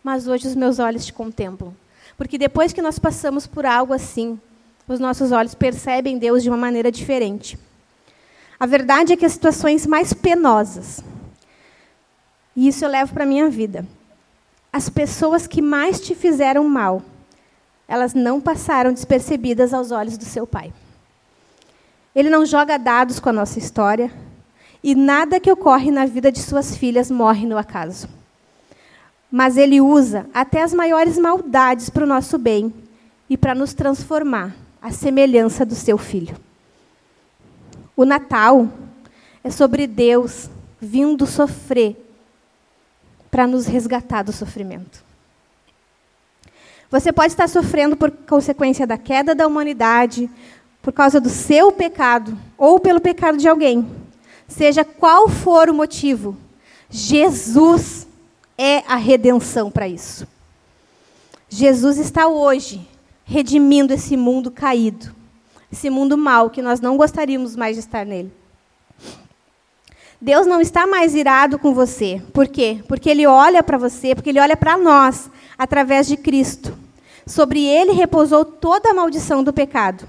mas 0.03 0.27
hoje 0.27 0.47
os 0.47 0.55
meus 0.55 0.79
olhos 0.79 1.05
te 1.05 1.13
contemplam. 1.13 1.73
Porque 2.17 2.37
depois 2.37 2.73
que 2.73 2.81
nós 2.81 2.99
passamos 2.99 3.47
por 3.47 3.65
algo 3.65 3.93
assim, 3.93 4.37
os 4.87 4.99
nossos 4.99 5.31
olhos 5.31 5.55
percebem 5.55 6.17
Deus 6.17 6.43
de 6.43 6.49
uma 6.49 6.57
maneira 6.57 6.91
diferente. 6.91 7.57
A 8.59 8.65
verdade 8.65 9.13
é 9.13 9.15
que 9.15 9.25
as 9.25 9.31
situações 9.31 9.87
mais 9.87 10.11
penosas, 10.11 11.01
e 12.55 12.67
isso 12.67 12.85
eu 12.85 12.89
levo 12.89 13.13
para 13.13 13.23
a 13.23 13.27
minha 13.27 13.49
vida, 13.49 13.85
as 14.71 14.89
pessoas 14.89 15.45
que 15.45 15.61
mais 15.61 15.99
te 15.99 16.15
fizeram 16.15 16.67
mal, 16.67 17.01
elas 17.87 18.13
não 18.13 18.41
passaram 18.41 18.91
despercebidas 18.91 19.73
aos 19.73 19.91
olhos 19.91 20.17
do 20.17 20.25
seu 20.25 20.47
pai. 20.47 20.73
Ele 22.15 22.29
não 22.29 22.45
joga 22.45 22.77
dados 22.77 23.19
com 23.19 23.29
a 23.29 23.33
nossa 23.33 23.59
história, 23.59 24.11
e 24.83 24.95
nada 24.95 25.39
que 25.39 25.51
ocorre 25.51 25.91
na 25.91 26.05
vida 26.05 26.31
de 26.31 26.41
suas 26.41 26.75
filhas 26.75 27.09
morre 27.09 27.45
no 27.45 27.57
acaso. 27.57 28.09
Mas 29.31 29.57
ele 29.57 29.79
usa 29.79 30.27
até 30.33 30.61
as 30.61 30.73
maiores 30.73 31.17
maldades 31.17 31.89
para 31.89 32.03
o 32.03 32.07
nosso 32.07 32.37
bem 32.37 32.73
e 33.29 33.37
para 33.37 33.55
nos 33.55 33.73
transformar 33.73 34.55
à 34.81 34.91
semelhança 34.91 35.65
do 35.65 35.73
seu 35.73 35.97
filho. 35.97 36.35
O 37.95 38.05
Natal 38.05 38.67
é 39.43 39.49
sobre 39.49 39.87
Deus 39.87 40.49
vindo 40.81 41.25
sofrer 41.25 42.02
para 43.33 43.47
nos 43.47 43.65
resgatar 43.65 44.21
do 44.21 44.31
sofrimento. 44.31 45.03
Você 46.91 47.11
pode 47.11 47.33
estar 47.33 47.49
sofrendo 47.49 47.97
por 47.97 48.11
consequência 48.11 48.85
da 48.85 48.95
queda 48.95 49.33
da 49.33 49.47
humanidade, 49.47 50.29
por 50.83 50.93
causa 50.93 51.19
do 51.19 51.29
seu 51.29 51.71
pecado 51.71 52.37
ou 52.55 52.79
pelo 52.79 53.01
pecado 53.01 53.39
de 53.39 53.47
alguém. 53.47 53.89
Seja 54.47 54.85
qual 54.85 55.27
for 55.27 55.67
o 55.67 55.73
motivo, 55.73 56.37
Jesus 56.91 58.07
é 58.55 58.83
a 58.87 58.97
redenção 58.97 59.71
para 59.71 59.87
isso. 59.87 60.27
Jesus 61.49 61.97
está 61.97 62.27
hoje 62.27 62.87
redimindo 63.25 63.95
esse 63.95 64.15
mundo 64.15 64.51
caído, 64.51 65.11
esse 65.71 65.89
mundo 65.89 66.15
mau 66.15 66.51
que 66.51 66.61
nós 66.61 66.79
não 66.79 66.97
gostaríamos 66.97 67.55
mais 67.55 67.77
de 67.77 67.79
estar 67.79 68.05
nele. 68.05 68.31
Deus 70.23 70.47
não 70.47 70.61
está 70.61 70.87
mais 70.87 71.13
irado 71.15 71.59
com 71.59 71.73
você. 71.73 72.21
Por 72.31 72.47
quê? 72.47 72.81
Porque 72.87 73.09
Ele 73.09 73.27
olha 73.27 73.61
para 73.61 73.77
você, 73.77 74.15
porque 74.15 74.29
Ele 74.29 74.39
olha 74.39 74.55
para 74.55 74.77
nós 74.77 75.29
através 75.57 76.07
de 76.07 76.15
Cristo. 76.15 76.73
Sobre 77.27 77.65
ele 77.65 77.91
repousou 77.91 78.45
toda 78.45 78.91
a 78.91 78.93
maldição 78.93 79.43
do 79.43 79.51
pecado. 79.51 80.07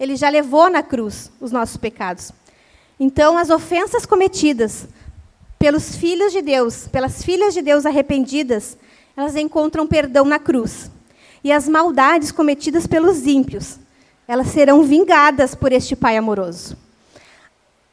Ele 0.00 0.16
já 0.16 0.28
levou 0.28 0.68
na 0.68 0.82
cruz 0.82 1.30
os 1.40 1.52
nossos 1.52 1.76
pecados. 1.76 2.32
Então, 2.98 3.38
as 3.38 3.50
ofensas 3.50 4.04
cometidas 4.04 4.88
pelos 5.60 5.94
filhos 5.94 6.32
de 6.32 6.42
Deus, 6.42 6.88
pelas 6.88 7.22
filhas 7.22 7.54
de 7.54 7.62
Deus 7.62 7.86
arrependidas, 7.86 8.76
elas 9.16 9.36
encontram 9.36 9.86
perdão 9.86 10.24
na 10.24 10.40
cruz. 10.40 10.90
E 11.44 11.52
as 11.52 11.68
maldades 11.68 12.32
cometidas 12.32 12.84
pelos 12.88 13.28
ímpios, 13.28 13.78
elas 14.26 14.48
serão 14.48 14.82
vingadas 14.82 15.54
por 15.54 15.70
este 15.70 15.94
Pai 15.94 16.16
amoroso. 16.16 16.76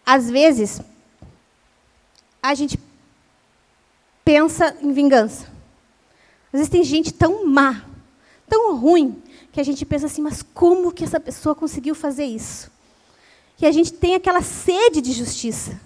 Às 0.03 0.31
vezes, 0.31 0.81
a 2.41 2.53
gente 2.53 2.79
pensa 4.23 4.75
em 4.81 4.91
vingança. 4.91 5.47
Às 6.51 6.59
vezes 6.59 6.69
tem 6.69 6.83
gente 6.83 7.13
tão 7.13 7.45
má 7.45 7.89
tão 8.49 8.75
ruim 8.75 9.21
que 9.51 9.61
a 9.61 9.63
gente 9.63 9.85
pensa 9.85 10.07
assim, 10.07 10.21
mas 10.21 10.41
como 10.41 10.91
que 10.91 11.03
essa 11.03 11.19
pessoa 11.19 11.55
conseguiu 11.55 11.93
fazer 11.93 12.25
isso? 12.25 12.69
Que 13.55 13.65
a 13.65 13.71
gente 13.71 13.93
tem 13.93 14.15
aquela 14.15 14.41
sede 14.41 14.99
de 15.01 15.11
justiça. 15.11 15.79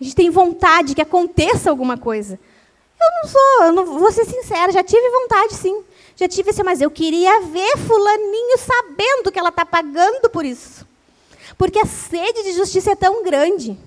A 0.00 0.04
gente 0.04 0.16
tem 0.16 0.28
vontade 0.28 0.94
que 0.94 1.00
aconteça 1.00 1.70
alguma 1.70 1.96
coisa. 1.96 2.38
Eu 3.00 3.22
não 3.22 3.28
sou, 3.28 3.66
eu 3.66 3.72
não, 3.72 3.98
vou 3.98 4.12
ser 4.12 4.24
sincera, 4.24 4.72
já 4.72 4.82
tive 4.82 5.08
vontade 5.10 5.54
sim. 5.54 5.82
Já 6.16 6.28
tive 6.28 6.50
assim, 6.50 6.62
mas 6.62 6.80
eu 6.80 6.90
queria 6.90 7.40
ver 7.42 7.76
fulaninho 7.78 8.58
sabendo 8.58 9.30
que 9.32 9.38
ela 9.38 9.48
está 9.48 9.64
pagando 9.64 10.28
por 10.30 10.44
isso. 10.44 10.86
Porque 11.56 11.78
a 11.78 11.86
sede 11.86 12.42
de 12.44 12.52
justiça 12.52 12.92
é 12.92 12.96
tão 12.96 13.22
grande. 13.22 13.78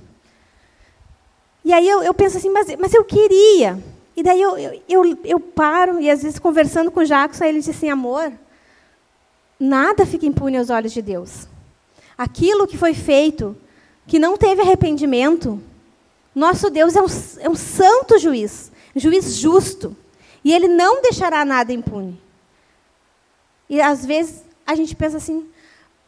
E 1.65 1.73
aí 1.73 1.89
eu, 1.89 2.03
eu 2.03 2.13
penso 2.13 2.37
assim, 2.37 2.49
mas, 2.49 2.67
mas 2.77 2.93
eu 2.93 3.03
queria. 3.03 3.83
E 4.15 4.21
daí 4.21 4.39
eu, 4.39 4.55
eu, 4.55 4.81
eu, 4.87 5.19
eu 5.25 5.39
paro, 5.39 5.99
e 5.99 6.09
às 6.11 6.21
vezes 6.21 6.37
conversando 6.37 6.91
com 6.91 6.99
o 6.99 7.03
aí 7.03 7.49
ele 7.49 7.59
diz 7.59 7.69
assim, 7.69 7.89
amor, 7.89 8.31
nada 9.59 10.05
fica 10.05 10.27
impune 10.27 10.57
aos 10.57 10.69
olhos 10.69 10.93
de 10.93 11.01
Deus. 11.01 11.47
Aquilo 12.15 12.67
que 12.67 12.77
foi 12.77 12.93
feito, 12.93 13.57
que 14.05 14.19
não 14.19 14.37
teve 14.37 14.61
arrependimento, 14.61 15.59
nosso 16.35 16.69
Deus 16.69 16.95
é 16.95 17.01
um, 17.01 17.07
é 17.39 17.49
um 17.49 17.55
santo 17.55 18.19
juiz, 18.19 18.71
juiz 18.95 19.35
justo. 19.35 19.97
E 20.43 20.53
ele 20.53 20.67
não 20.67 21.01
deixará 21.01 21.43
nada 21.43 21.73
impune. 21.73 22.21
E 23.67 23.81
às 23.81 24.05
vezes 24.05 24.43
a 24.67 24.75
gente 24.75 24.95
pensa 24.95 25.17
assim, 25.17 25.49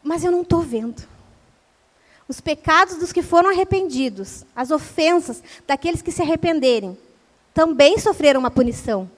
mas 0.04 0.22
eu 0.22 0.30
não 0.30 0.42
estou 0.42 0.60
vendo. 0.60 1.02
Os 2.28 2.42
pecados 2.42 2.96
dos 2.96 3.10
que 3.10 3.22
foram 3.22 3.48
arrependidos, 3.48 4.44
as 4.54 4.70
ofensas 4.70 5.42
daqueles 5.66 6.02
que 6.02 6.12
se 6.12 6.20
arrependerem, 6.20 6.96
também 7.54 7.98
sofreram 7.98 8.40
uma 8.40 8.50
punição. 8.50 9.10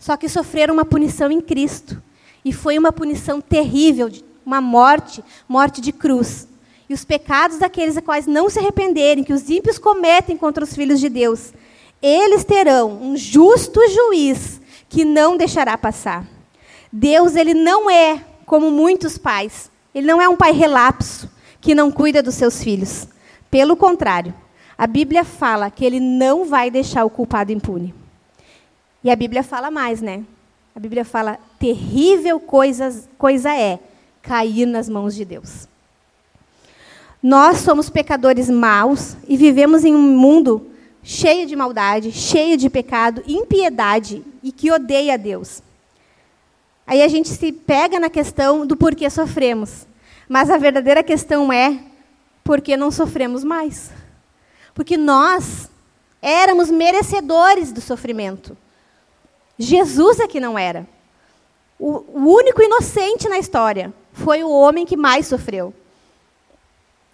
Só 0.00 0.16
que 0.16 0.28
sofreram 0.28 0.74
uma 0.74 0.84
punição 0.84 1.30
em 1.30 1.40
Cristo. 1.40 2.02
E 2.44 2.52
foi 2.52 2.76
uma 2.76 2.92
punição 2.92 3.40
terrível, 3.40 4.10
uma 4.44 4.60
morte, 4.60 5.22
morte 5.48 5.80
de 5.80 5.92
cruz. 5.92 6.48
E 6.88 6.94
os 6.94 7.04
pecados 7.04 7.58
daqueles 7.58 7.96
a 7.96 8.02
quais 8.02 8.26
não 8.26 8.50
se 8.50 8.58
arrependerem, 8.58 9.22
que 9.22 9.32
os 9.32 9.48
ímpios 9.48 9.78
cometem 9.78 10.36
contra 10.36 10.64
os 10.64 10.74
filhos 10.74 10.98
de 10.98 11.08
Deus, 11.08 11.52
eles 12.02 12.44
terão 12.44 13.00
um 13.00 13.16
justo 13.16 13.80
juiz 13.88 14.60
que 14.88 15.04
não 15.04 15.36
deixará 15.36 15.78
passar. 15.78 16.26
Deus, 16.92 17.36
ele 17.36 17.54
não 17.54 17.88
é 17.88 18.24
como 18.44 18.72
muitos 18.72 19.16
pais. 19.18 19.70
Ele 19.94 20.06
não 20.06 20.20
é 20.20 20.28
um 20.28 20.36
pai 20.36 20.52
relapso 20.52 21.28
que 21.68 21.74
não 21.74 21.90
cuida 21.90 22.22
dos 22.22 22.34
seus 22.34 22.64
filhos. 22.64 23.06
Pelo 23.50 23.76
contrário, 23.76 24.32
a 24.78 24.86
Bíblia 24.86 25.22
fala 25.22 25.70
que 25.70 25.84
ele 25.84 26.00
não 26.00 26.46
vai 26.46 26.70
deixar 26.70 27.04
o 27.04 27.10
culpado 27.10 27.52
impune. 27.52 27.94
E 29.04 29.10
a 29.10 29.14
Bíblia 29.14 29.42
fala 29.42 29.70
mais, 29.70 30.00
né? 30.00 30.24
A 30.74 30.80
Bíblia 30.80 31.04
fala: 31.04 31.38
terrível 31.58 32.40
coisa, 32.40 33.04
coisa 33.18 33.54
é 33.54 33.78
cair 34.22 34.64
nas 34.64 34.88
mãos 34.88 35.14
de 35.14 35.26
Deus. 35.26 35.68
Nós 37.22 37.58
somos 37.58 37.90
pecadores 37.90 38.48
maus 38.48 39.14
e 39.28 39.36
vivemos 39.36 39.84
em 39.84 39.94
um 39.94 40.16
mundo 40.16 40.70
cheio 41.02 41.46
de 41.46 41.54
maldade, 41.54 42.12
cheio 42.12 42.56
de 42.56 42.70
pecado, 42.70 43.22
impiedade 43.28 44.24
e 44.42 44.50
que 44.52 44.72
odeia 44.72 45.12
a 45.12 45.16
Deus. 45.18 45.62
Aí 46.86 47.02
a 47.02 47.08
gente 47.08 47.28
se 47.28 47.52
pega 47.52 48.00
na 48.00 48.08
questão 48.08 48.66
do 48.66 48.74
porquê 48.74 49.10
sofremos. 49.10 49.86
Mas 50.28 50.50
a 50.50 50.58
verdadeira 50.58 51.02
questão 51.02 51.52
é 51.52 51.80
por 52.44 52.60
que 52.60 52.76
não 52.76 52.90
sofremos 52.90 53.42
mais. 53.42 53.90
Porque 54.74 54.96
nós 54.96 55.70
éramos 56.20 56.70
merecedores 56.70 57.72
do 57.72 57.80
sofrimento. 57.80 58.56
Jesus 59.58 60.20
é 60.20 60.28
que 60.28 60.38
não 60.38 60.58
era. 60.58 60.86
O, 61.78 62.04
o 62.08 62.34
único 62.34 62.62
inocente 62.62 63.28
na 63.28 63.38
história 63.38 63.92
foi 64.12 64.42
o 64.42 64.50
homem 64.50 64.84
que 64.84 64.96
mais 64.96 65.26
sofreu. 65.26 65.72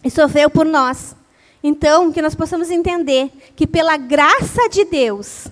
E 0.03 0.11
sofreu 0.11 0.51
por 0.51 0.67
nós. 0.67 1.15
Então, 1.62 2.12
que 2.12 2.21
nós 2.21 2.35
possamos 2.35 2.71
entender 2.71 3.31
que 3.57 3.67
pela 3.67 3.97
graça 3.97 4.69
de 4.69 4.85
Deus 4.85 5.47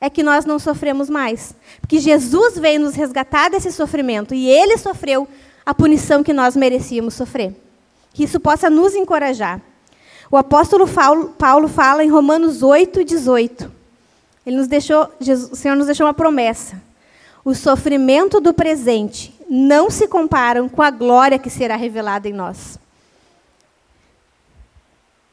é 0.00 0.10
que 0.10 0.22
nós 0.22 0.44
não 0.44 0.58
sofremos 0.58 1.08
mais. 1.08 1.54
Porque 1.80 1.98
Jesus 1.98 2.58
veio 2.58 2.80
nos 2.80 2.94
resgatar 2.94 3.48
desse 3.48 3.72
sofrimento 3.72 4.34
e 4.34 4.48
ele 4.48 4.76
sofreu 4.76 5.26
a 5.64 5.74
punição 5.74 6.22
que 6.22 6.32
nós 6.32 6.56
merecíamos 6.56 7.14
sofrer. 7.14 7.54
Que 8.12 8.24
isso 8.24 8.38
possa 8.40 8.68
nos 8.68 8.94
encorajar. 8.94 9.60
O 10.30 10.36
apóstolo 10.36 10.86
Paulo 11.38 11.68
fala 11.68 12.04
em 12.04 12.10
Romanos 12.10 12.62
8, 12.62 13.04
18. 13.04 13.70
Ele 14.46 14.56
nos 14.56 14.66
deixou, 14.66 15.10
Jesus, 15.20 15.52
o 15.52 15.56
Senhor 15.56 15.76
nos 15.76 15.86
deixou 15.86 16.06
uma 16.06 16.14
promessa. 16.14 16.80
O 17.44 17.54
sofrimento 17.54 18.40
do 18.40 18.54
presente 18.54 19.34
não 19.48 19.90
se 19.90 20.08
comparam 20.08 20.68
com 20.68 20.82
a 20.82 20.90
glória 20.90 21.38
que 21.38 21.50
será 21.50 21.76
revelada 21.76 22.28
em 22.28 22.32
nós. 22.32 22.78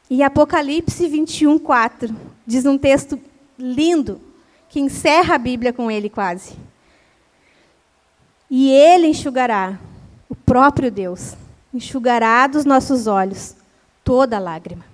E 0.08 0.22
Apocalipse 0.22 1.06
21, 1.06 1.58
4 1.58 2.14
diz 2.46 2.66
um 2.66 2.76
texto 2.76 3.18
lindo 3.58 4.20
que 4.68 4.80
encerra 4.80 5.36
a 5.36 5.38
Bíblia 5.38 5.72
com 5.72 5.90
ele 5.90 6.10
quase. 6.10 6.54
E 8.50 8.70
ele 8.70 9.06
enxugará, 9.06 9.78
próprio 10.50 10.90
Deus, 10.90 11.36
enxugará 11.72 12.44
dos 12.48 12.64
nossos 12.64 13.06
olhos 13.06 13.54
toda 14.02 14.36
lágrima. 14.36 14.84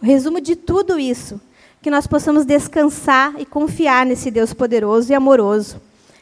O 0.00 0.06
resumo 0.06 0.40
de 0.40 0.56
tudo 0.56 0.98
isso, 0.98 1.38
que 1.82 1.90
nós 1.90 2.06
possamos 2.06 2.46
descansar 2.46 3.38
e 3.38 3.44
confiar 3.44 4.06
nesse 4.06 4.30
Deus 4.30 4.54
poderoso 4.54 5.12
e 5.12 5.14
amoroso, 5.14 5.78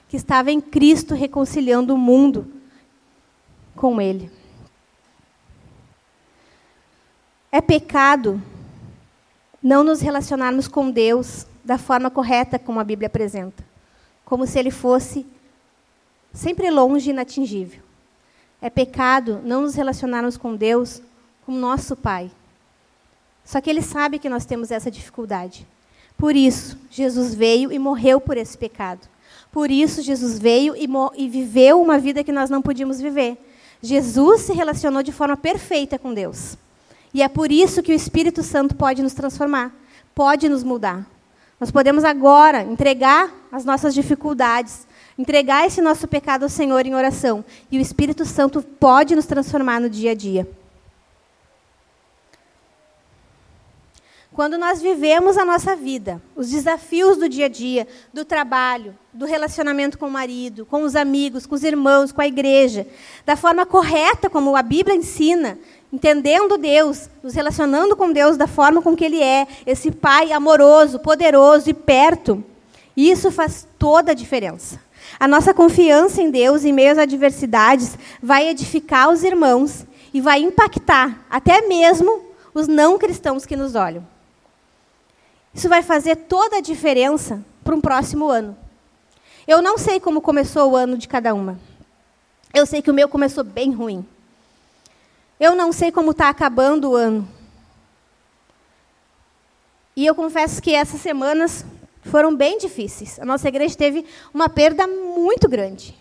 que 0.09 0.17
estava 0.17 0.51
em 0.51 0.61
Cristo 0.61 1.15
reconciliando 1.15 1.95
o 1.95 1.99
mundo 1.99 2.51
com 3.77 4.01
Ele. 4.01 4.29
É 7.53 7.61
pecado 7.61 8.43
não 9.63 9.85
nos 9.85 10.01
relacionarmos 10.01 10.67
com 10.67 10.91
Deus 10.91 11.47
da 11.65 11.79
forma 11.79 12.11
correta 12.11 12.59
como 12.59 12.81
a 12.81 12.85
Bíblia 12.85 13.07
apresenta, 13.07 13.65
como 14.25 14.49
se 14.49 14.59
Ele 14.59 14.73
fosse 14.73 15.25
sempre 16.37 16.71
longe 16.71 17.11
e 17.11 17.13
inatingível. 17.13 17.81
É 18.61 18.71
pecado 18.71 19.41
não 19.45 19.63
nos 19.63 19.75
relacionarmos 19.75 20.37
com 20.37 20.55
Deus 20.55 21.03
como 21.45 21.59
nosso 21.59 21.97
Pai, 21.97 22.31
só 23.45 23.61
que 23.61 23.71
ele 23.71 23.83
sabe 23.83 24.19
que 24.19 24.29
nós 24.29 24.45
temos 24.45 24.71
essa 24.71 24.91
dificuldade. 24.91 25.67
Por 26.19 26.35
isso, 26.35 26.77
Jesus 26.91 27.35
veio 27.35 27.71
e 27.71 27.79
morreu 27.79 28.21
por 28.21 28.37
esse 28.37 28.59
pecado. 28.59 29.07
Por 29.53 29.71
isso, 29.71 30.03
Jesus 30.03 30.39
veio 30.39 30.75
e, 30.77 30.89
e 31.17 31.29
viveu 31.29 31.81
uma 31.81 31.99
vida 31.99 32.25
que 32.25 32.33
nós 32.33 32.51
não 32.51 32.61
podíamos 32.61 33.01
viver. 33.01 33.39
Jesus 33.81 34.43
se 34.43 34.53
relacionou 34.53 35.03
de 35.03 35.13
forma 35.13 35.37
perfeita 35.37 35.99
com 35.99 36.13
Deus. 36.13 36.57
E 37.15 37.23
é 37.23 37.29
por 37.29 37.53
isso 37.53 37.83
que 37.83 37.93
o 37.93 37.95
Espírito 37.95 38.43
Santo 38.43 38.75
pode 38.75 39.03
nos 39.03 39.15
transformar, 39.15 39.73
pode 40.15 40.49
nos 40.49 40.65
mudar. 40.65 41.07
Nós 41.61 41.71
podemos 41.71 42.05
agora 42.05 42.63
entregar 42.63 43.33
as 43.53 43.65
nossas 43.65 43.95
dificuldades, 43.95 44.87
entregar 45.19 45.67
esse 45.67 45.81
nosso 45.81 46.07
pecado 46.07 46.43
ao 46.43 46.49
Senhor 46.49 46.87
em 46.87 46.95
oração. 46.95 47.45
E 47.71 47.79
o 47.79 47.81
Espírito 47.81 48.25
Santo 48.25 48.63
pode 48.63 49.15
nos 49.15 49.27
transformar 49.27 49.81
no 49.81 49.89
dia 49.89 50.13
a 50.13 50.15
dia. 50.15 50.49
Quando 54.37 54.59
nós 54.59 54.83
vivemos 54.83 55.39
a 55.39 55.47
nossa 55.47 55.75
vida, 55.75 56.21
os 56.37 56.51
desafios 56.51 57.17
do 57.17 57.27
dia 57.27 57.47
a 57.47 57.49
dia, 57.49 57.89
do 58.13 58.23
trabalho, 58.23 58.95
do 59.11 59.25
relacionamento 59.25 59.99
com 59.99 60.09
o 60.09 60.11
marido, 60.11 60.67
com 60.67 60.83
os 60.83 60.95
amigos, 60.95 61.47
com 61.47 61.55
os 61.55 61.65
irmãos, 61.65 62.13
com 62.13 62.21
a 62.21 62.27
igreja, 62.27 62.87
da 63.25 63.35
forma 63.35 63.65
correta 63.65 64.29
como 64.29 64.55
a 64.55 64.61
Bíblia 64.61 64.95
ensina, 64.95 65.59
entendendo 65.91 66.59
Deus, 66.59 67.09
nos 67.23 67.33
relacionando 67.33 67.97
com 67.97 68.13
Deus 68.13 68.37
da 68.37 68.47
forma 68.47 68.83
com 68.83 68.95
que 68.95 69.07
Ele 69.07 69.23
é, 69.23 69.47
esse 69.65 69.91
Pai 69.91 70.31
amoroso, 70.33 70.99
poderoso 70.99 71.71
e 71.71 71.73
perto, 71.73 72.45
isso 72.95 73.31
faz 73.31 73.67
toda 73.79 74.13
a 74.13 74.15
diferença. 74.15 74.79
A 75.19 75.27
nossa 75.27 75.55
confiança 75.55 76.21
em 76.21 76.31
Deus 76.31 76.65
em 76.65 76.73
meio 76.73 76.93
às 76.93 76.99
adversidades 76.99 77.99
vai 78.23 78.49
edificar 78.49 79.09
os 79.09 79.23
irmãos 79.23 79.87
e 80.13 80.21
vai 80.21 80.41
impactar 80.41 81.25
até 81.31 81.63
mesmo 81.63 82.23
os 82.53 82.69
não 82.69 82.99
cristãos 82.99 83.47
que 83.47 83.57
nos 83.57 83.75
olham. 83.75 84.07
Isso 85.55 85.69
vai 85.69 85.83
fazer 85.83 86.17
toda 86.17 86.59
a 86.59 86.61
diferença 86.61 87.43
para 87.65 87.75
um 87.75 87.81
próximo 87.81 88.29
ano. 88.29 88.57
Eu 89.49 89.63
não 89.63 89.79
sei 89.79 89.99
como 89.99 90.21
começou 90.21 90.73
o 90.73 90.77
ano 90.77 90.99
de 90.99 91.09
cada 91.09 91.33
uma. 91.33 91.59
Eu 92.53 92.67
sei 92.67 92.83
que 92.83 92.91
o 92.91 92.95
meu 92.95 93.09
começou 93.09 93.45
bem 93.45 93.73
ruim. 93.73 94.07
Eu 95.39 95.55
não 95.55 95.73
sei 95.73 95.93
como 95.93 96.11
está 96.11 96.29
acabando 96.29 96.91
o 96.91 96.97
ano. 96.97 97.27
E 99.95 100.05
eu 100.05 100.15
confesso 100.15 100.61
que 100.61 100.75
essas 100.75 101.01
semanas 101.01 101.65
foram 102.07 102.35
bem 102.35 102.59
difíceis. 102.59 103.19
A 103.19 103.25
nossa 103.25 103.49
igreja 103.49 103.77
teve 103.77 104.05
uma 104.33 104.49
perda 104.49 104.87
muito 104.87 105.49
grande, 105.49 105.95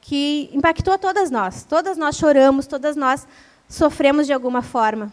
que 0.00 0.50
impactou 0.52 0.98
todas 0.98 1.30
nós. 1.30 1.64
Todas 1.64 1.96
nós 1.96 2.16
choramos, 2.16 2.66
todas 2.66 2.96
nós 2.96 3.26
sofremos 3.68 4.26
de 4.26 4.32
alguma 4.32 4.62
forma. 4.62 5.12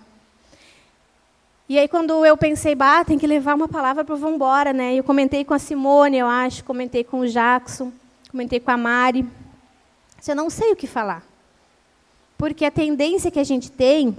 E 1.68 1.78
aí, 1.78 1.88
quando 1.88 2.26
eu 2.26 2.36
pensei, 2.36 2.74
bah, 2.74 3.06
tem 3.06 3.20
que 3.20 3.28
levar 3.28 3.54
uma 3.56 3.68
palavra 3.68 4.04
para 4.04 4.16
o 4.16 4.18
Vambora, 4.18 4.74
né? 4.74 4.96
Eu 4.96 5.04
comentei 5.04 5.46
com 5.46 5.54
a 5.54 5.60
Simone, 5.60 6.18
eu 6.18 6.26
acho, 6.26 6.64
comentei 6.64 7.04
com 7.04 7.20
o 7.20 7.28
Jackson, 7.28 7.92
comentei 8.32 8.60
com 8.60 8.72
a 8.72 8.78
Mari. 8.78 9.28
Eu 10.28 10.36
não 10.36 10.50
sei 10.50 10.72
o 10.72 10.76
que 10.76 10.88
falar. 10.88 11.24
Porque 12.38 12.66
a 12.66 12.72
tendência 12.72 13.30
que 13.30 13.40
a 13.40 13.44
gente 13.44 13.72
tem 13.72 14.18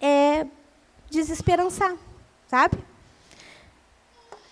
é 0.00 0.46
desesperançar, 1.10 1.94
sabe? 2.48 2.76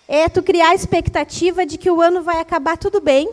É 0.07 0.27
tu 0.29 0.43
criar 0.43 0.69
a 0.69 0.75
expectativa 0.75 1.65
de 1.65 1.77
que 1.77 1.89
o 1.89 2.01
ano 2.01 2.21
vai 2.21 2.39
acabar 2.39 2.77
tudo 2.77 2.99
bem, 2.99 3.31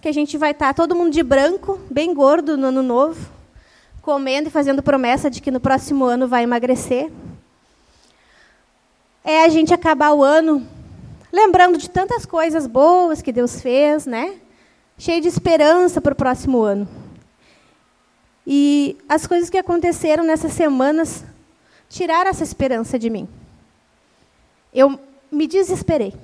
que 0.00 0.08
a 0.08 0.12
gente 0.12 0.38
vai 0.38 0.52
estar 0.52 0.74
todo 0.74 0.94
mundo 0.94 1.12
de 1.12 1.22
branco, 1.22 1.78
bem 1.90 2.14
gordo 2.14 2.56
no 2.56 2.68
ano 2.68 2.82
novo, 2.82 3.30
comendo 4.00 4.48
e 4.48 4.52
fazendo 4.52 4.82
promessa 4.82 5.30
de 5.30 5.40
que 5.40 5.50
no 5.50 5.60
próximo 5.60 6.04
ano 6.04 6.26
vai 6.26 6.42
emagrecer 6.42 7.10
é 9.24 9.44
a 9.44 9.48
gente 9.48 9.72
acabar 9.72 10.12
o 10.12 10.22
ano 10.22 10.66
lembrando 11.32 11.78
de 11.78 11.88
tantas 11.88 12.26
coisas 12.26 12.66
boas 12.66 13.22
que 13.22 13.32
Deus 13.32 13.60
fez, 13.60 14.06
né? 14.06 14.36
Cheio 14.98 15.20
de 15.20 15.28
esperança 15.28 16.00
para 16.00 16.12
o 16.12 16.16
próximo 16.16 16.62
ano. 16.62 16.88
E 18.46 18.96
as 19.08 19.26
coisas 19.26 19.48
que 19.48 19.58
aconteceram 19.58 20.24
nessas 20.24 20.52
semanas 20.52 21.24
tiraram 21.88 22.30
essa 22.30 22.42
esperança 22.42 22.98
de 22.98 23.08
mim. 23.08 23.28
Eu 24.72 24.98
me 25.30 25.46
desesperei. 25.46 26.14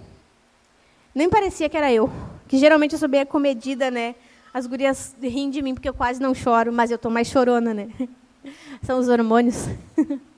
Nem 1.14 1.28
parecia 1.28 1.68
que 1.68 1.76
era 1.76 1.92
eu, 1.92 2.10
que 2.48 2.58
geralmente 2.58 2.92
eu 2.92 2.98
sou 2.98 3.08
bem 3.08 3.20
acomedida, 3.20 3.90
né? 3.90 4.14
As 4.52 4.66
gurias 4.66 5.14
riem 5.20 5.50
de 5.50 5.62
mim 5.62 5.74
porque 5.74 5.88
eu 5.88 5.94
quase 5.94 6.20
não 6.20 6.34
choro, 6.34 6.72
mas 6.72 6.90
eu 6.90 6.96
estou 6.96 7.10
mais 7.10 7.28
chorona, 7.28 7.72
né? 7.72 7.88
São 8.82 8.98
os 8.98 9.08
hormônios. 9.08 9.66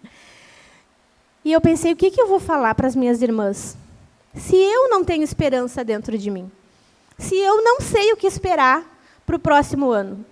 E 1.44 1.52
eu 1.52 1.62
pensei, 1.62 1.92
o 1.92 1.96
que, 1.96 2.10
que 2.10 2.20
eu 2.20 2.26
vou 2.26 2.40
falar 2.40 2.74
para 2.74 2.86
as 2.86 2.94
minhas 2.94 3.22
irmãs? 3.22 3.74
Se 4.34 4.54
eu 4.54 4.90
não 4.90 5.02
tenho 5.02 5.22
esperança 5.22 5.82
dentro 5.82 6.18
de 6.18 6.30
mim. 6.30 6.50
Se 7.16 7.34
eu 7.36 7.62
não 7.62 7.80
sei 7.80 8.12
o 8.12 8.18
que 8.18 8.26
esperar 8.26 8.84
para 9.24 9.36
o 9.36 9.38
próximo 9.38 9.90
ano. 9.90 10.26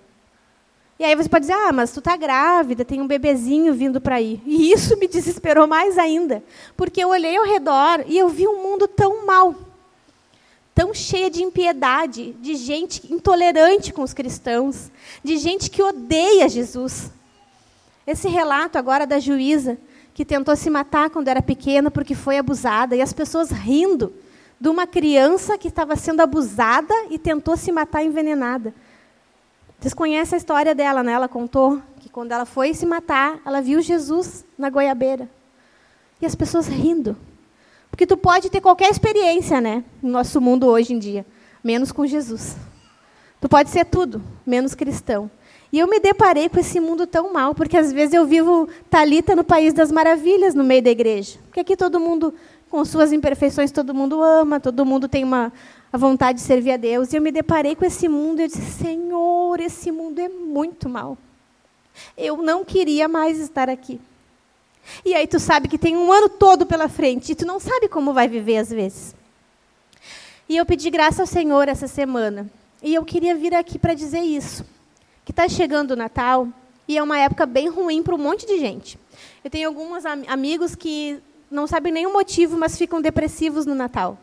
E 0.99 1.03
aí 1.03 1.15
você 1.15 1.29
pode 1.29 1.43
dizer, 1.43 1.53
ah, 1.53 1.71
mas 1.71 1.91
tu 1.91 1.99
está 1.99 2.17
grávida, 2.17 2.83
tem 2.83 3.01
um 3.01 3.07
bebezinho 3.07 3.73
vindo 3.73 4.01
para 4.01 4.15
aí. 4.15 4.41
E 4.45 4.71
isso 4.71 4.97
me 4.97 5.07
desesperou 5.07 5.67
mais 5.67 5.97
ainda. 5.97 6.43
Porque 6.75 7.03
eu 7.03 7.09
olhei 7.09 7.37
ao 7.37 7.45
redor 7.45 8.03
e 8.07 8.17
eu 8.17 8.27
vi 8.29 8.47
um 8.47 8.63
mundo 8.63 8.87
tão 8.87 9.25
mal. 9.25 9.53
Tão 10.73 10.93
cheio 10.93 11.29
de 11.29 11.43
impiedade, 11.43 12.33
de 12.39 12.55
gente 12.55 13.13
intolerante 13.13 13.93
com 13.93 14.01
os 14.01 14.13
cristãos, 14.13 14.91
de 15.23 15.37
gente 15.37 15.69
que 15.69 15.83
odeia 15.83 16.49
Jesus. 16.49 17.11
Esse 18.05 18.27
relato 18.27 18.77
agora 18.77 19.05
da 19.05 19.19
juíza 19.19 19.77
que 20.13 20.25
tentou 20.25 20.55
se 20.55 20.69
matar 20.69 21.11
quando 21.11 21.27
era 21.27 21.43
pequena 21.43 21.91
porque 21.91 22.15
foi 22.15 22.39
abusada, 22.39 22.95
e 22.95 23.01
as 23.01 23.13
pessoas 23.13 23.51
rindo 23.51 24.11
de 24.59 24.67
uma 24.67 24.87
criança 24.87 25.59
que 25.59 25.67
estava 25.67 25.95
sendo 25.95 26.21
abusada 26.21 26.93
e 27.11 27.19
tentou 27.19 27.55
se 27.55 27.71
matar 27.71 28.03
envenenada. 28.03 28.73
Vocês 29.79 29.93
conhecem 29.93 30.35
a 30.35 30.37
história 30.37 30.73
dela, 30.73 31.03
né? 31.03 31.11
Ela 31.11 31.27
contou 31.27 31.81
que 31.99 32.09
quando 32.09 32.31
ela 32.31 32.45
foi 32.45 32.73
se 32.73 32.85
matar, 32.85 33.39
ela 33.45 33.61
viu 33.61 33.79
Jesus 33.81 34.43
na 34.57 34.69
goiabeira. 34.69 35.29
E 36.19 36.25
as 36.25 36.33
pessoas 36.33 36.67
rindo. 36.67 37.15
Porque 37.91 38.07
tu 38.07 38.17
pode 38.17 38.49
ter 38.49 38.59
qualquer 38.59 38.89
experiência, 38.89 39.61
né? 39.61 39.83
No 40.01 40.09
nosso 40.09 40.41
mundo 40.41 40.65
hoje 40.65 40.93
em 40.93 40.99
dia, 40.99 41.25
menos 41.63 41.91
com 41.91 42.07
Jesus. 42.07 42.55
Tu 43.39 43.47
pode 43.47 43.69
ser 43.69 43.85
tudo, 43.85 44.21
menos 44.45 44.73
cristão. 44.73 45.29
E 45.71 45.77
eu 45.77 45.87
me 45.87 45.99
deparei 45.99 46.49
com 46.49 46.59
esse 46.59 46.79
mundo 46.79 47.05
tão 47.05 47.31
mal, 47.31 47.53
porque 47.53 47.77
às 47.77 47.91
vezes 47.91 48.13
eu 48.13 48.25
vivo 48.25 48.67
talita 48.89 49.35
no 49.35 49.43
país 49.43 49.73
das 49.73 49.91
maravilhas, 49.91 50.55
no 50.55 50.63
meio 50.63 50.81
da 50.81 50.89
igreja. 50.89 51.37
Porque 51.45 51.59
aqui 51.59 51.75
todo 51.75 51.99
mundo, 51.99 52.33
com 52.69 52.83
suas 52.83 53.11
imperfeições, 53.11 53.71
todo 53.71 53.93
mundo 53.93 54.23
ama, 54.23 54.59
todo 54.59 54.85
mundo 54.85 55.07
tem 55.07 55.23
uma 55.23 55.51
a 55.91 55.97
vontade 55.97 56.39
de 56.39 56.43
servir 56.43 56.71
a 56.71 56.77
Deus. 56.77 57.11
E 57.11 57.17
eu 57.17 57.21
me 57.21 57.31
deparei 57.31 57.75
com 57.75 57.85
esse 57.85 58.07
mundo 58.07 58.39
e 58.39 58.43
eu 58.43 58.47
disse: 58.47 58.83
Senhor, 58.83 59.59
esse 59.59 59.91
mundo 59.91 60.19
é 60.19 60.29
muito 60.29 60.89
mal. 60.89 61.17
Eu 62.17 62.37
não 62.37 62.63
queria 62.63 63.07
mais 63.07 63.39
estar 63.39 63.69
aqui. 63.69 63.99
E 65.03 65.13
aí 65.13 65.27
tu 65.27 65.39
sabe 65.39 65.67
que 65.67 65.77
tem 65.77 65.97
um 65.97 66.11
ano 66.11 66.29
todo 66.29 66.65
pela 66.65 66.87
frente 66.87 67.31
e 67.31 67.35
tu 67.35 67.45
não 67.45 67.59
sabe 67.59 67.87
como 67.87 68.13
vai 68.13 68.27
viver 68.27 68.57
às 68.57 68.69
vezes. 68.69 69.15
E 70.47 70.55
eu 70.55 70.65
pedi 70.65 70.89
graça 70.89 71.23
ao 71.23 71.27
Senhor 71.27 71.67
essa 71.67 71.87
semana. 71.87 72.49
E 72.81 72.93
eu 72.93 73.03
queria 73.03 73.35
vir 73.35 73.53
aqui 73.53 73.77
para 73.77 73.93
dizer 73.93 74.21
isso 74.21 74.65
que 75.25 75.31
está 75.31 75.49
chegando 75.49 75.91
o 75.91 75.95
Natal 75.95 76.47
E 76.87 76.97
é 76.97 77.03
uma 77.03 77.19
época 77.19 77.45
bem 77.45 77.67
ruim 77.67 78.01
para 78.01 78.15
um 78.15 78.17
monte 78.17 78.45
de 78.45 78.57
gente. 78.59 78.97
Eu 79.43 79.49
tenho 79.49 79.67
alguns 79.67 80.05
am 80.05 80.23
amigos 80.27 80.73
que 80.73 81.19
não 81.51 81.67
sabem 81.67 81.91
nenhum 81.91 82.13
motivo, 82.13 82.57
mas 82.57 82.77
ficam 82.77 83.01
depressivos 83.01 83.65
no 83.65 83.75
Natal. 83.75 84.17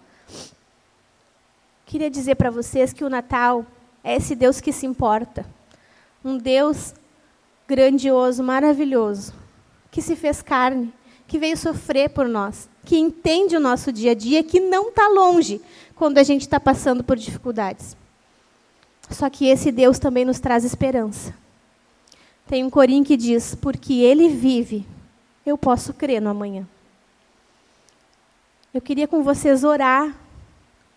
Queria 1.87 2.11
dizer 2.11 2.35
para 2.35 2.51
vocês 2.51 2.93
que 2.93 3.05
o 3.05 3.11
Natal 3.11 3.65
é 4.03 4.17
esse 4.17 4.35
Deus 4.35 4.61
que 4.61 4.73
se 4.73 4.87
importa. 4.87 5.47
Um 6.25 6.37
Deus 6.37 6.95
grandioso, 7.67 8.43
maravilhoso, 8.43 9.33
que 9.91 10.03
se 10.03 10.17
fez 10.17 10.43
carne, 10.43 10.93
que 11.27 11.39
veio 11.39 11.57
sofrer 11.57 12.11
por 12.11 12.29
nós, 12.29 12.69
que 12.85 12.99
entende 12.99 13.57
o 13.57 13.61
nosso 13.61 13.93
dia 13.93 14.13
a 14.13 14.15
dia, 14.15 14.43
que 14.43 14.61
não 14.61 14.89
está 14.89 15.09
longe 15.09 15.61
quando 15.95 16.19
a 16.19 16.23
gente 16.23 16.43
está 16.43 16.61
passando 16.61 17.03
por 17.03 17.17
dificuldades. 17.17 17.97
Só 19.11 19.29
que 19.31 19.47
esse 19.47 19.71
Deus 19.71 19.99
também 19.99 20.25
nos 20.25 20.41
traz 20.41 20.65
esperança. 20.65 21.35
Tem 22.47 22.65
um 22.65 22.71
corinho 22.71 23.05
que 23.05 23.17
diz: 23.17 23.55
Porque 23.55 23.95
Ele 23.95 24.29
vive, 24.29 24.87
eu 25.45 25.57
posso 25.57 25.93
crer 25.93 26.21
no 26.21 26.31
amanhã. 26.31 26.67
Eu 28.73 28.81
queria 28.81 29.07
com 29.07 29.23
vocês 29.23 29.63
orar, 29.63 30.15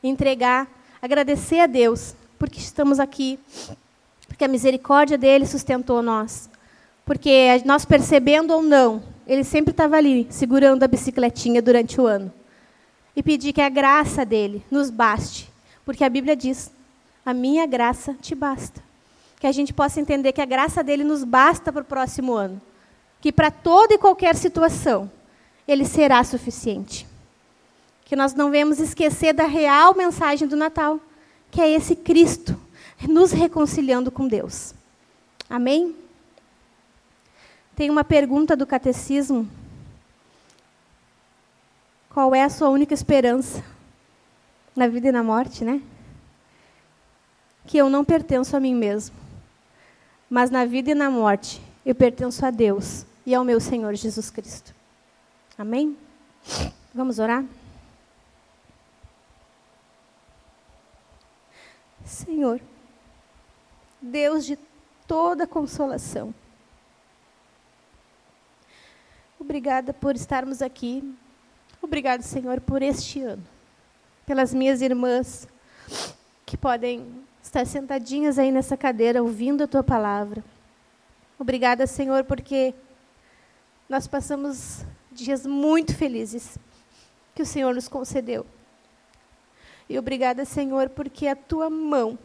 entregar, 0.01 0.67
agradecer 1.01 1.59
a 1.59 1.67
Deus, 1.67 2.15
porque 2.37 2.59
estamos 2.59 2.99
aqui, 2.99 3.39
porque 4.27 4.43
a 4.45 4.47
misericórdia 4.47 5.17
dele 5.17 5.45
sustentou 5.45 6.01
nós. 6.01 6.49
Porque 7.05 7.61
nós 7.65 7.85
percebendo 7.85 8.53
ou 8.53 8.61
não, 8.61 9.01
ele 9.25 9.43
sempre 9.43 9.71
estava 9.71 9.95
ali, 9.95 10.27
segurando 10.29 10.83
a 10.83 10.87
bicicletinha 10.87 11.61
durante 11.61 11.99
o 12.01 12.05
ano. 12.05 12.31
E 13.15 13.23
pedir 13.23 13.53
que 13.53 13.61
a 13.61 13.69
graça 13.69 14.25
dele 14.25 14.63
nos 14.69 14.89
baste. 14.89 15.49
Porque 15.85 16.03
a 16.03 16.09
Bíblia 16.09 16.35
diz: 16.35 16.69
a 17.25 17.33
minha 17.33 17.65
graça 17.65 18.13
te 18.21 18.35
basta. 18.35 18.83
Que 19.39 19.47
a 19.47 19.51
gente 19.51 19.73
possa 19.73 20.01
entender 20.01 20.33
que 20.33 20.41
a 20.41 20.45
graça 20.45 20.83
dele 20.83 21.03
nos 21.03 21.23
basta 21.23 21.71
para 21.71 21.81
o 21.81 21.85
próximo 21.85 22.33
ano. 22.33 22.61
Que 23.21 23.31
para 23.31 23.49
toda 23.49 23.93
e 23.93 23.97
qualquer 23.97 24.35
situação, 24.35 25.09
ele 25.65 25.85
será 25.85 26.23
suficiente. 26.23 27.06
Que 28.07 28.15
nós 28.15 28.33
não 28.33 28.49
venhamos 28.49 28.79
esquecer 28.79 29.33
da 29.33 29.45
real 29.45 29.93
mensagem 29.93 30.47
do 30.47 30.55
Natal, 30.55 30.97
que 31.51 31.59
é 31.59 31.69
esse 31.69 31.93
Cristo 31.93 32.57
nos 33.05 33.33
reconciliando 33.33 34.09
com 34.09 34.25
Deus. 34.29 34.73
Amém? 35.49 35.93
Tem 37.75 37.89
uma 37.89 38.05
pergunta 38.05 38.55
do 38.55 38.65
catecismo. 38.65 39.45
Qual 42.09 42.33
é 42.33 42.45
a 42.45 42.49
sua 42.49 42.69
única 42.69 42.93
esperança 42.93 43.61
na 44.73 44.87
vida 44.87 45.09
e 45.09 45.11
na 45.11 45.21
morte, 45.21 45.65
né? 45.65 45.81
Que 47.65 47.77
eu 47.77 47.89
não 47.89 48.05
pertenço 48.05 48.55
a 48.55 48.59
mim 48.61 48.73
mesmo, 48.73 49.17
mas 50.29 50.49
na 50.49 50.63
vida 50.63 50.91
e 50.91 50.95
na 50.95 51.11
morte 51.11 51.61
eu 51.85 51.93
pertenço 51.93 52.45
a 52.45 52.51
Deus 52.51 53.05
e 53.25 53.35
ao 53.35 53.43
meu 53.43 53.59
Senhor 53.59 53.93
Jesus 53.95 54.29
Cristo. 54.29 54.73
Amém? 55.57 55.97
Vamos 56.95 57.19
orar? 57.19 57.43
Senhor, 62.07 62.61
Deus 64.01 64.45
de 64.45 64.57
toda 65.07 65.47
consolação, 65.47 66.33
Obrigada 69.39 69.93
por 69.93 70.15
estarmos 70.15 70.61
aqui. 70.61 71.03
Obrigado, 71.81 72.21
Senhor, 72.23 72.59
por 72.59 72.81
este 72.81 73.21
ano. 73.21 73.43
Pelas 74.25 74.53
minhas 74.53 74.81
irmãs 74.81 75.47
que 76.45 76.57
podem 76.57 77.05
estar 77.41 77.65
sentadinhas 77.65 78.39
aí 78.39 78.51
nessa 78.51 78.75
cadeira 78.75 79.21
ouvindo 79.21 79.63
a 79.63 79.67
tua 79.67 79.83
palavra. 79.83 80.43
Obrigada, 81.37 81.85
Senhor, 81.85 82.23
porque 82.23 82.73
nós 83.87 84.07
passamos 84.07 84.83
dias 85.11 85.45
muito 85.45 85.95
felizes 85.95 86.57
que 87.35 87.43
o 87.43 87.45
Senhor 87.45 87.75
nos 87.75 87.87
concedeu. 87.87 88.45
E 89.89 89.97
obrigada, 89.97 90.43
Senhor, 90.43 90.89
porque 90.89 91.27
a 91.27 91.35
tua 91.35 91.69
mão, 91.69 92.17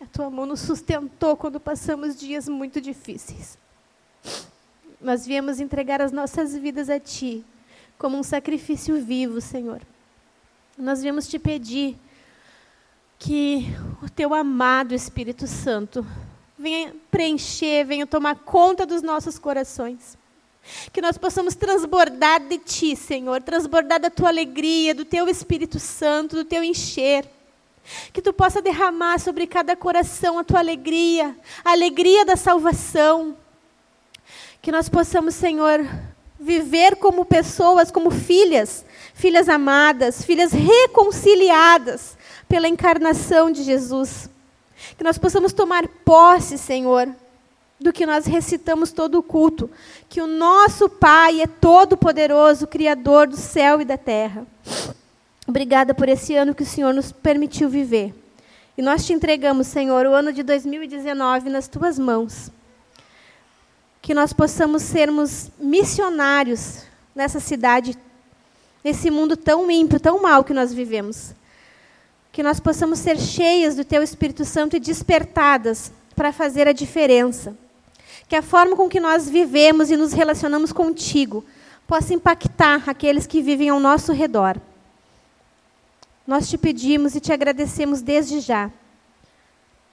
a 0.00 0.06
tua 0.06 0.28
mão 0.28 0.44
nos 0.44 0.60
sustentou 0.60 1.36
quando 1.36 1.58
passamos 1.58 2.16
dias 2.16 2.48
muito 2.48 2.80
difíceis. 2.80 3.56
Nós 5.00 5.26
viemos 5.26 5.58
entregar 5.58 6.00
as 6.00 6.12
nossas 6.12 6.56
vidas 6.56 6.90
a 6.90 7.00
Ti, 7.00 7.44
como 7.98 8.18
um 8.18 8.22
sacrifício 8.22 9.02
vivo, 9.02 9.40
Senhor. 9.40 9.80
Nós 10.76 11.02
viemos 11.02 11.26
te 11.26 11.38
pedir 11.38 11.96
que 13.18 13.66
o 14.02 14.10
Teu 14.10 14.34
amado 14.34 14.94
Espírito 14.94 15.46
Santo 15.46 16.06
venha 16.58 16.94
preencher, 17.10 17.84
venha 17.84 18.06
tomar 18.06 18.36
conta 18.36 18.84
dos 18.84 19.02
nossos 19.02 19.38
corações. 19.38 20.16
Que 20.92 21.00
nós 21.00 21.18
possamos 21.18 21.54
transbordar 21.54 22.40
de 22.40 22.58
Ti, 22.58 22.94
Senhor, 22.94 23.42
transbordar 23.42 24.00
da 24.00 24.10
Tua 24.10 24.28
alegria, 24.28 24.94
do 24.94 25.04
Teu 25.04 25.28
Espírito 25.28 25.78
Santo, 25.78 26.36
do 26.36 26.44
Teu 26.44 26.62
encher. 26.62 27.28
Que 28.12 28.22
Tu 28.22 28.32
possa 28.32 28.62
derramar 28.62 29.18
sobre 29.18 29.46
cada 29.46 29.74
coração 29.74 30.38
a 30.38 30.44
Tua 30.44 30.60
alegria, 30.60 31.36
a 31.64 31.72
alegria 31.72 32.24
da 32.24 32.36
salvação, 32.36 33.36
que 34.60 34.70
nós 34.70 34.88
possamos, 34.88 35.34
Senhor, 35.34 35.84
viver 36.38 36.96
como 36.96 37.24
pessoas, 37.24 37.90
como 37.90 38.10
filhas, 38.10 38.84
filhas 39.14 39.48
amadas, 39.48 40.24
filhas 40.24 40.52
reconciliadas 40.52 42.16
pela 42.48 42.68
encarnação 42.68 43.50
de 43.50 43.62
Jesus. 43.64 44.30
Que 44.96 45.04
nós 45.04 45.18
possamos 45.18 45.52
tomar 45.52 45.86
posse, 46.04 46.58
Senhor, 46.58 47.08
do 47.82 47.92
que 47.92 48.06
nós 48.06 48.26
recitamos 48.26 48.92
todo 48.92 49.18
o 49.18 49.22
culto, 49.22 49.70
que 50.08 50.20
o 50.20 50.26
nosso 50.26 50.88
Pai 50.88 51.40
é 51.40 51.46
todo 51.46 51.96
poderoso, 51.96 52.66
criador 52.66 53.26
do 53.26 53.36
céu 53.36 53.80
e 53.80 53.84
da 53.84 53.96
terra. 53.96 54.46
Obrigada 55.46 55.92
por 55.92 56.08
esse 56.08 56.34
ano 56.34 56.54
que 56.54 56.62
o 56.62 56.66
Senhor 56.66 56.94
nos 56.94 57.12
permitiu 57.12 57.68
viver. 57.68 58.14
E 58.78 58.82
nós 58.82 59.04
te 59.04 59.12
entregamos, 59.12 59.66
Senhor, 59.66 60.06
o 60.06 60.14
ano 60.14 60.32
de 60.32 60.42
2019 60.42 61.50
nas 61.50 61.68
tuas 61.68 61.98
mãos 61.98 62.50
que 64.02 64.12
nós 64.12 64.32
possamos 64.32 64.82
sermos 64.82 65.48
missionários 65.60 66.82
nessa 67.14 67.38
cidade, 67.38 67.96
nesse 68.82 69.12
mundo 69.12 69.36
tão 69.36 69.70
ímpio, 69.70 70.00
tão 70.00 70.20
mal 70.20 70.42
que 70.42 70.52
nós 70.52 70.74
vivemos. 70.74 71.32
Que 72.32 72.42
nós 72.42 72.58
possamos 72.58 72.98
ser 72.98 73.16
cheias 73.16 73.76
do 73.76 73.84
Teu 73.84 74.02
Espírito 74.02 74.44
Santo 74.44 74.74
e 74.74 74.80
despertadas 74.80 75.92
para 76.16 76.32
fazer 76.32 76.66
a 76.66 76.72
diferença. 76.72 77.56
Que 78.28 78.36
a 78.36 78.42
forma 78.42 78.76
com 78.76 78.88
que 78.88 79.00
nós 79.00 79.28
vivemos 79.28 79.90
e 79.90 79.96
nos 79.96 80.12
relacionamos 80.12 80.72
contigo 80.72 81.44
possa 81.86 82.14
impactar 82.14 82.88
aqueles 82.88 83.26
que 83.26 83.42
vivem 83.42 83.68
ao 83.68 83.80
nosso 83.80 84.12
redor. 84.12 84.56
Nós 86.26 86.48
te 86.48 86.56
pedimos 86.56 87.14
e 87.14 87.20
te 87.20 87.32
agradecemos 87.32 88.00
desde 88.00 88.40
já, 88.40 88.70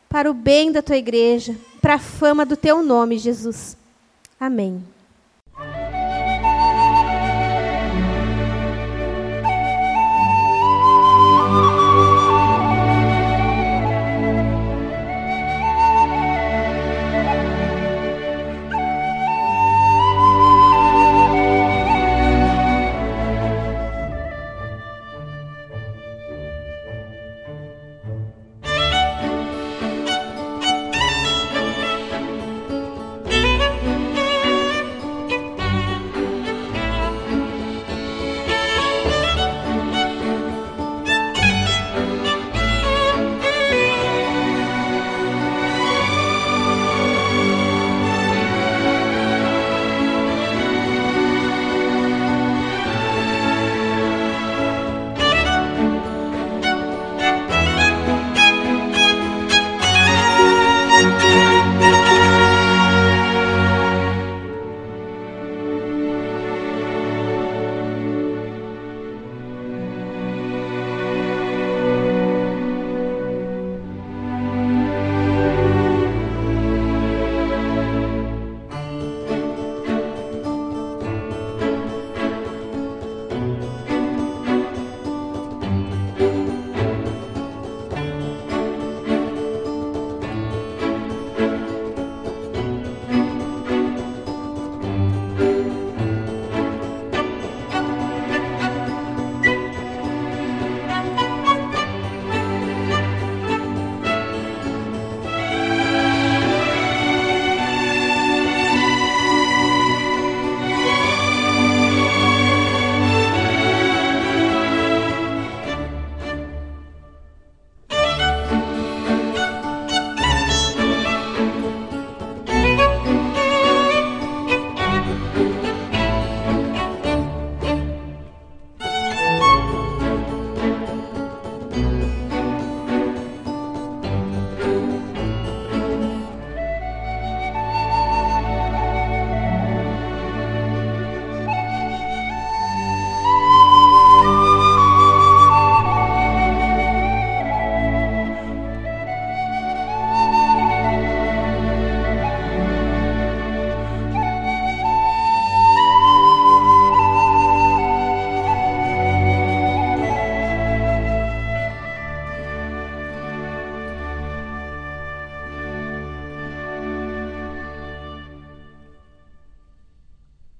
para 0.07 0.29
o 0.29 0.33
bem 0.33 0.71
da 0.71 0.81
tua 0.81 0.97
igreja, 0.97 1.55
para 1.81 1.95
a 1.95 1.99
fama 1.99 2.45
do 2.45 2.55
teu 2.55 2.83
nome, 2.83 3.17
Jesus. 3.17 3.75
Amém. 4.39 4.83